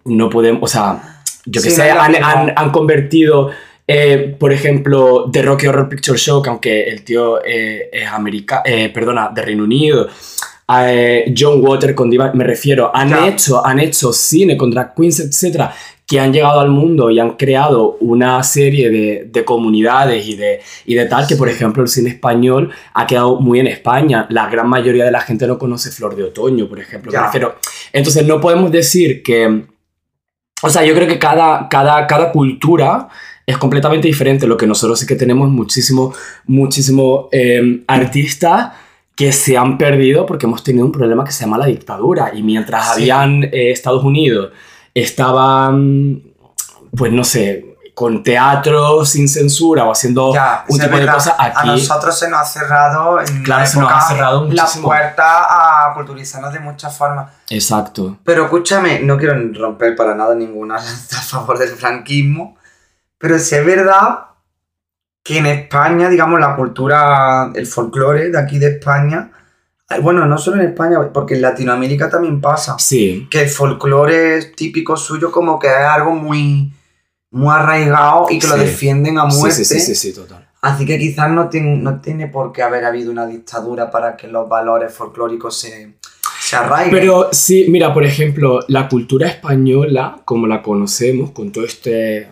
No 0.05 0.29
podemos, 0.29 0.61
o 0.63 0.67
sea, 0.67 1.01
yo 1.45 1.61
que 1.61 1.69
no 1.69 1.75
sé, 1.75 1.91
han- 1.91 2.53
han 2.55 2.71
convertido. 2.71 3.51
Eh, 3.93 4.35
por 4.39 4.51
ejemplo, 4.53 5.29
The 5.31 5.41
Rocky 5.41 5.67
Horror 5.67 5.89
Picture 5.89 6.17
Show, 6.17 6.41
que 6.41 6.49
aunque 6.49 6.83
el 6.83 7.03
tío 7.03 7.43
eh, 7.43 7.89
es 7.91 8.07
americano, 8.07 8.63
perdona, 8.93 9.29
de 9.35 9.41
Reino 9.41 9.63
Unido, 9.63 10.07
eh, 10.79 11.33
John 11.37 11.59
Water 11.65 11.93
con 11.93 12.09
Diva, 12.09 12.31
me 12.33 12.43
refiero, 12.45 12.91
han 12.95 13.09
Ya. 13.09 13.27
hecho, 13.27 13.65
han 13.65 13.79
hecho 13.79 14.13
cine 14.13 14.55
con 14.55 14.71
drag 14.71 14.95
queens, 14.95 15.19
etcétera, 15.19 15.73
que 16.07 16.19
han 16.19 16.31
llegado 16.33 16.59
al 16.59 16.69
mundo 16.69 17.09
y 17.09 17.19
han 17.19 17.31
creado 17.37 17.97
una 18.01 18.41
serie 18.43 18.89
de, 18.89 19.27
de 19.31 19.45
comunidades 19.45 20.25
y 20.27 20.35
de, 20.35 20.59
y 20.85 20.95
de 20.95 21.05
tal, 21.05 21.25
que 21.27 21.35
por 21.37 21.47
ejemplo 21.49 21.83
el 21.83 21.89
cine 21.89 22.09
español 22.09 22.69
ha 22.93 23.05
quedado 23.07 23.39
muy 23.39 23.59
en 23.59 23.67
España. 23.67 24.25
La 24.29 24.49
gran 24.49 24.67
mayoría 24.67 25.05
de 25.05 25.11
la 25.11 25.21
gente 25.21 25.47
no 25.47 25.57
conoce 25.57 25.89
Flor 25.91 26.15
de 26.15 26.23
Otoño, 26.23 26.67
por 26.67 26.79
ejemplo. 26.79 27.11
me 27.11 27.19
refiero. 27.19 27.55
Entonces 27.93 28.25
no 28.25 28.39
podemos 28.41 28.71
decir 28.71 29.23
que... 29.23 29.65
O 30.63 30.69
sea, 30.69 30.83
yo 30.85 30.93
creo 30.93 31.07
que 31.07 31.17
cada, 31.17 31.67
cada, 31.69 32.05
cada 32.07 32.31
cultura 32.31 33.07
es 33.45 33.57
completamente 33.57 34.07
diferente. 34.07 34.47
Lo 34.47 34.57
que 34.57 34.67
nosotros 34.67 34.99
sí 34.99 35.05
que 35.05 35.15
tenemos 35.15 35.49
muchísimo, 35.49 36.13
muchísimo 36.45 37.29
eh, 37.31 37.83
artistas 37.87 38.71
que 39.15 39.31
se 39.31 39.57
han 39.57 39.77
perdido 39.77 40.25
porque 40.25 40.45
hemos 40.45 40.63
tenido 40.63 40.85
un 40.85 40.91
problema 40.91 41.23
que 41.23 41.31
se 41.31 41.43
llama 41.45 41.57
la 41.57 41.65
dictadura. 41.65 42.31
Y 42.33 42.43
mientras 42.43 42.85
Sí. 42.85 42.91
habían 43.09 43.43
eh, 43.43 43.71
Estados 43.71 44.03
Unidos, 44.03 44.51
estaban, 44.93 46.21
pues 46.95 47.11
no 47.11 47.23
sé, 47.23 47.65
con 47.93 48.23
teatro 48.23 49.05
sin 49.05 49.27
censura 49.27 49.83
o 49.83 49.91
haciendo 49.91 50.33
Ya, 50.33 50.65
un 50.67 50.79
es 50.79 50.85
tipo 50.87 50.97
de 50.97 51.05
cosas 51.07 51.35
A 51.37 51.45
aquí. 51.59 51.67
nosotros 51.67 52.17
se 52.17 52.29
nos 52.29 52.39
ha 52.39 52.45
cerrado 52.45 53.19
en 53.19 53.43
Claro, 53.43 53.61
la 53.61 53.67
se 53.67 53.79
nos 53.79 53.91
ha 53.91 53.95
época 53.95 54.07
cerrado 54.07 54.47
la 54.49 54.65
puerta 54.81 55.89
a 55.89 55.93
culturizarnos 55.93 56.53
de 56.53 56.59
muchas 56.61 56.97
formas. 56.97 57.31
Exacto. 57.49 58.17
Pero 58.23 58.45
escúchame, 58.45 59.01
no 59.01 59.17
quiero 59.17 59.35
romper 59.53 59.95
para 59.95 60.15
nada 60.15 60.33
ninguna 60.33 60.75
lanza 60.75 61.17
a 61.19 61.21
favor 61.21 61.59
del 61.59 61.69
franquismo, 61.69 62.57
pero 63.21 63.37
sí 63.39 63.55
es 63.55 63.65
verdad 63.65 64.19
que 65.23 65.37
en 65.37 65.45
España, 65.45 66.09
digamos, 66.09 66.39
la 66.39 66.55
cultura, 66.55 67.51
el 67.53 67.67
folclore 67.67 68.29
de 68.31 68.39
aquí 68.39 68.57
de 68.59 68.67
España, 68.77 69.31
bueno, 70.01 70.25
no 70.25 70.37
solo 70.37 70.61
en 70.61 70.69
España, 70.69 70.97
porque 71.13 71.35
en 71.35 71.41
Latinoamérica 71.41 72.09
también 72.09 72.39
pasa, 72.41 72.75
Sí. 72.79 73.27
que 73.29 73.41
el 73.43 73.49
folclore 73.49 74.41
típico 74.55 74.95
suyo 74.97 75.31
como 75.31 75.59
que 75.59 75.67
es 75.67 75.73
algo 75.73 76.11
muy, 76.15 76.71
muy 77.31 77.53
arraigado 77.53 78.27
y 78.29 78.39
que 78.39 78.47
lo 78.47 78.55
Sí. 78.55 78.61
defienden 78.61 79.19
a 79.19 79.29
Sí, 79.29 79.37
muerte. 79.39 79.63
sí, 79.65 79.79
sí, 79.79 79.79
sí, 79.81 79.95
sí, 79.95 80.13
total. 80.13 80.47
Así 80.61 80.85
que 80.85 80.97
quizás 80.97 81.29
no, 81.31 81.49
tiene- 81.49 81.77
no 81.77 81.99
tiene 82.01 82.27
por 82.27 82.51
qué 82.51 82.61
haber 82.63 82.85
habido 82.85 83.11
una 83.11 83.25
dictadura 83.25 83.89
para 83.91 84.15
que 84.15 84.27
los 84.27 84.47
valores 84.47 84.93
folclóricos 84.93 85.59
se, 85.59 85.95
se 86.39 86.55
arraiguen. 86.55 86.91
Pero 86.91 87.29
sí, 87.31 87.65
mira, 87.69 87.93
por 87.93 88.05
ejemplo, 88.05 88.59
la 88.67 88.87
cultura 88.87 89.27
española, 89.27 90.19
como 90.23 90.47
la 90.47 90.61
conocemos, 90.61 91.31
con 91.31 91.51
todo 91.51 91.65
este, 91.65 92.29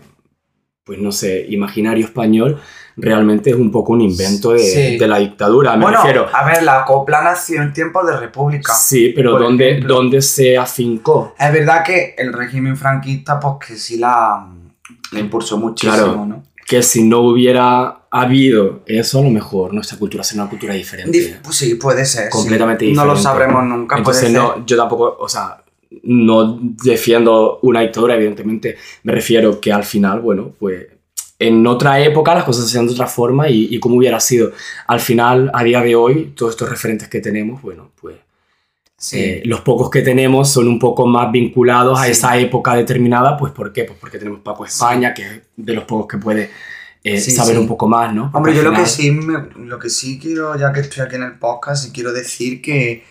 pues 0.89 0.97
no 0.97 1.11
sé, 1.11 1.45
imaginario 1.49 2.03
español, 2.03 2.59
realmente 2.97 3.51
es 3.51 3.55
un 3.55 3.71
poco 3.71 3.93
un 3.93 4.01
invento 4.01 4.53
de, 4.53 4.57
Sí. 4.59 4.97
de 4.97 5.07
la 5.07 5.19
dictadura, 5.19 5.75
me 5.77 5.83
bueno, 5.83 5.99
refiero. 5.99 6.25
a 6.33 6.43
ver, 6.45 6.63
la 6.63 6.83
copla 6.83 7.21
nació 7.21 7.61
en 7.61 7.71
tiempos 7.73 8.07
de 8.07 8.17
república. 8.17 8.73
Sí, 8.73 9.13
pero 9.15 9.37
¿dónde. 9.37 9.81
¿dónde 9.81 10.19
se 10.23 10.57
afincó? 10.57 11.35
Es 11.37 11.53
verdad 11.53 11.83
que 11.85 12.15
el 12.17 12.33
régimen 12.33 12.75
franquista, 12.75 13.39
pues 13.39 13.53
que 13.67 13.75
sí 13.77 13.97
la, 13.97 14.47
la 15.11 15.19
impulsó 15.19 15.59
muchísimo, 15.59 15.93
Claro. 15.95 16.25
¿no? 16.25 16.43
Que 16.65 16.81
si 16.81 17.03
no 17.03 17.19
hubiera 17.21 17.99
habido 18.11 18.81
eso, 18.87 19.19
a 19.19 19.23
lo 19.23 19.29
mejor 19.29 19.71
nuestra 19.73 19.97
cultura 19.99 20.23
sería 20.23 20.41
una 20.43 20.49
cultura 20.49 20.73
diferente. 20.73 21.15
Dif- 21.15 21.41
pues 21.43 21.55
sí, 21.55 21.75
puede 21.75 22.03
ser. 22.05 22.25
sí. 22.25 22.29
Completamente 22.31 22.85
No 22.87 23.05
lo 23.05 23.13
diferente. 23.15 23.23
sabremos 23.23 23.63
nunca, 23.65 23.97
Entonces, 23.97 24.23
puede 24.31 24.33
ser. 24.33 24.57
no, 24.59 24.65
yo 24.65 24.75
tampoco, 24.77 25.15
o 25.19 25.29
sea, 25.29 25.58
no 26.03 26.59
defiendo 26.61 27.59
una 27.61 27.81
dictadura, 27.81 28.15
evidentemente. 28.15 28.77
Me 29.03 29.13
refiero 29.13 29.59
que 29.59 29.71
al 29.73 29.83
final, 29.83 30.21
bueno, 30.21 30.53
pues 30.59 30.87
en 31.39 31.65
otra 31.65 31.99
época 32.01 32.35
las 32.35 32.43
cosas 32.43 32.65
se 32.65 32.69
hacían 32.71 32.87
de 32.87 32.93
otra 32.93 33.07
forma 33.07 33.49
y, 33.49 33.73
y 33.73 33.79
cómo 33.79 33.95
hubiera 33.95 34.19
sido. 34.19 34.51
Al 34.87 34.99
final, 34.99 35.49
a 35.53 35.63
día 35.63 35.81
de 35.81 35.95
hoy, 35.95 36.33
todos 36.35 36.51
estos 36.51 36.69
referentes 36.69 37.07
que 37.07 37.19
tenemos, 37.21 37.61
bueno, 37.61 37.91
pues 37.99 38.15
Sí. 39.01 39.17
eh, 39.17 39.41
los 39.45 39.61
pocos 39.61 39.89
que 39.89 40.01
tenemos 40.01 40.51
son 40.51 40.67
un 40.67 40.77
poco 40.77 41.07
más 41.07 41.31
vinculados 41.31 41.97
a 41.97 42.09
esa 42.09 42.37
época 42.37 42.75
determinada, 42.75 43.37
pues 43.37 43.53
¿por 43.53 43.71
qué? 43.71 43.85
Pues 43.85 43.97
porque 43.97 44.17
tenemos 44.17 44.41
Paco 44.41 44.65
España, 44.65 45.13
que 45.13 45.21
es 45.21 45.41
de 45.55 45.73
los 45.73 45.85
pocos 45.85 46.05
que 46.05 46.17
puede 46.17 46.49
eh, 47.05 47.17
saber 47.21 47.57
un 47.57 47.65
poco 47.65 47.87
más, 47.87 48.13
¿no? 48.13 48.29
Hombre, 48.33 48.53
yo 48.53 48.61
lo 48.61 48.73
que, 48.73 48.85
sí 48.85 49.09
me- 49.11 49.47
lo 49.65 49.79
que 49.79 49.89
sí 49.89 50.19
quiero, 50.21 50.57
ya 50.59 50.73
que 50.73 50.81
estoy 50.81 51.01
aquí 51.05 51.15
en 51.15 51.23
el 51.23 51.39
podcast, 51.39 51.93
quiero 51.95 52.11
decir 52.11 52.61
que, 52.61 53.05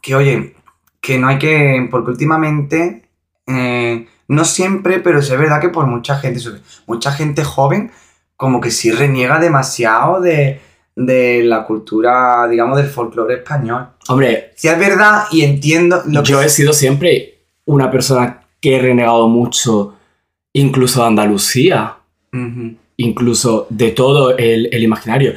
que 0.00 0.14
oye, 0.14 0.54
que 1.00 1.18
no 1.18 1.28
hay 1.28 1.38
que, 1.38 1.88
porque 1.90 2.10
últimamente, 2.10 3.02
eh, 3.46 4.06
no 4.28 4.44
siempre, 4.44 5.00
pero 5.00 5.22
sí 5.22 5.32
es 5.32 5.38
verdad 5.38 5.60
que 5.60 5.70
por 5.70 5.86
mucha 5.86 6.16
gente, 6.18 6.40
mucha 6.86 7.12
gente 7.12 7.44
joven, 7.44 7.90
como 8.36 8.60
que 8.60 8.70
sí 8.70 8.90
reniega 8.90 9.38
demasiado 9.38 10.20
de, 10.20 10.60
de 10.96 11.42
la 11.42 11.64
cultura, 11.64 12.46
digamos, 12.48 12.76
del 12.76 12.86
folclore 12.86 13.34
español. 13.34 13.88
Hombre, 14.08 14.52
Sí 14.54 14.68
es 14.68 14.78
verdad 14.78 15.24
y 15.30 15.42
entiendo 15.42 16.02
lo 16.06 16.22
que... 16.22 16.30
yo 16.30 16.42
he 16.42 16.48
sido 16.48 16.72
siempre 16.72 17.38
una 17.64 17.90
persona 17.90 18.42
que 18.60 18.76
he 18.76 18.78
renegado 18.78 19.28
mucho, 19.28 19.94
incluso 20.52 21.00
de 21.00 21.06
Andalucía, 21.06 21.96
incluso 22.96 23.66
de 23.70 23.90
todo 23.92 24.36
el, 24.36 24.68
el 24.72 24.82
imaginario. 24.82 25.32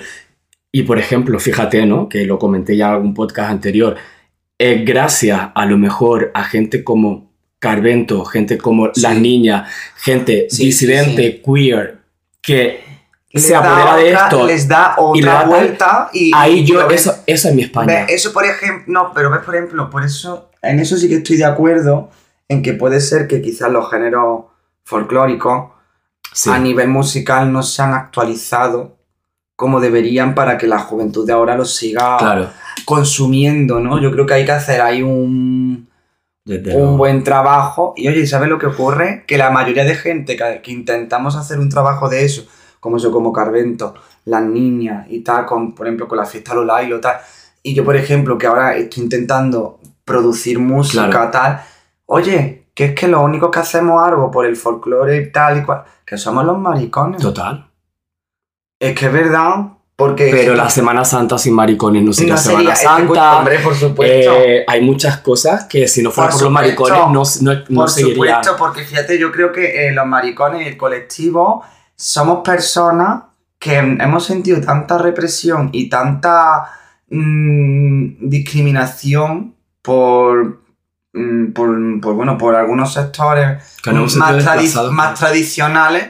Y 0.72 0.84
por 0.84 1.00
ejemplo, 1.00 1.40
fíjate, 1.40 1.86
¿no? 1.86 2.10
Que 2.10 2.26
lo 2.26 2.38
comenté 2.38 2.76
ya 2.76 2.88
en 2.88 2.94
algún 2.96 3.14
podcast 3.14 3.52
anterior. 3.52 3.96
Es 4.64 4.86
gracias 4.86 5.50
a 5.54 5.66
lo 5.66 5.78
mejor 5.78 6.32
a 6.34 6.44
gente 6.44 6.84
como 6.84 7.32
Carvento, 7.60 8.24
gente 8.26 8.58
como 8.58 8.88
Sí. 8.94 9.02
Las 9.02 9.16
Niñas, 9.18 9.70
gente 9.96 10.48
Sí, 10.50 10.66
disidente, 10.66 11.42
queer, 11.42 12.00
que 12.42 12.84
Les 13.32 13.46
se 13.48 13.56
apodera 13.56 13.96
de 13.98 14.12
esto. 14.14 14.46
Les 14.46 14.68
da 14.68 14.96
y 14.98 15.20
otra 15.22 15.40
tal- 15.40 15.48
vuelta 15.50 16.10
y... 16.14 16.32
Ahí 16.36 16.60
y 16.60 16.66
yo, 16.66 16.90
eso, 16.90 17.16
eso 17.26 17.50
es 17.50 17.56
mi 17.56 17.64
España. 17.64 18.04
Eso, 18.06 18.32
por 18.34 18.46
ejemplo, 18.46 18.84
no, 18.88 19.12
pero 19.14 19.30
ves, 19.32 19.42
por 19.46 19.56
ejemplo, 19.56 19.90
por 19.90 20.04
eso, 20.04 20.50
en 20.62 20.80
eso 20.80 20.98
sí 20.98 21.08
que 21.10 21.16
estoy 21.16 21.38
de 21.38 21.46
acuerdo, 21.46 22.10
en 22.50 22.62
que 22.62 22.74
puede 22.74 23.00
ser 23.02 23.28
que 23.28 23.42
quizás 23.42 23.72
los 23.72 23.90
géneros 23.90 24.46
folclóricos 24.84 25.72
Sí. 26.34 26.50
a 26.50 26.58
nivel 26.60 26.88
musical 26.90 27.52
no 27.52 27.64
se 27.64 27.82
han 27.82 27.94
actualizado 27.94 28.98
como 29.56 29.80
deberían 29.80 30.34
para 30.36 30.58
que 30.58 30.68
la 30.68 30.80
juventud 30.80 31.26
de 31.28 31.34
ahora 31.34 31.56
los 31.56 31.76
siga 31.76 32.18
Claro. 32.18 32.50
consumiendo, 32.86 33.80
¿no? 33.80 34.00
Yo 34.02 34.12
creo 34.12 34.26
que 34.26 34.34
hay 34.34 34.46
que 34.46 34.52
hacer 34.52 34.82
ahí 34.82 35.02
un, 35.04 35.88
Desde 36.46 36.76
un 36.76 36.98
buen 36.98 37.24
trabajo. 37.24 37.94
Y 37.96 38.08
oye, 38.08 38.26
¿sabes 38.28 38.50
lo 38.50 38.58
que 38.60 38.66
ocurre? 38.68 39.24
Que 39.28 39.38
la 39.38 39.50
mayoría 39.50 39.86
de 39.86 39.96
gente 39.96 40.36
que, 40.36 40.62
que 40.64 40.72
intentamos 40.72 41.36
hacer 41.36 41.60
un 41.60 41.70
trabajo 41.70 42.10
de 42.10 42.26
eso, 42.26 42.46
como 42.80 42.98
yo, 42.98 43.12
como 43.12 43.32
Carvento, 43.32 43.94
las 44.26 44.44
niñas 44.44 45.06
y 45.10 45.20
tal, 45.22 45.46
con, 45.46 45.74
por 45.76 45.86
ejemplo, 45.88 46.08
con 46.08 46.18
la 46.18 46.26
fiesta 46.26 46.54
Lolailo, 46.54 47.00
tal. 47.00 47.18
Y 47.62 47.74
yo, 47.74 47.86
por 47.86 47.96
ejemplo, 47.96 48.38
que 48.38 48.48
ahora 48.48 48.76
estoy 48.76 49.04
intentando 49.04 49.80
producir 50.04 50.60
música, 50.60 51.10
Claro. 51.10 51.32
tal. 51.32 51.62
Oye, 52.08 52.66
que 52.74 52.86
es 52.86 52.96
que 52.96 53.08
lo 53.08 53.22
único 53.22 53.50
que 53.52 53.60
hacemos 53.60 54.06
algo 54.06 54.30
por 54.32 54.46
el 54.46 54.56
folclore 54.58 55.18
y 55.18 55.32
tal 55.32 55.60
y 55.60 55.64
cual, 55.64 55.84
que 56.06 56.18
somos 56.18 56.44
los 56.44 56.58
maricones. 56.58 57.22
Total. 57.22 57.68
Es 58.88 59.00
que 59.00 59.06
es 59.06 59.14
verdad, 59.14 59.68
porque... 59.96 60.30
Pero 60.32 60.56
la 60.56 60.70
Semana 60.70 61.06
Santa 61.06 61.38
sin 61.38 61.54
maricones 61.54 62.04
no 62.04 62.12
sería 62.14 62.34
no 62.34 62.40
Semana 62.40 62.58
sería, 62.60 62.74
es 62.74 62.80
que, 62.80 62.86
Santa. 62.86 63.38
hombre, 63.38 63.60
por 63.60 63.76
supuesto. 63.76 64.32
Eh, 64.34 64.66
hay 64.68 64.82
muchas 64.82 65.18
cosas 65.20 65.66
que 65.66 65.88
si 65.88 66.02
no 66.04 66.12
fuera 66.12 66.30
Por 66.30 66.38
por, 66.40 66.44
los 66.44 66.52
maricones 66.52 67.42
no, 67.42 67.54
no, 67.54 67.60
no 67.70 67.82
Por 67.82 67.90
seguirían. 67.90 68.44
supuesto, 68.44 68.56
porque 68.58 68.84
fíjate, 68.84 69.18
yo 69.20 69.32
creo 69.32 69.52
que 69.52 69.88
eh, 69.88 69.92
los 69.94 70.06
maricones 70.06 70.66
y 70.66 70.70
el 70.70 70.78
colectivo 70.78 71.64
somos 71.96 72.40
personas 72.44 73.24
que 73.60 73.78
hemos 73.78 74.26
sentido 74.26 74.60
tanta 74.60 74.98
represión 74.98 75.70
y 75.72 75.88
tanta 75.88 76.66
mm, 77.10 78.28
discriminación 78.30 79.56
por, 79.82 80.62
mm, 81.14 81.52
por, 81.54 82.02
por, 82.02 82.14
bueno, 82.16 82.38
por 82.38 82.56
algunos 82.56 82.94
sectores 82.94 83.60
más, 84.18 84.34
tradi- 84.46 84.90
más 84.92 85.18
tradicionales. 85.20 86.10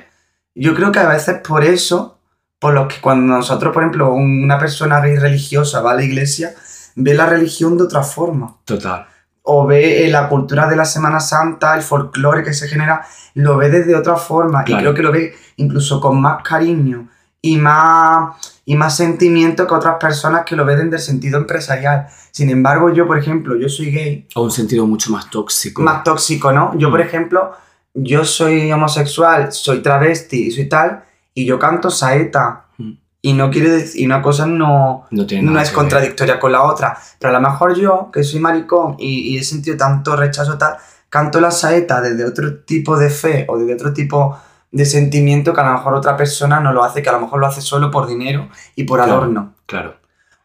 Yo 0.55 0.73
creo 0.73 0.91
que 0.91 0.99
a 0.99 1.07
veces 1.07 1.39
por 1.47 1.63
eso, 1.63 2.19
por 2.63 2.73
lo 2.73 2.87
que 2.87 2.95
cuando 3.01 3.35
nosotros, 3.35 3.71
por 3.73 3.83
ejemplo, 3.83 4.13
un- 4.13 4.43
una 4.43 4.57
persona 4.57 4.99
gay 5.01 5.17
religiosa 5.17 5.81
va 5.81 5.91
a 5.91 5.95
la 5.95 6.03
iglesia, 6.03 6.53
ve 6.95 7.13
la 7.13 7.25
religión 7.27 7.77
de 7.77 7.83
otra 7.83 8.01
forma 8.03 8.55
Total. 8.65 9.05
o 9.43 9.67
ve 9.67 10.05
eh, 10.05 10.09
la 10.09 10.29
cultura 10.29 10.67
de 10.67 10.75
la 10.75 10.85
Semana 10.85 11.19
Santa, 11.19 11.75
el 11.75 11.81
folclore 11.83 12.41
que 12.43 12.53
se 12.53 12.67
genera, 12.67 13.05
lo 13.35 13.57
ve 13.57 13.69
desde 13.69 13.95
otra 13.95 14.15
forma 14.15 14.63
Claro. 14.63 14.79
y 14.79 14.83
creo 14.83 14.93
que 14.95 15.03
lo 15.03 15.11
ve 15.11 15.35
incluso 15.57 15.99
con 15.99 16.19
más 16.21 16.41
cariño 16.43 17.09
y 17.41 17.57
más, 17.57 18.61
y 18.65 18.75
más 18.75 18.95
sentimiento 18.95 19.67
que 19.67 19.73
otras 19.75 19.95
personas 19.99 20.43
que 20.45 20.55
lo 20.55 20.63
ven 20.65 20.77
desde 20.89 20.95
el 20.95 21.01
sentido 21.01 21.37
empresarial. 21.39 22.07
Sin 22.31 22.49
embargo, 22.49 22.93
yo, 22.93 23.05
por 23.05 23.17
ejemplo, 23.19 23.55
yo 23.57 23.67
soy 23.67 23.91
gay, 23.91 24.27
O 24.35 24.43
un 24.43 24.51
sentido 24.51 24.87
mucho 24.87 25.11
más 25.11 25.29
tóxico. 25.29 25.81
más 25.81 26.03
tóxico, 26.05 26.51
¿no? 26.53 26.71
Yo, 26.77 26.89
por 26.89 26.99
Mm. 27.01 27.07
ejemplo, 27.07 27.51
yo 27.93 28.23
soy 28.23 28.71
homosexual, 28.71 29.51
soy 29.51 29.81
travesti 29.81 30.47
y 30.47 30.51
soy 30.51 30.69
tal, 30.69 31.03
y 31.33 31.45
yo 31.45 31.57
canto 31.59 31.89
saeta. 31.89 32.65
Mm. 32.77 32.91
Y 33.25 33.33
no 33.33 33.49
quiere 33.49 33.69
decir, 33.69 34.01
y 34.01 34.05
una 34.05 34.21
cosa 34.21 34.45
no, 34.45 35.05
no 35.09 35.25
tiene 35.25 35.49
no 35.49 35.57
es 35.59 35.69
ver. 35.69 35.75
contradictoria 35.75 36.39
con 36.39 36.51
la 36.51 36.63
otra. 36.63 36.97
Pero 37.19 37.35
a 37.35 37.39
lo 37.39 37.49
mejor 37.49 37.73
yo, 37.75 38.09
que 38.11 38.23
soy 38.23 38.39
maricón 38.41 38.95
y, 38.99 39.33
y 39.33 39.37
he 39.37 39.43
sentido 39.43 39.77
tanto 39.77 40.15
rechazo 40.17 40.57
tal, 40.57 40.75
canto 41.09 41.39
la 41.39 41.51
saeta 41.51 42.01
desde 42.01 42.25
otro 42.25 42.57
tipo 42.63 42.97
de 42.97 43.09
fe 43.09 43.45
o 43.47 43.57
desde 43.57 43.75
otro 43.75 43.93
tipo 43.93 44.37
de 44.71 44.85
sentimiento 44.85 45.53
que 45.53 45.61
a 45.61 45.65
lo 45.65 45.73
mejor 45.73 45.93
otra 45.93 46.17
persona 46.17 46.59
no 46.59 46.73
lo 46.73 46.83
hace, 46.83 47.01
que 47.01 47.09
a 47.09 47.13
lo 47.13 47.21
mejor 47.21 47.39
lo 47.39 47.47
hace 47.47 47.61
solo 47.61 47.91
por 47.91 48.07
dinero 48.07 48.49
y 48.75 48.83
por 48.83 48.97
Claro. 48.99 49.13
adorno. 49.13 49.53
Claro. 49.67 49.95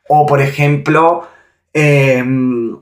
O 0.09 0.27
por 0.27 0.41
ejemplo, 0.41 1.27
em, 1.73 2.77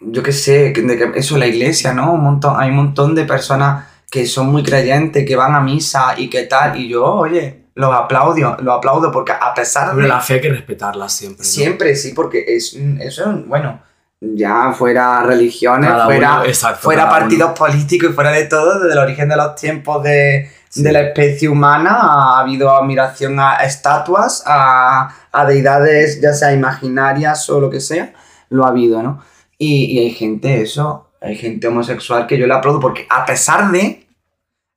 yo 0.00 0.22
qué 0.22 0.32
sé, 0.32 0.72
que- 0.72 0.82
de 0.82 0.96
que- 0.96 1.18
eso 1.18 1.36
la 1.38 1.46
iglesia, 1.46 1.92
¿no? 1.92 2.12
Un 2.12 2.22
montón, 2.22 2.54
hay 2.58 2.70
un 2.70 2.76
montón 2.76 3.14
de 3.14 3.24
personas 3.24 3.86
que 4.10 4.26
son 4.26 4.46
muy 4.50 4.62
creyentes, 4.62 5.24
que 5.26 5.36
van 5.36 5.54
a 5.54 5.60
misa 5.60 6.14
y 6.16 6.28
que 6.30 6.44
tal, 6.44 6.76
y 6.78 6.88
yo, 6.88 7.04
oye, 7.04 7.64
los 7.74 7.94
aplaudo, 7.94 8.56
los 8.60 8.76
aplaudo 8.76 9.12
porque 9.12 9.32
a 9.32 9.52
pesar 9.54 9.94
de... 9.94 10.08
la 10.08 10.20
fe 10.20 10.34
hay 10.34 10.40
que 10.40 10.48
respetarla 10.50 11.08
siempre. 11.08 11.38
¿no? 11.44 11.44
Siempre, 11.44 11.94
sí, 11.96 12.12
porque 12.14 12.44
es, 12.48 12.74
eso 13.00 13.30
es, 13.30 13.46
bueno, 13.46 13.80
ya 14.20 14.72
fuera 14.72 15.22
religiones, 15.22 15.90
Cada 15.90 16.04
fuera, 16.06 16.34
uno- 16.36 16.44
exacto, 16.44 16.80
fuera 16.82 17.02
cada 17.04 17.12
uno. 17.16 17.20
partidos 17.24 17.58
políticos 17.58 18.10
y 18.10 18.12
fuera 18.14 18.30
de 18.32 18.44
todo, 18.46 18.80
desde 18.80 18.92
el 18.94 18.98
origen 18.98 19.28
de 19.28 19.36
los 19.36 19.54
tiempos 19.54 20.02
de, 20.02 20.50
Sí. 20.70 20.82
de 20.82 20.92
la 20.92 21.00
especie 21.00 21.48
humana 21.48 21.96
ha 22.00 22.40
habido 22.40 22.70
admiración 22.74 23.40
a 23.40 23.56
estatuas, 23.64 24.42
a, 24.46 25.08
a 25.32 25.44
deidades, 25.46 26.20
ya 26.20 26.32
sea 26.34 26.52
imaginarias 26.52 27.48
o 27.48 27.58
lo 27.60 27.70
que 27.70 27.80
sea, 27.80 28.12
lo 28.50 28.66
ha 28.66 28.68
habido, 28.68 29.02
¿no? 29.02 29.22
Y, 29.56 29.86
y 29.86 29.98
hay 30.00 30.10
gente, 30.10 30.60
eso, 30.60 31.07
hay 31.20 31.36
gente 31.36 31.66
homosexual 31.68 32.26
que 32.26 32.38
yo 32.38 32.46
le 32.46 32.54
aplaudo 32.54 32.80
porque 32.80 33.06
a 33.10 33.24
pesar 33.24 33.70
de, 33.72 34.06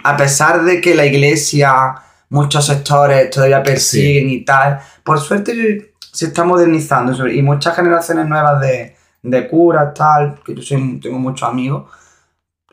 a 0.04 0.18
pesar 0.18 0.64
de 0.64 0.82
que 0.82 0.96
la 0.96 1.06
iglesia, 1.06 1.96
muchos 2.30 2.66
sectores 2.66 3.30
todavía 3.30 3.62
persiguen 3.64 4.30
y 4.30 4.44
tal, 4.44 4.80
por 5.04 5.20
suerte 5.20 5.94
se 6.12 6.26
está 6.26 6.44
modernizando 6.44 7.28
y 7.28 7.42
muchas 7.42 7.76
generaciones 7.76 8.28
nuevas 8.28 8.60
de, 8.62 8.96
de 9.22 9.48
curas, 9.48 9.94
tal, 9.94 10.40
que 10.46 10.56
yo 10.56 10.62
soy- 10.62 11.00
tengo 11.02 11.20
muchos 11.20 11.48
amigos, 11.48 11.90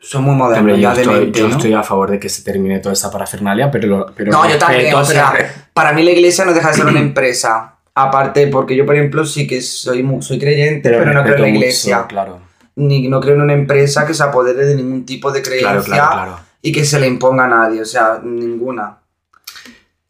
son 0.01 0.23
muy 0.23 0.35
modernos 0.35 0.59
Hombre, 0.73 0.81
yo, 0.81 0.91
estoy, 0.91 1.19
mente, 1.25 1.39
yo 1.39 1.47
¿no? 1.49 1.55
estoy 1.55 1.73
a 1.73 1.83
favor 1.83 2.09
de 2.11 2.19
que 2.19 2.29
se 2.29 2.41
termine 2.43 2.79
toda 2.79 2.93
esa 2.93 3.11
parafernalia, 3.11 3.69
pero, 3.69 3.87
lo- 3.87 4.05
pero 4.15 4.31
No, 4.31 4.49
yo 4.49 4.57
también, 4.57 4.93
o 4.95 5.03
sea, 5.05 5.31
pero- 5.35 5.49
para 5.73 5.93
mí 5.93 6.03
la 6.03 6.11
iglesia 6.11 6.45
no 6.45 6.53
deja 6.53 6.69
de 6.69 6.73
ser 6.73 6.85
una 6.85 6.99
empresa. 7.09 7.75
Aparte, 7.95 8.47
porque 8.47 8.77
yo, 8.77 8.85
por 8.85 8.95
ejemplo, 8.95 9.25
sí 9.25 9.45
que 9.45 9.61
soy, 9.61 10.07
soy 10.21 10.39
creyente, 10.39 10.89
pero, 10.89 11.11
no 11.13 11.21
creo 11.23 11.35
en 11.35 11.41
la 11.41 11.47
mucho, 11.49 11.59
iglesia. 11.59 12.05
claro, 12.07 12.39
Ni 12.79 13.07
no 13.07 13.19
creo 13.19 13.35
en 13.35 13.41
una 13.41 13.53
empresa 13.53 14.05
que 14.07 14.13
se 14.13 14.23
apodere 14.23 14.65
de 14.65 14.75
ningún 14.75 15.05
tipo 15.05 15.31
de 15.31 15.41
creencia 15.41 15.69
claro, 15.69 15.83
claro, 15.83 16.11
claro. 16.11 16.39
y 16.61 16.71
que 16.71 16.83
se 16.85 16.99
le 16.99 17.07
imponga 17.07 17.45
a 17.45 17.47
nadie, 17.47 17.81
o 17.81 17.85
sea, 17.85 18.19
ninguna. 18.23 18.95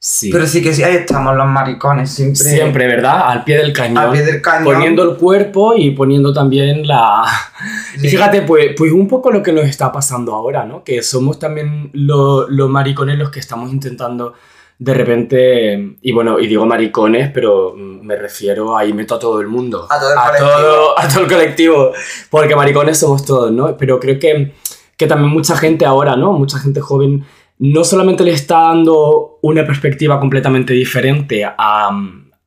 Sí. 0.01 0.29
Pero 0.31 0.47
sí 0.47 0.61
que 0.63 0.73
sí, 0.73 0.81
ahí 0.81 0.95
estamos 0.95 1.35
los 1.35 1.45
maricones, 1.47 2.09
siempre, 2.09 2.45
Siempre, 2.45 2.87
¿verdad? 2.87 3.21
Al 3.31 3.43
pie 3.43 3.57
del 3.57 3.73
cañón. 3.73 3.97
al 3.97 4.11
pie 4.11 4.23
del 4.23 4.41
cañón. 4.41 4.73
Poniendo 4.73 5.03
el 5.03 5.17
cuerpo 5.17 5.73
y 5.75 5.91
poniendo 5.91 6.31
también 6.33 6.87
la... 6.87 7.25
Sí. 7.99 8.07
Y 8.07 8.09
fíjate, 8.11 8.43
pues, 8.43 8.67
pues 8.77 8.93
un 8.93 9.07
poco 9.09 9.29
lo 9.29 9.43
que 9.43 9.51
nos 9.51 9.65
está 9.65 9.91
pasando 9.91 10.33
ahora, 10.33 10.63
¿no? 10.63 10.83
Que 10.85 11.01
somos 11.03 11.37
también 11.37 11.89
lo- 11.91 12.47
los 12.47 12.69
maricones 12.69 13.17
los 13.17 13.29
que 13.29 13.39
estamos 13.41 13.73
intentando 13.73 14.35
de 14.79 14.93
repente, 14.93 15.97
y 16.01 16.11
bueno, 16.13 16.39
y 16.39 16.47
digo 16.47 16.65
maricones, 16.65 17.29
pero 17.33 17.73
mm, 17.75 18.05
me 18.05 18.15
refiero, 18.15 18.77
ahí 18.77 18.93
meto 18.93 19.15
a 19.15 19.19
todo 19.19 19.41
el 19.41 19.47
mundo. 19.47 19.85
A 19.89 19.99
todo 19.99 20.13
el 20.13 20.17
a 20.17 20.23
colectivo. 20.27 20.49
todo, 20.49 20.99
a 20.99 21.07
todo 21.09 21.21
el 21.23 21.27
colectivo, 21.27 21.91
porque 22.29 22.55
maricones 22.55 22.97
somos 22.97 23.25
todos, 23.25 23.51
¿no? 23.51 23.75
Pero 23.75 23.99
creo 23.99 24.17
que, 24.17 24.53
que 24.95 25.05
también 25.05 25.31
mucha 25.31 25.57
gente 25.57 25.85
ahora, 25.85 26.15
¿no? 26.15 26.31
Mucha 26.31 26.59
gente 26.59 26.79
joven 26.79 27.25
no 27.57 27.83
solamente 27.83 28.23
le 28.23 28.31
está 28.31 28.59
dando 28.59 29.39
una 29.41 29.65
perspectiva 29.65 30.17
completamente 30.17 30.71
diferente 30.71 31.43
a, 31.43 31.89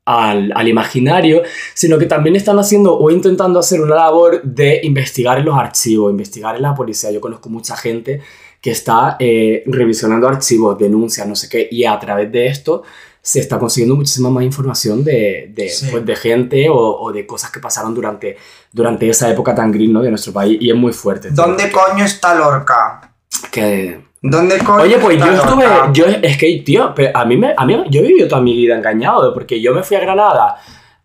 al, 0.06 0.52
al 0.54 0.68
imaginario, 0.68 1.42
sino 1.74 1.98
que 1.98 2.06
también 2.06 2.34
están 2.34 2.58
haciendo 2.58 2.98
o 2.98 3.10
intentando 3.10 3.58
hacer 3.58 3.82
una 3.82 3.94
labor 3.94 4.42
de 4.42 4.80
investigar 4.84 5.38
en 5.38 5.44
los 5.44 5.58
archivos, 5.58 6.10
investigar 6.10 6.56
en 6.56 6.62
la 6.62 6.74
policía. 6.74 7.10
Yo 7.10 7.20
conozco 7.20 7.50
mucha 7.50 7.76
gente 7.76 8.22
que 8.62 8.70
está 8.70 9.16
eh, 9.18 9.62
revisionando 9.66 10.26
archivos, 10.28 10.78
denuncias, 10.78 11.26
no 11.26 11.34
sé 11.36 11.48
qué, 11.50 11.68
y 11.70 11.84
a 11.84 11.98
través 11.98 12.32
de 12.32 12.46
esto 12.46 12.82
se 13.20 13.40
está 13.40 13.58
consiguiendo 13.58 13.94
muchísima 13.96 14.30
más 14.30 14.44
información 14.44 15.04
de, 15.04 15.50
de, 15.54 15.68
Sí. 15.68 15.88
pues, 15.90 16.06
de 16.06 16.16
gente 16.16 16.68
o, 16.70 16.76
o 16.76 17.12
de 17.12 17.26
cosas 17.26 17.50
que 17.50 17.60
pasaron 17.60 17.92
durante, 17.94 18.36
durante 18.72 19.08
esa 19.08 19.28
época 19.30 19.54
tan 19.54 19.70
gris 19.72 19.90
¿no? 19.90 20.00
de 20.00 20.10
nuestro 20.10 20.32
país, 20.32 20.56
y 20.60 20.70
es 20.70 20.76
muy 20.76 20.92
fuerte. 20.92 21.28
tío. 21.28 21.36
¿Dónde 21.44 21.70
coño 21.70 22.04
está 22.04 22.34
Lorca? 22.34 23.12
Que... 23.50 24.00
¿Dónde 24.24 24.58
coño 24.58 24.82
Oye, 24.84 24.98
pues 24.98 25.16
está 25.16 25.26
yo 25.26 25.34
estuve, 25.34 25.64
Lorca? 25.66 25.92
yo, 25.92 26.04
es 26.06 26.38
que, 26.38 26.62
tío, 26.64 26.92
pero 26.94 27.16
a 27.18 27.24
mí, 27.24 27.36
me, 27.36 27.52
a 27.56 27.66
mí, 27.66 27.76
yo 27.90 28.00
he 28.00 28.06
vivido 28.06 28.28
toda 28.28 28.40
mi 28.40 28.56
vida 28.56 28.76
engañado, 28.76 29.34
porque 29.34 29.60
yo 29.60 29.74
me 29.74 29.82
fui 29.82 29.96
a 29.96 30.00
Granada 30.00 30.56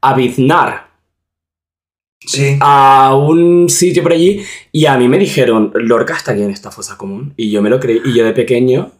a 0.01 0.13
biznar 0.13 0.86
Sí. 2.27 2.57
a 2.61 3.15
un 3.15 3.69
sitio 3.69 4.03
por 4.03 4.11
allí 4.11 4.43
y 4.71 4.85
a 4.85 4.97
mí 4.97 5.07
me 5.07 5.17
dijeron, 5.17 5.71
Lorca 5.75 6.15
está 6.15 6.33
aquí 6.33 6.43
en 6.43 6.51
esta 6.51 6.69
fosa 6.71 6.97
común. 6.97 7.33
Y 7.37 7.49
yo 7.49 7.61
me 7.61 7.69
lo 7.69 7.79
creí. 7.79 8.01
Y 8.05 8.13
yo 8.15 8.23
de 8.25 8.33
pequeño 8.33 8.91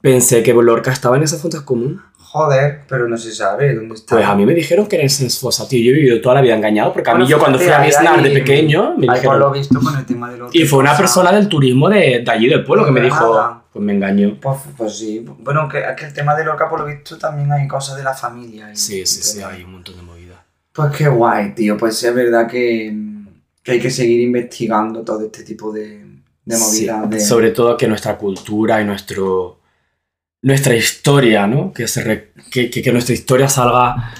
pensé 0.00 0.42
que 0.42 0.52
Lorca 0.52 0.92
estaba 0.92 1.16
en 1.16 1.22
esa 1.22 1.38
fosa 1.38 1.64
común. 1.64 2.02
Joder, 2.18 2.82
pero 2.88 3.08
no 3.08 3.16
se 3.16 3.32
sabe 3.32 3.74
dónde 3.74 3.94
está. 3.94 4.16
Pues 4.16 4.26
a 4.26 4.34
mí 4.34 4.44
me 4.44 4.52
dijeron 4.52 4.86
que 4.86 4.96
era 4.96 5.04
en 5.04 5.06
esa 5.06 5.26
fosa, 5.40 5.66
tío. 5.66 5.82
Yo 5.82 5.92
he 5.92 5.94
vivido 6.00 6.20
toda 6.20 6.34
la 6.34 6.40
vida 6.42 6.54
engañado 6.54 6.92
porque 6.92 7.08
a 7.08 7.14
mí 7.14 7.20
Bueno, 7.20 7.30
yo 7.30 7.38
cuando 7.38 7.58
fui 7.58 7.68
a 7.68 7.80
ahí- 7.80 8.22
de 8.24 8.30
pequeño 8.30 8.94
me 8.98 9.06
por 9.06 9.14
lo 9.14 9.14
dijeron... 9.14 9.52
visto 9.52 9.80
con 9.80 9.96
el 9.96 10.04
tema 10.04 10.30
de 10.30 10.38
Y 10.52 10.66
fue 10.66 10.80
una 10.80 10.94
persona 10.96 11.32
del 11.32 11.48
turismo 11.48 11.88
de, 11.88 12.22
de 12.24 12.30
allí 12.30 12.48
del 12.48 12.62
pueblo 12.64 12.84
que 12.84 12.90
me 12.90 13.00
dijo, 13.00 13.32
Granada. 13.32 13.62
pues 13.72 13.82
me 13.82 13.92
engañó. 13.94 14.36
Pues, 14.40 14.58
pues 14.76 14.98
sí. 14.98 15.24
Bueno, 15.38 15.66
que, 15.68 15.82
que 15.96 16.04
el 16.06 16.12
tema 16.12 16.34
de 16.34 16.44
Lorca, 16.44 16.68
por 16.68 16.80
lo 16.80 16.86
visto, 16.86 17.16
también 17.16 17.50
hay 17.52 17.66
cosas 17.66 17.96
de 17.96 18.02
la 18.02 18.12
familia. 18.12 18.68
Sí, 18.74 19.06
sí, 19.06 19.22
sí, 19.22 19.40
hay 19.40 19.62
un 19.62 19.72
montón 19.72 19.96
de. 19.96 20.15
Pues 20.76 20.92
qué 20.96 21.08
guay, 21.08 21.54
tío. 21.54 21.76
Pues 21.76 22.02
es 22.02 22.14
verdad 22.14 22.46
que, 22.48 22.94
que 23.62 23.72
hay 23.72 23.80
que 23.80 23.90
seguir 23.90 24.20
investigando 24.20 25.02
todo 25.02 25.24
este 25.24 25.42
tipo 25.42 25.72
de, 25.72 26.04
de 26.44 26.56
Sí, 26.56 26.86
movidas. 26.86 27.10
de... 27.10 27.20
Sobre 27.20 27.50
todo 27.52 27.76
que 27.76 27.88
nuestra 27.88 28.16
cultura 28.18 28.80
y 28.80 28.84
nuestro, 28.84 29.58
nuestra 30.42 30.76
historia, 30.76 31.46
¿no? 31.46 31.72
Que, 31.72 31.88
se 31.88 32.02
re- 32.04 32.32
que, 32.50 32.70
que- 32.70 32.82
que 32.82 32.92
nuestra 32.92 33.14
historia 33.14 33.48
salga, 33.48 34.12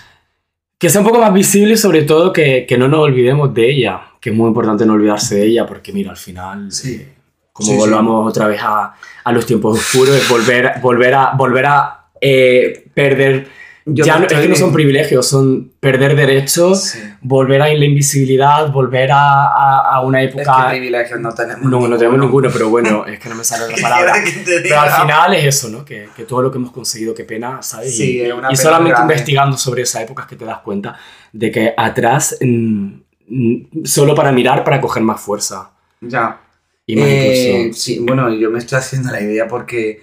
que 0.78 0.88
sea 0.90 1.00
un 1.00 1.06
poco 1.06 1.20
más 1.20 1.32
visible 1.32 1.74
y 1.74 1.76
sobre 1.76 2.02
todo 2.02 2.32
que, 2.32 2.64
que 2.66 2.76
no 2.78 2.88
nos 2.88 3.00
olvidemos 3.00 3.52
de 3.54 3.70
ella, 3.70 4.00
que 4.20 4.30
es 4.30 4.36
muy 4.36 4.48
importante 4.48 4.84
no 4.86 4.94
olvidarse 4.94 5.36
de 5.36 5.46
ella 5.46 5.66
porque 5.66 5.92
mira, 5.92 6.10
al 6.10 6.16
final 6.16 6.72
Sí. 6.72 6.94
eh, 6.94 7.12
como 7.52 7.68
Sí, 7.68 7.72
sí. 7.74 7.78
volvamos 7.78 8.28
otra 8.28 8.46
vez 8.48 8.60
a, 8.62 8.94
a 9.24 9.32
los 9.32 9.46
tiempos 9.46 9.78
oscuros, 9.78 10.14
es 10.16 10.28
volver, 10.28 10.72
volver 10.82 11.14
a, 11.14 11.32
volver 11.36 11.66
a 11.66 12.06
eh, 12.20 12.88
perder, 12.92 13.48
Yo 13.88 14.04
ya 14.04 14.18
no, 14.18 14.26
es 14.26 14.32
que 14.32 14.48
no 14.48 14.56
son 14.56 14.72
privilegios, 14.72 15.28
son 15.28 15.70
perder 15.78 16.16
derechos, 16.16 16.82
Sí. 16.82 16.98
volver 17.20 17.62
a 17.62 17.68
la 17.72 17.84
invisibilidad, 17.84 18.72
volver 18.72 19.12
a, 19.12 19.44
a- 19.46 19.94
a 19.94 20.00
una 20.00 20.22
Es 20.22 20.34
que 20.34 20.40
época... 20.42 20.70
privilegios 20.70 21.20
no 21.20 21.32
tenemos. 21.32 21.62
no, 21.70 21.86
no 21.86 21.96
tenemos 21.96 22.18
ninguno, 22.18 22.48
pero 22.52 22.68
bueno, 22.68 23.06
es 23.06 23.20
que 23.20 23.28
no 23.28 23.36
me 23.36 23.44
sale 23.44 23.62
otra 23.64 23.76
palabra. 23.82 24.14
¿Qué 24.14 24.22
quieres 24.24 24.38
que 24.44 24.52
te 24.62 24.68
Pero 24.68 24.80
al 24.80 24.90
final 25.02 25.34
es 25.34 25.44
eso, 25.44 25.68
¿no? 25.68 25.84
Que, 25.84 26.08
que 26.16 26.24
todo 26.24 26.42
lo 26.42 26.50
que 26.50 26.58
hemos 26.58 26.72
conseguido, 26.72 27.14
qué 27.14 27.22
pena, 27.22 27.62
¿sabes? 27.62 27.96
Sí, 27.96 28.18
y, 28.22 28.30
una 28.32 28.48
y 28.52 28.56
pena 28.56 28.56
solamente 28.56 29.00
investigando 29.00 29.56
sobre 29.56 29.82
esa 29.82 30.02
época 30.02 30.22
es 30.24 30.28
que 30.30 30.36
te 30.36 30.44
das 30.44 30.58
cuenta 30.58 30.98
de 31.32 31.50
que 31.52 31.72
atrás, 31.76 32.36
mm, 32.40 32.88
mm, 33.28 33.84
solo 33.84 34.16
para 34.16 34.32
mirar, 34.32 34.64
para 34.64 34.80
coger 34.80 35.04
más 35.04 35.20
fuerza 35.20 35.70
Ya. 36.00 36.40
y 36.86 36.96
más 36.96 37.06
Eh, 37.08 37.70
sí, 37.72 38.00
bueno, 38.00 38.28
yo 38.34 38.50
me 38.50 38.58
estoy 38.58 38.78
haciendo 38.78 39.12
la 39.12 39.20
idea 39.20 39.46
porque 39.46 40.02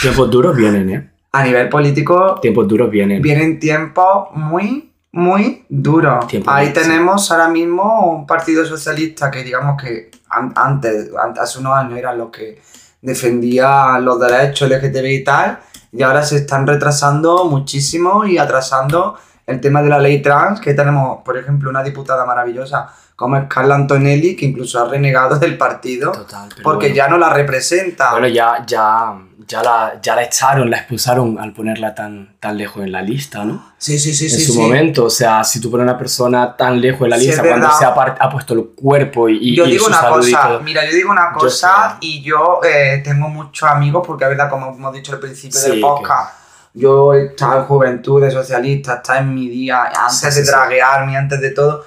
Tiempos 0.00 0.30
duros 0.30 0.56
vienen, 0.56 0.88
¿eh? 0.90 1.10
A 1.32 1.44
nivel 1.44 1.68
político 1.68 2.36
Tiempos 2.40 2.66
duros 2.68 2.90
vienen. 2.90 3.22
vienen 3.22 3.58
tiempos 3.60 4.28
muy, 4.34 4.92
muy 5.12 5.64
duros. 5.68 6.24
Ahí 6.46 6.68
sí. 6.68 6.72
tenemos 6.72 7.30
ahora 7.30 7.48
mismo 7.48 8.10
un 8.16 8.26
partido 8.26 8.64
socialista 8.64 9.30
que 9.30 9.44
digamos 9.44 9.80
que 9.80 10.10
an- 10.28 10.52
antes, 10.56 11.10
an- 11.22 11.34
hace 11.40 11.58
unos 11.60 11.74
años 11.76 11.98
eran 11.98 12.18
los 12.18 12.30
que 12.30 12.60
defendía 13.02 13.98
los 13.98 14.20
derechos 14.20 14.68
LGTB 14.70 15.06
y 15.06 15.24
tal, 15.24 15.58
y 15.92 16.02
ahora 16.02 16.22
se 16.22 16.36
están 16.36 16.66
retrasando 16.66 17.44
muchísimo 17.46 18.24
y 18.24 18.38
atrasando 18.38 19.16
el 19.50 19.60
tema 19.60 19.82
de 19.82 19.88
la 19.88 19.98
ley 19.98 20.22
trans, 20.22 20.60
que 20.60 20.74
tenemos, 20.74 21.22
por 21.24 21.36
ejemplo, 21.36 21.70
una 21.70 21.82
diputada 21.82 22.24
maravillosa 22.24 22.92
como 23.16 23.36
es 23.36 23.44
Carla 23.48 23.74
Antonelli, 23.74 24.34
que 24.34 24.46
incluso 24.46 24.82
ha 24.82 24.88
renegado 24.88 25.38
del 25.38 25.58
partido 25.58 26.10
Total, 26.10 26.48
porque 26.62 26.86
bueno. 26.86 26.96
ya 26.96 27.08
no 27.08 27.18
la 27.18 27.28
representa. 27.28 28.12
Bueno, 28.12 28.28
ya, 28.28 28.64
ya, 28.66 29.12
ya, 29.46 29.62
la, 29.62 30.00
ya 30.00 30.14
la 30.14 30.22
echaron, 30.22 30.70
la 30.70 30.78
expulsaron 30.78 31.38
al 31.38 31.52
ponerla 31.52 31.94
tan, 31.94 32.34
tan 32.40 32.56
lejos 32.56 32.82
en 32.82 32.92
la 32.92 33.02
lista, 33.02 33.44
¿no? 33.44 33.72
sí, 33.76 33.98
sí, 33.98 34.14
sí, 34.14 34.24
en 34.24 34.30
sí. 34.30 34.46
su 34.46 34.52
sí. 34.54 34.58
momento, 34.58 35.04
o 35.04 35.10
sea, 35.10 35.44
si 35.44 35.60
tú 35.60 35.70
pones 35.70 35.86
a 35.86 35.90
una 35.90 35.98
persona 35.98 36.56
tan 36.56 36.80
lejos 36.80 37.02
en 37.02 37.10
la 37.10 37.18
Sí, 37.18 37.26
lista 37.26 37.42
cuando 37.42 37.70
se 37.78 37.84
ha, 37.84 37.88
ha 37.90 38.30
puesto 38.30 38.54
el 38.54 38.64
cuerpo 38.74 39.28
y, 39.28 39.54
yo 39.54 39.66
y 39.66 39.72
digo 39.72 39.86
una 39.86 40.08
cosa, 40.08 40.48
todo. 40.48 40.60
mira, 40.60 40.86
yo 40.88 40.92
digo 40.96 41.10
una 41.10 41.30
Yo 41.34 41.38
cosa 41.40 41.90
sé. 41.90 41.96
y 42.00 42.22
yo 42.22 42.60
eh, 42.64 43.02
tengo 43.04 43.28
muchos 43.28 43.68
amigos, 43.68 44.02
porque 44.06 44.24
es 44.24 44.30
verdad, 44.30 44.48
como 44.48 44.74
hemos 44.74 44.94
dicho 44.94 45.12
al 45.12 45.20
principio 45.20 45.60
del 45.60 45.78
podcast, 45.78 46.39
yo 46.74 47.14
he 47.14 47.26
estado 47.26 47.60
en 47.60 47.64
juventud 47.66 48.22
de 48.22 48.30
socialista, 48.30 48.94
está 48.96 49.18
en 49.18 49.34
mi 49.34 49.48
día, 49.48 49.84
antes 49.84 50.18
Sí, 50.18 50.26
de 50.26 50.32
sí, 50.32 50.44
sí. 50.44 50.50
draguearme, 50.50 51.16
antes 51.16 51.40
de 51.40 51.50
todo. 51.50 51.84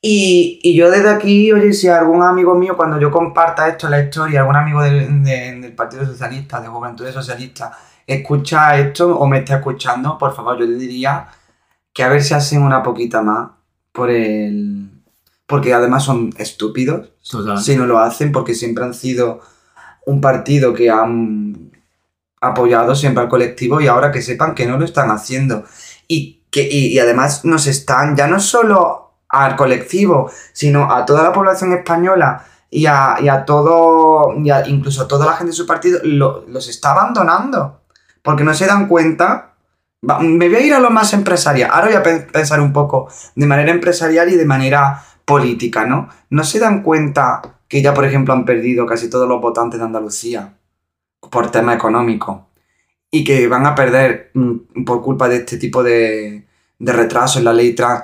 Y, 0.00 0.60
y 0.62 0.76
yo 0.76 0.90
desde 0.90 1.08
aquí, 1.08 1.50
oye, 1.52 1.72
si 1.72 1.88
algún 1.88 2.22
amigo 2.22 2.54
mío, 2.54 2.76
cuando 2.76 3.00
yo 3.00 3.10
comparta 3.10 3.66
esto 3.68 3.86
en 3.86 3.92
la 3.92 4.00
historia, 4.00 4.40
algún 4.40 4.56
amigo 4.56 4.82
del, 4.82 5.24
de- 5.24 5.60
del 5.60 5.72
Partido 5.74 6.04
Socialista, 6.04 6.60
de 6.60 6.68
Juventudes 6.68 7.14
Socialistas, 7.14 7.70
escucha 8.06 8.76
esto 8.78 9.16
o 9.18 9.26
me 9.26 9.38
está 9.38 9.56
escuchando, 9.56 10.18
por 10.18 10.34
favor, 10.34 10.58
yo 10.58 10.66
le 10.66 10.76
diría 10.76 11.26
que 11.94 12.02
a 12.02 12.08
ver 12.08 12.22
si 12.22 12.34
hacen 12.34 12.62
una 12.62 12.82
poquita 12.82 13.22
más 13.22 13.48
por 13.92 14.10
el... 14.10 14.90
Porque 15.46 15.72
además 15.72 16.02
son 16.04 16.30
estúpidos 16.36 17.10
Total. 17.30 17.58
si 17.58 17.76
no 17.76 17.86
lo 17.86 17.98
hacen, 17.98 18.32
porque 18.32 18.54
siempre 18.54 18.84
han 18.84 18.92
sido 18.94 19.40
un 20.06 20.20
partido 20.20 20.74
que 20.74 20.90
han 20.90 21.70
apoyado 22.48 22.94
siempre 22.94 23.22
al 23.22 23.28
colectivo 23.28 23.80
y 23.80 23.86
ahora 23.86 24.10
que 24.12 24.22
sepan 24.22 24.54
que 24.54 24.66
no 24.66 24.78
lo 24.78 24.84
están 24.84 25.10
haciendo. 25.10 25.64
Y, 26.08 26.42
que, 26.50 26.68
y, 26.70 26.98
además 26.98 27.44
nos 27.44 27.66
están, 27.66 28.16
ya 28.16 28.26
no 28.26 28.38
solo 28.40 29.14
al 29.28 29.56
colectivo, 29.56 30.30
sino 30.52 30.92
a 30.92 31.04
toda 31.04 31.22
la 31.22 31.32
población 31.32 31.72
española 31.72 32.44
y 32.70 32.86
a, 32.86 33.16
y 33.20 33.28
a 33.28 33.44
todo, 33.44 34.32
incluso 34.66 35.02
a 35.02 35.08
toda 35.08 35.26
la 35.26 35.32
gente 35.32 35.50
de 35.50 35.56
su 35.56 35.66
partido, 35.66 35.98
lo- 36.04 36.44
los 36.48 36.68
está 36.68 36.92
abandonando. 36.92 37.80
Porque 38.22 38.44
no 38.44 38.54
se 38.54 38.66
dan 38.66 38.86
cuenta. 38.88 39.54
Me 40.20 40.48
voy 40.48 40.56
a 40.56 40.60
ir 40.60 40.74
a 40.74 40.80
lo 40.80 40.90
más 40.90 41.12
empresarial. 41.14 41.70
Ahora 41.72 41.86
voy 41.86 41.96
a 41.96 42.02
pe- 42.02 42.20
pensar 42.32 42.60
un 42.60 42.72
poco 42.72 43.08
de 43.34 43.46
manera 43.46 43.70
empresarial 43.70 44.28
y 44.30 44.36
de 44.36 44.44
manera 44.44 45.02
política, 45.24 45.86
¿no? 45.86 46.08
No 46.30 46.44
se 46.44 46.58
dan 46.58 46.82
cuenta 46.82 47.40
que 47.68 47.80
ya, 47.82 47.94
por 47.94 48.04
ejemplo, 48.04 48.34
han 48.34 48.44
perdido 48.44 48.86
casi 48.86 49.08
todos 49.10 49.26
los 49.28 49.40
votantes 49.40 49.80
de 49.80 49.86
Andalucía 49.86 50.54
por 51.30 51.50
tema 51.50 51.74
económico 51.74 52.48
y 53.10 53.24
que 53.24 53.46
van 53.46 53.66
a 53.66 53.74
perder 53.74 54.30
mm, 54.34 54.84
por 54.84 55.02
culpa 55.02 55.28
de 55.28 55.36
este 55.36 55.56
tipo 55.56 55.82
de, 55.82 56.44
de 56.78 56.92
retraso 56.92 57.38
en 57.38 57.44
la 57.44 57.52
ley 57.52 57.74
trans 57.74 58.02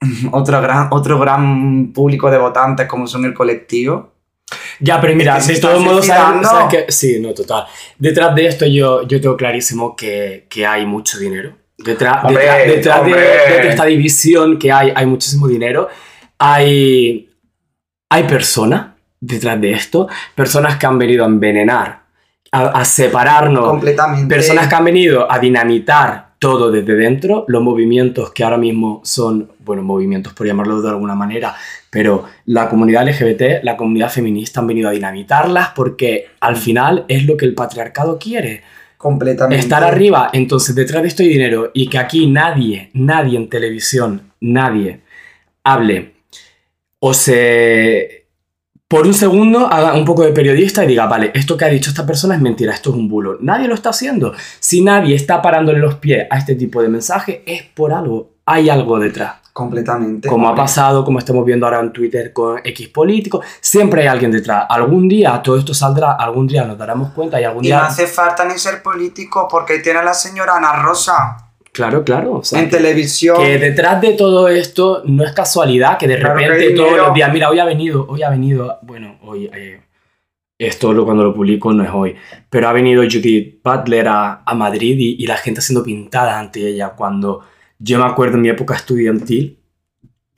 otro 0.32 0.60
gran, 0.60 0.88
otro 0.90 1.18
gran 1.18 1.92
público 1.92 2.30
de 2.30 2.38
votantes 2.38 2.86
como 2.86 3.06
son 3.06 3.24
el 3.24 3.34
colectivo. 3.34 4.12
Ya, 4.80 5.00
pero 5.00 5.14
mira, 5.14 5.38
Es 5.38 5.46
que 5.46 5.54
de 5.54 5.60
todos 5.60 5.82
modos, 5.82 6.06
¿sabes, 6.06 6.22
suicidando. 6.22 6.48
sabes 6.48 6.84
que 6.86 6.92
Sí, 6.92 7.20
no, 7.20 7.32
total. 7.32 7.64
Detrás 7.98 8.34
de 8.34 8.46
esto 8.46 8.66
yo, 8.66 9.06
yo 9.06 9.20
tengo 9.20 9.36
clarísimo 9.36 9.94
que, 9.94 10.46
que 10.50 10.66
hay 10.66 10.84
mucho 10.84 11.18
dinero. 11.18 11.54
Detrás, 11.78 12.24
Hombre, 12.24 12.42
detrás, 12.66 12.66
detrás 12.66 13.04
de, 13.04 13.12
de 13.62 13.68
esta 13.68 13.84
división 13.86 14.58
que 14.58 14.70
hay, 14.70 14.92
hay 14.94 15.06
muchísimo 15.06 15.48
dinero. 15.48 15.88
Hay, 16.38 17.30
hay 18.10 18.22
personas 18.24 18.92
detrás 19.22 19.60
de 19.60 19.72
esto, 19.72 20.08
personas 20.34 20.76
que 20.76 20.86
han 20.86 20.98
venido 20.98 21.24
a 21.24 21.28
envenenar, 21.28 22.01
a, 22.52 22.66
a 22.68 22.84
separarnos, 22.84 23.66
Completamente. 23.66 24.32
personas 24.32 24.68
que 24.68 24.74
han 24.74 24.84
venido 24.84 25.30
a 25.30 25.38
dinamitar 25.38 26.32
todo 26.38 26.70
desde 26.72 26.94
dentro, 26.96 27.44
los 27.46 27.62
movimientos 27.62 28.32
que 28.32 28.42
ahora 28.42 28.58
mismo 28.58 29.00
son, 29.04 29.52
bueno, 29.60 29.82
movimientos 29.82 30.32
por 30.32 30.46
llamarlo 30.46 30.82
de 30.82 30.88
alguna 30.88 31.14
manera, 31.14 31.54
pero 31.88 32.24
la 32.46 32.68
comunidad 32.68 33.06
LGBT, 33.08 33.62
la 33.62 33.76
comunidad 33.76 34.10
feminista 34.10 34.60
han 34.60 34.66
venido 34.66 34.88
a 34.88 34.92
dinamitarlas 34.92 35.68
porque 35.74 36.26
al 36.40 36.56
final 36.56 37.04
es 37.06 37.26
lo 37.26 37.36
que 37.36 37.44
el 37.44 37.54
patriarcado 37.54 38.18
quiere, 38.18 38.62
completamente. 38.98 39.62
estar 39.62 39.84
arriba. 39.84 40.30
Entonces, 40.32 40.74
detrás 40.74 41.02
de 41.02 41.08
esto 41.08 41.22
hay 41.22 41.28
dinero 41.28 41.70
y 41.74 41.88
que 41.88 41.98
aquí 41.98 42.26
nadie, 42.26 42.90
nadie 42.92 43.38
en 43.38 43.48
televisión, 43.48 44.32
nadie 44.40 45.00
hable 45.62 46.14
o 46.98 47.14
se 47.14 48.21
por 48.92 49.06
un 49.06 49.14
segundo 49.14 49.68
haga 49.68 49.94
un 49.94 50.04
poco 50.04 50.20
de 50.22 50.32
periodista 50.32 50.84
y 50.84 50.86
diga, 50.86 51.06
vale, 51.06 51.30
esto 51.34 51.56
que 51.56 51.64
ha 51.64 51.68
dicho 51.68 51.88
esta 51.88 52.04
persona 52.04 52.34
es 52.34 52.42
mentira, 52.42 52.74
esto 52.74 52.90
es 52.90 52.96
un 52.96 53.08
bulo. 53.08 53.38
Nadie 53.40 53.66
lo 53.66 53.74
está 53.74 53.88
haciendo. 53.88 54.34
Si 54.60 54.84
nadie 54.84 55.14
está 55.16 55.40
parándole 55.40 55.78
los 55.78 55.94
pies 55.94 56.26
a 56.28 56.36
este 56.36 56.56
tipo 56.56 56.82
de 56.82 56.90
mensaje, 56.90 57.42
es 57.46 57.62
por 57.62 57.94
algo. 57.94 58.32
Hay 58.44 58.68
algo 58.68 58.98
detrás. 58.98 59.36
Completamente. 59.50 60.28
Como 60.28 60.46
ha 60.46 60.54
pasado, 60.54 61.06
como 61.06 61.20
estamos 61.20 61.42
viendo 61.46 61.64
ahora 61.64 61.80
en 61.80 61.90
Twitter 61.90 62.34
con 62.34 62.58
X 62.62 62.88
político, 62.88 63.40
siempre 63.62 64.02
hay 64.02 64.08
alguien 64.08 64.30
detrás. 64.30 64.66
Algún 64.68 65.08
día 65.08 65.40
todo 65.42 65.56
esto 65.56 65.72
saldrá, 65.72 66.12
algún 66.12 66.46
día 66.46 66.64
nos 66.64 66.76
daremos 66.76 67.12
cuenta 67.12 67.40
y 67.40 67.44
algún 67.44 67.64
Y 67.64 67.70
no 67.70 67.76
día... 67.76 67.86
hace 67.86 68.06
falta 68.06 68.44
ni 68.44 68.58
ser 68.58 68.82
político 68.82 69.48
porque 69.50 69.72
ahí 69.72 69.82
tiene 69.82 70.00
a 70.00 70.04
la 70.04 70.12
señora 70.12 70.56
Ana 70.56 70.82
Rosa 70.82 71.51
Claro, 71.72 72.04
claro. 72.04 72.34
o 72.34 72.44
sea, 72.44 72.60
en 72.60 72.68
que- 72.68 72.76
televisión. 72.76 73.38
que 73.38 73.58
detrás 73.58 74.00
de 74.00 74.12
todo 74.12 74.48
esto 74.48 75.02
no 75.06 75.24
es 75.24 75.32
casualidad 75.32 75.96
que 75.98 76.06
de 76.06 76.18
Claro 76.18 76.34
repente 76.38 76.70
todos 76.72 76.96
los 76.98 77.14
días, 77.14 77.32
mira, 77.32 77.48
hoy 77.48 77.58
ha 77.58 77.64
venido, 77.64 78.06
hoy 78.08 78.22
ha 78.22 78.28
venido, 78.30 78.78
bueno, 78.82 79.16
hoy, 79.22 79.48
eh, 79.54 79.80
esto 80.58 80.92
lo- 80.92 81.04
cuando 81.06 81.24
lo 81.24 81.34
publico 81.34 81.72
no 81.72 81.82
es 81.82 81.90
hoy, 81.92 82.14
pero 82.50 82.68
ha 82.68 82.72
venido 82.72 83.02
Judith 83.02 83.60
Butler 83.64 84.06
a, 84.08 84.42
a 84.44 84.54
Madrid 84.54 84.96
y, 84.98 85.22
y 85.22 85.26
la 85.26 85.36
gente 85.38 85.62
siendo 85.62 85.82
pintada 85.82 86.38
ante 86.38 86.66
ella 86.68 86.90
cuando 86.90 87.40
yo 87.78 87.98
me 87.98 88.04
acuerdo 88.04 88.36
en 88.36 88.42
mi 88.42 88.48
época 88.50 88.74
estudiantil, 88.76 89.58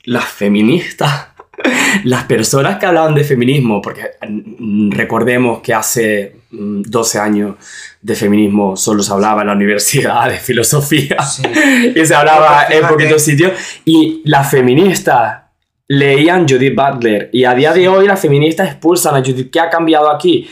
las 0.04 0.24
feministas, 0.26 1.28
las 2.04 2.24
personas 2.24 2.78
que 2.78 2.86
hablaban 2.86 3.14
de 3.14 3.24
feminismo, 3.24 3.82
porque 3.82 4.02
mm, 4.26 4.92
recordemos 4.92 5.60
que 5.60 5.74
hace 5.74 6.36
12 6.82 7.18
años 7.18 7.56
de 8.02 8.14
feminismo 8.14 8.76
solo 8.76 9.02
se 9.02 9.12
hablaba 9.12 9.42
en 9.42 9.46
la 9.48 9.52
universidad 9.54 10.28
de 10.28 10.38
filosofía 10.38 11.22
Sí. 11.22 11.42
y 11.96 12.04
se 12.06 12.14
hablaba 12.14 12.66
en 12.70 12.86
poquitos 12.86 13.22
sitios. 13.22 13.52
Y 13.84 14.22
las 14.24 14.50
feministas 14.50 15.42
leían 15.88 16.46
Judith 16.48 16.74
Butler. 16.74 17.30
Y 17.32 17.44
a 17.44 17.54
día 17.54 17.72
de 17.72 17.88
hoy 17.88 18.06
las 18.06 18.20
feministas 18.20 18.68
expulsan 18.68 19.14
a 19.14 19.18
Judith. 19.20 19.50
¿Qué 19.50 19.60
ha 19.60 19.68
cambiado 19.70 20.10
aquí? 20.10 20.48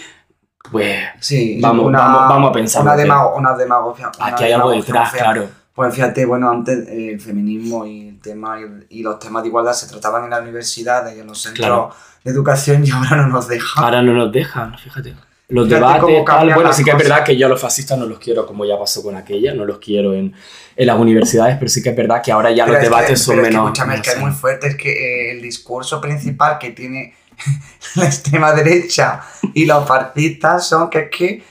Pues 0.70 0.98
Sí, 1.20 1.58
Vamos, 1.60 1.90
vamos- 1.92 2.28
vamos 2.28 2.50
a 2.50 2.52
pensar 2.52 2.82
Una, 2.82 2.96
demago- 2.96 3.34
una 3.36 3.54
demagogia. 3.56 4.10
una 4.18 4.26
aquí 4.28 4.44
hay 4.44 4.52
algo 4.52 4.70
detrás, 4.70 5.10
fea. 5.10 5.22
claro. 5.24 5.48
Pues 5.74 5.94
fíjate, 5.94 6.26
bueno, 6.26 6.50
antes 6.50 6.86
el 6.88 7.18
feminismo 7.18 7.86
y 7.86 8.08
el 8.10 8.20
tema 8.20 8.58
y, 8.60 8.98
y 8.98 9.02
los 9.02 9.18
temas 9.18 9.42
de 9.42 9.48
igualdad 9.48 9.72
se 9.72 9.88
trataban 9.88 10.24
en 10.24 10.30
la 10.30 10.40
universidad 10.40 11.10
y 11.14 11.20
en 11.20 11.26
los 11.26 11.40
centros 11.40 11.66
Claro. 11.66 11.90
de 12.24 12.30
educación 12.30 12.86
y 12.86 12.90
ahora 12.90 13.16
no 13.16 13.28
nos 13.28 13.48
dejan. 13.48 13.82
Ahora 13.84 14.02
no 14.02 14.12
nos 14.12 14.30
dejan, 14.30 14.76
fíjate. 14.78 15.14
Los 15.52 15.68
debates, 15.68 16.24
tal. 16.24 16.54
Bueno, 16.54 16.72
sí 16.72 16.82
que 16.84 16.90
es 16.90 16.96
verdad 16.96 17.24
que 17.24 17.36
yo 17.36 17.46
a 17.46 17.48
los 17.50 17.60
fascistas 17.60 17.98
no 17.98 18.06
los 18.06 18.18
quiero 18.18 18.46
como 18.46 18.64
ya 18.64 18.78
pasó 18.78 19.02
con 19.02 19.16
aquella, 19.16 19.54
no 19.54 19.64
los 19.64 19.78
quiero 19.78 20.14
en, 20.14 20.34
en 20.76 20.86
las 20.86 20.98
universidades, 20.98 21.56
pero 21.58 21.68
sí 21.68 21.82
que 21.82 21.90
es 21.90 21.96
verdad 21.96 22.22
que 22.22 22.32
ahora 22.32 22.50
ya 22.50 22.64
Pero 22.64 22.74
los 22.78 22.80
que- 22.84 22.88
debates 22.90 23.22
son 23.22 23.36
pero 23.36 23.46
es 23.48 23.50
que, 23.54 23.84
menos. 23.84 23.96
es 23.96 24.00
que 24.02 24.10
es 24.10 24.18
muy 24.18 24.30
fuerte, 24.32 24.66
es 24.68 24.76
que 24.76 24.90
eh, 24.90 25.32
el 25.32 25.42
discurso 25.42 26.00
principal 26.00 26.58
que 26.58 26.70
tiene 26.70 27.14
la 27.96 28.04
extrema 28.06 28.52
derecha 28.52 29.20
y 29.54 29.66
los 29.66 29.86
fascistas 29.86 30.66
son 30.68 30.88
que 30.90 30.98
es 31.00 31.10
que, 31.10 31.42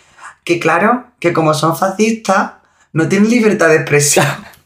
que 0.44 0.60
claro, 0.60 1.06
que 1.20 1.32
como 1.34 1.54
son 1.54 1.78
fascistas, 1.78 2.54
no 2.94 3.08
tienen 3.08 3.30
libertad 3.30 3.70
de 3.70 3.76
expresión. 3.76 4.26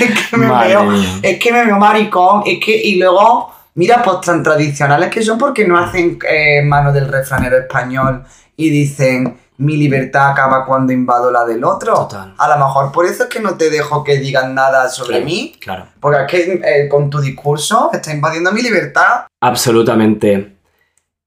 es 0.00 0.28
que 0.30 0.36
me 0.36 0.46
Madre 0.46 0.68
veo, 0.70 0.84
mía. 0.84 1.18
es 1.22 1.38
que 1.38 1.52
me 1.52 1.64
veo 1.64 1.76
maricón, 1.78 2.42
es 2.46 2.58
que, 2.64 2.74
y 2.76 2.96
luego 2.96 3.52
Mira, 3.76 4.00
pues 4.04 4.20
tan 4.20 4.40
tradicionales 4.40 5.10
que 5.10 5.20
son 5.20 5.36
porque 5.36 5.66
no 5.66 5.76
hacen 5.76 6.16
eh, 6.30 6.62
mano 6.62 6.92
del 6.92 7.08
refranero 7.08 7.58
español 7.58 8.22
y 8.56 8.70
dicen 8.70 9.38
mi 9.56 9.76
libertad 9.76 10.30
acaba 10.32 10.64
cuando 10.66 10.92
invado 10.92 11.30
la 11.30 11.44
del 11.44 11.62
otro. 11.64 11.94
Total. 11.94 12.34
A 12.38 12.48
lo 12.48 12.56
mejor 12.66 12.90
por 12.90 13.06
eso 13.06 13.24
es 13.24 13.28
que 13.28 13.40
no 13.40 13.56
te 13.56 13.70
dejo 13.70 14.02
que 14.02 14.18
digan 14.18 14.54
nada 14.54 14.88
sobre 14.88 15.10
Claro, 15.18 15.24
mí. 15.24 15.54
Claro. 15.60 15.86
Porque 16.00 16.18
es 16.22 16.26
que 16.44 16.52
eh, 16.64 16.88
con 16.88 17.08
tu 17.08 17.20
discurso 17.20 17.90
estás 17.92 18.12
invadiendo 18.14 18.50
mi 18.52 18.62
libertad. 18.62 19.26
Absolutamente. 19.40 20.56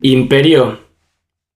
Imperio, 0.01 0.79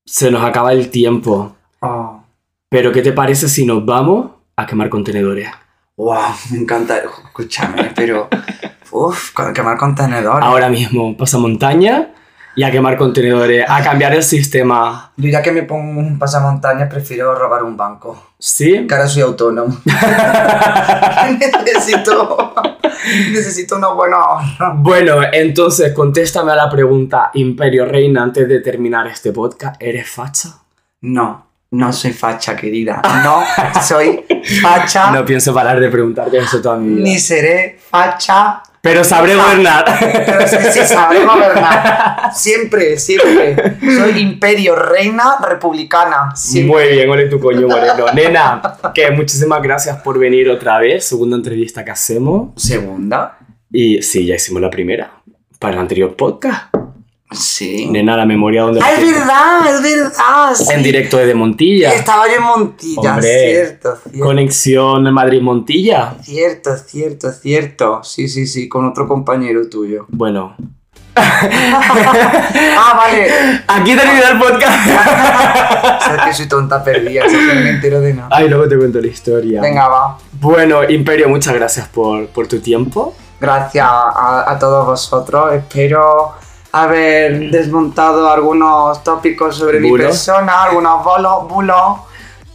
se 0.06 0.32
nos 0.32 0.44
acaba 0.44 0.72
el 0.74 0.90
tiempo. 0.90 1.56
Oh, 1.82 2.24
Pero 2.70 2.92
¿qué 2.92 3.02
te 3.02 3.12
parece 3.12 3.50
si 3.50 3.66
nos 3.66 3.86
vamos 3.86 4.32
a 4.56 4.66
quemar 4.66 4.90
contenedores? 4.90 5.50
wow, 5.98 6.34
me 6.52 6.58
encanta. 6.60 6.98
Escúchame, 6.98 7.92
pero. 7.96 8.28
Uf, 8.92 9.32
quemar 9.54 9.78
contenedores. 9.78 10.44
Ahora 10.44 10.70
mismo, 10.70 11.16
pasamontaña 11.16 12.14
y 12.56 12.64
a 12.64 12.72
quemar 12.72 12.98
contenedores, 12.98 13.66
a 13.68 13.82
cambiar 13.82 14.14
el 14.14 14.24
sistema. 14.24 15.12
Yo 15.18 15.30
ya 15.30 15.42
que 15.42 15.52
me 15.52 15.64
pongo 15.64 16.00
un 16.00 16.20
pasamontañas 16.20 16.90
prefiero 16.90 17.34
robar 17.36 17.64
un 17.64 17.78
banco. 17.78 18.32
¿Sí? 18.38 18.86
Que 18.88 18.94
ahora 18.94 19.08
soy 19.08 19.22
autónomo. 19.22 19.78
necesito. 21.40 22.54
Necesito 23.32 23.76
unos 23.78 23.96
buenos. 23.96 24.20
Bueno, 24.78 25.22
entonces 25.32 25.94
contéstame 25.94 26.52
a 26.52 26.56
la 26.56 26.70
pregunta, 26.70 27.32
Imperio 27.36 27.86
Reina, 27.86 28.24
antes 28.24 28.48
de 28.48 28.60
terminar 28.60 29.08
este 29.08 29.32
podcast, 29.32 29.76
¿eres 29.82 30.10
facha? 30.10 30.50
No, 31.02 31.48
no 31.72 31.94
soy 31.94 32.12
facha, 32.14 32.56
querida. 32.56 33.02
No 33.24 33.44
soy 33.82 34.26
facha. 34.62 35.12
No 35.12 35.24
pienso 35.24 35.54
parar 35.54 35.80
de 35.80 35.90
preguntarte 35.90 36.38
eso 36.38 36.62
toda 36.62 36.78
mi 36.78 36.96
vida. 36.96 37.04
Ni 37.04 37.20
seré 37.20 37.80
facha. 37.80 38.62
Pero 38.82 39.04
sabré 39.04 39.36
gobernar. 39.36 39.86
Pero 40.00 40.48
sí, 40.48 40.58
sí 40.72 40.80
sabré 40.86 41.24
gobernar. 41.24 42.32
Siempre, 42.34 42.98
siempre. 42.98 43.78
Soy 43.80 44.20
imperio, 44.20 44.76
reina, 44.76 45.38
republicana. 45.48 46.34
Siempre. 46.36 46.72
Muy 46.72 46.96
bien, 46.96 47.10
ole 47.10 47.28
tu 47.28 47.40
coño, 47.40 47.68
Moreno. 47.68 48.06
Nena, 48.14 48.62
que 48.94 49.12
muchísimas 49.12 49.62
gracias 49.62 49.98
por 50.02 50.18
venir 50.18 50.50
otra 50.50 50.80
vez, 50.80 51.06
segunda 51.06 51.36
entrevista 51.36 51.84
que 51.84 51.92
hacemos. 51.92 52.52
Segunda. 52.56 53.38
Y 53.70 54.02
sí, 54.02 54.26
ya 54.26 54.36
hicimos 54.36 54.62
la 54.62 54.70
primera, 54.70 55.22
para 55.60 55.74
el 55.74 55.80
anterior 55.80 56.16
podcast. 56.16 56.74
Sí. 57.32 57.88
Nena, 57.88 58.18
la 58.18 58.26
memoria 58.26 58.64
donde... 58.64 58.82
Ah, 58.84 58.92
es 58.94 59.00
verdad, 59.12 59.76
es 59.76 59.82
verdad. 59.82 60.54
sí. 60.56 60.66
En 60.74 60.84
directo 60.84 61.18
desde 61.18 61.34
Montilla. 61.34 61.94
Estaba 61.94 62.28
yo 62.28 62.36
en 62.36 62.44
Montilla, 62.44 63.14
Hombre, 63.14 63.50
cierto, 63.52 63.98
cierto. 64.04 64.26
Conexión 64.26 65.14
Madrid-Montilla. 65.14 66.16
Cierto, 66.22 66.76
cierto, 66.78 67.32
cierto. 67.32 68.04
Sí, 68.04 68.28
sí, 68.28 68.46
sí, 68.48 68.68
con 68.68 68.86
otro 68.86 69.08
compañero 69.08 69.70
tuyo. 69.70 70.06
Bueno, 70.10 70.56
Ah, 71.16 72.94
vale. 72.98 73.28
aquí 73.68 73.96
termina 73.96 74.30
el 74.32 74.40
podcast. 74.40 74.88
Sabes 76.06 76.22
que 76.26 76.34
soy 76.34 76.48
tonta 76.48 76.84
perdida, 76.84 77.26
que 77.26 77.32
no 77.34 77.56
me 77.56 77.70
entero 77.70 78.00
de 78.02 78.14
nada. 78.14 78.30
Ay, 78.32 78.48
luego 78.50 78.68
te 78.68 78.78
cuento 78.78 79.00
la 79.02 79.08
historia. 79.08 79.62
Venga, 79.62 79.88
va. 79.88 80.18
Bueno, 80.40 80.84
Imperio, 80.90 81.28
muchas 81.30 81.54
gracias 81.54 81.88
por, 81.90 82.28
por 82.28 82.48
tu 82.48 82.60
tiempo. 82.60 83.14
Gracias 83.40 83.86
a, 83.90 84.46
a 84.52 84.60
todos 84.60 84.86
vosotros. 84.86 85.54
Espero 85.54 86.32
haber 86.72 87.52
desmontado 87.52 88.30
algunos 88.30 89.04
tópicos 89.04 89.56
sobre 89.56 89.80
mi 89.80 89.92
persona, 89.92 90.64
algunos 90.64 91.04
bolos, 91.04 91.48
bulos. 91.48 92.00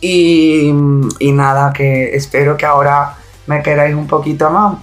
Y, 0.00 0.70
y 1.18 1.32
nada, 1.32 1.72
que 1.72 2.14
espero 2.14 2.56
que 2.56 2.66
ahora 2.66 3.14
me 3.46 3.62
queráis 3.62 3.94
un 3.94 4.06
poquito 4.06 4.50
más. 4.50 4.78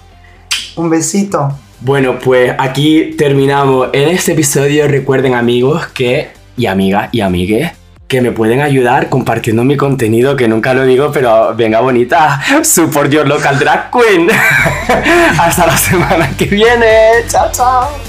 Un 0.76 0.90
besito. 0.90 1.52
Bueno, 1.82 2.18
pues 2.18 2.54
aquí 2.58 3.14
terminamos 3.18 3.90
en 3.94 4.10
este 4.10 4.32
episodio. 4.32 4.88
Recuerden 4.88 5.34
amigos 5.34 5.88
que, 5.88 6.30
y 6.58 6.66
amigas 6.66 7.10
y 7.12 7.22
amigues, 7.22 7.72
que 8.08 8.22
me 8.22 8.32
pueden 8.32 8.62
ayudar 8.62 9.10
compartiendo 9.10 9.64
mi 9.64 9.76
contenido, 9.76 10.36
que 10.36 10.48
nunca 10.48 10.74
lo 10.74 10.86
digo, 10.86 11.12
pero 11.12 11.54
venga 11.56 11.82
bonita, 11.82 12.40
support 12.64 13.12
your 13.12 13.28
local 13.28 13.60
drag 13.60 13.92
queen. 13.92 14.30
Hasta 15.40 15.68
la 15.68 15.78
semana 15.78 16.30
que 16.38 16.46
viene. 16.46 17.26
Chao, 17.28 17.50
chao. 17.52 18.03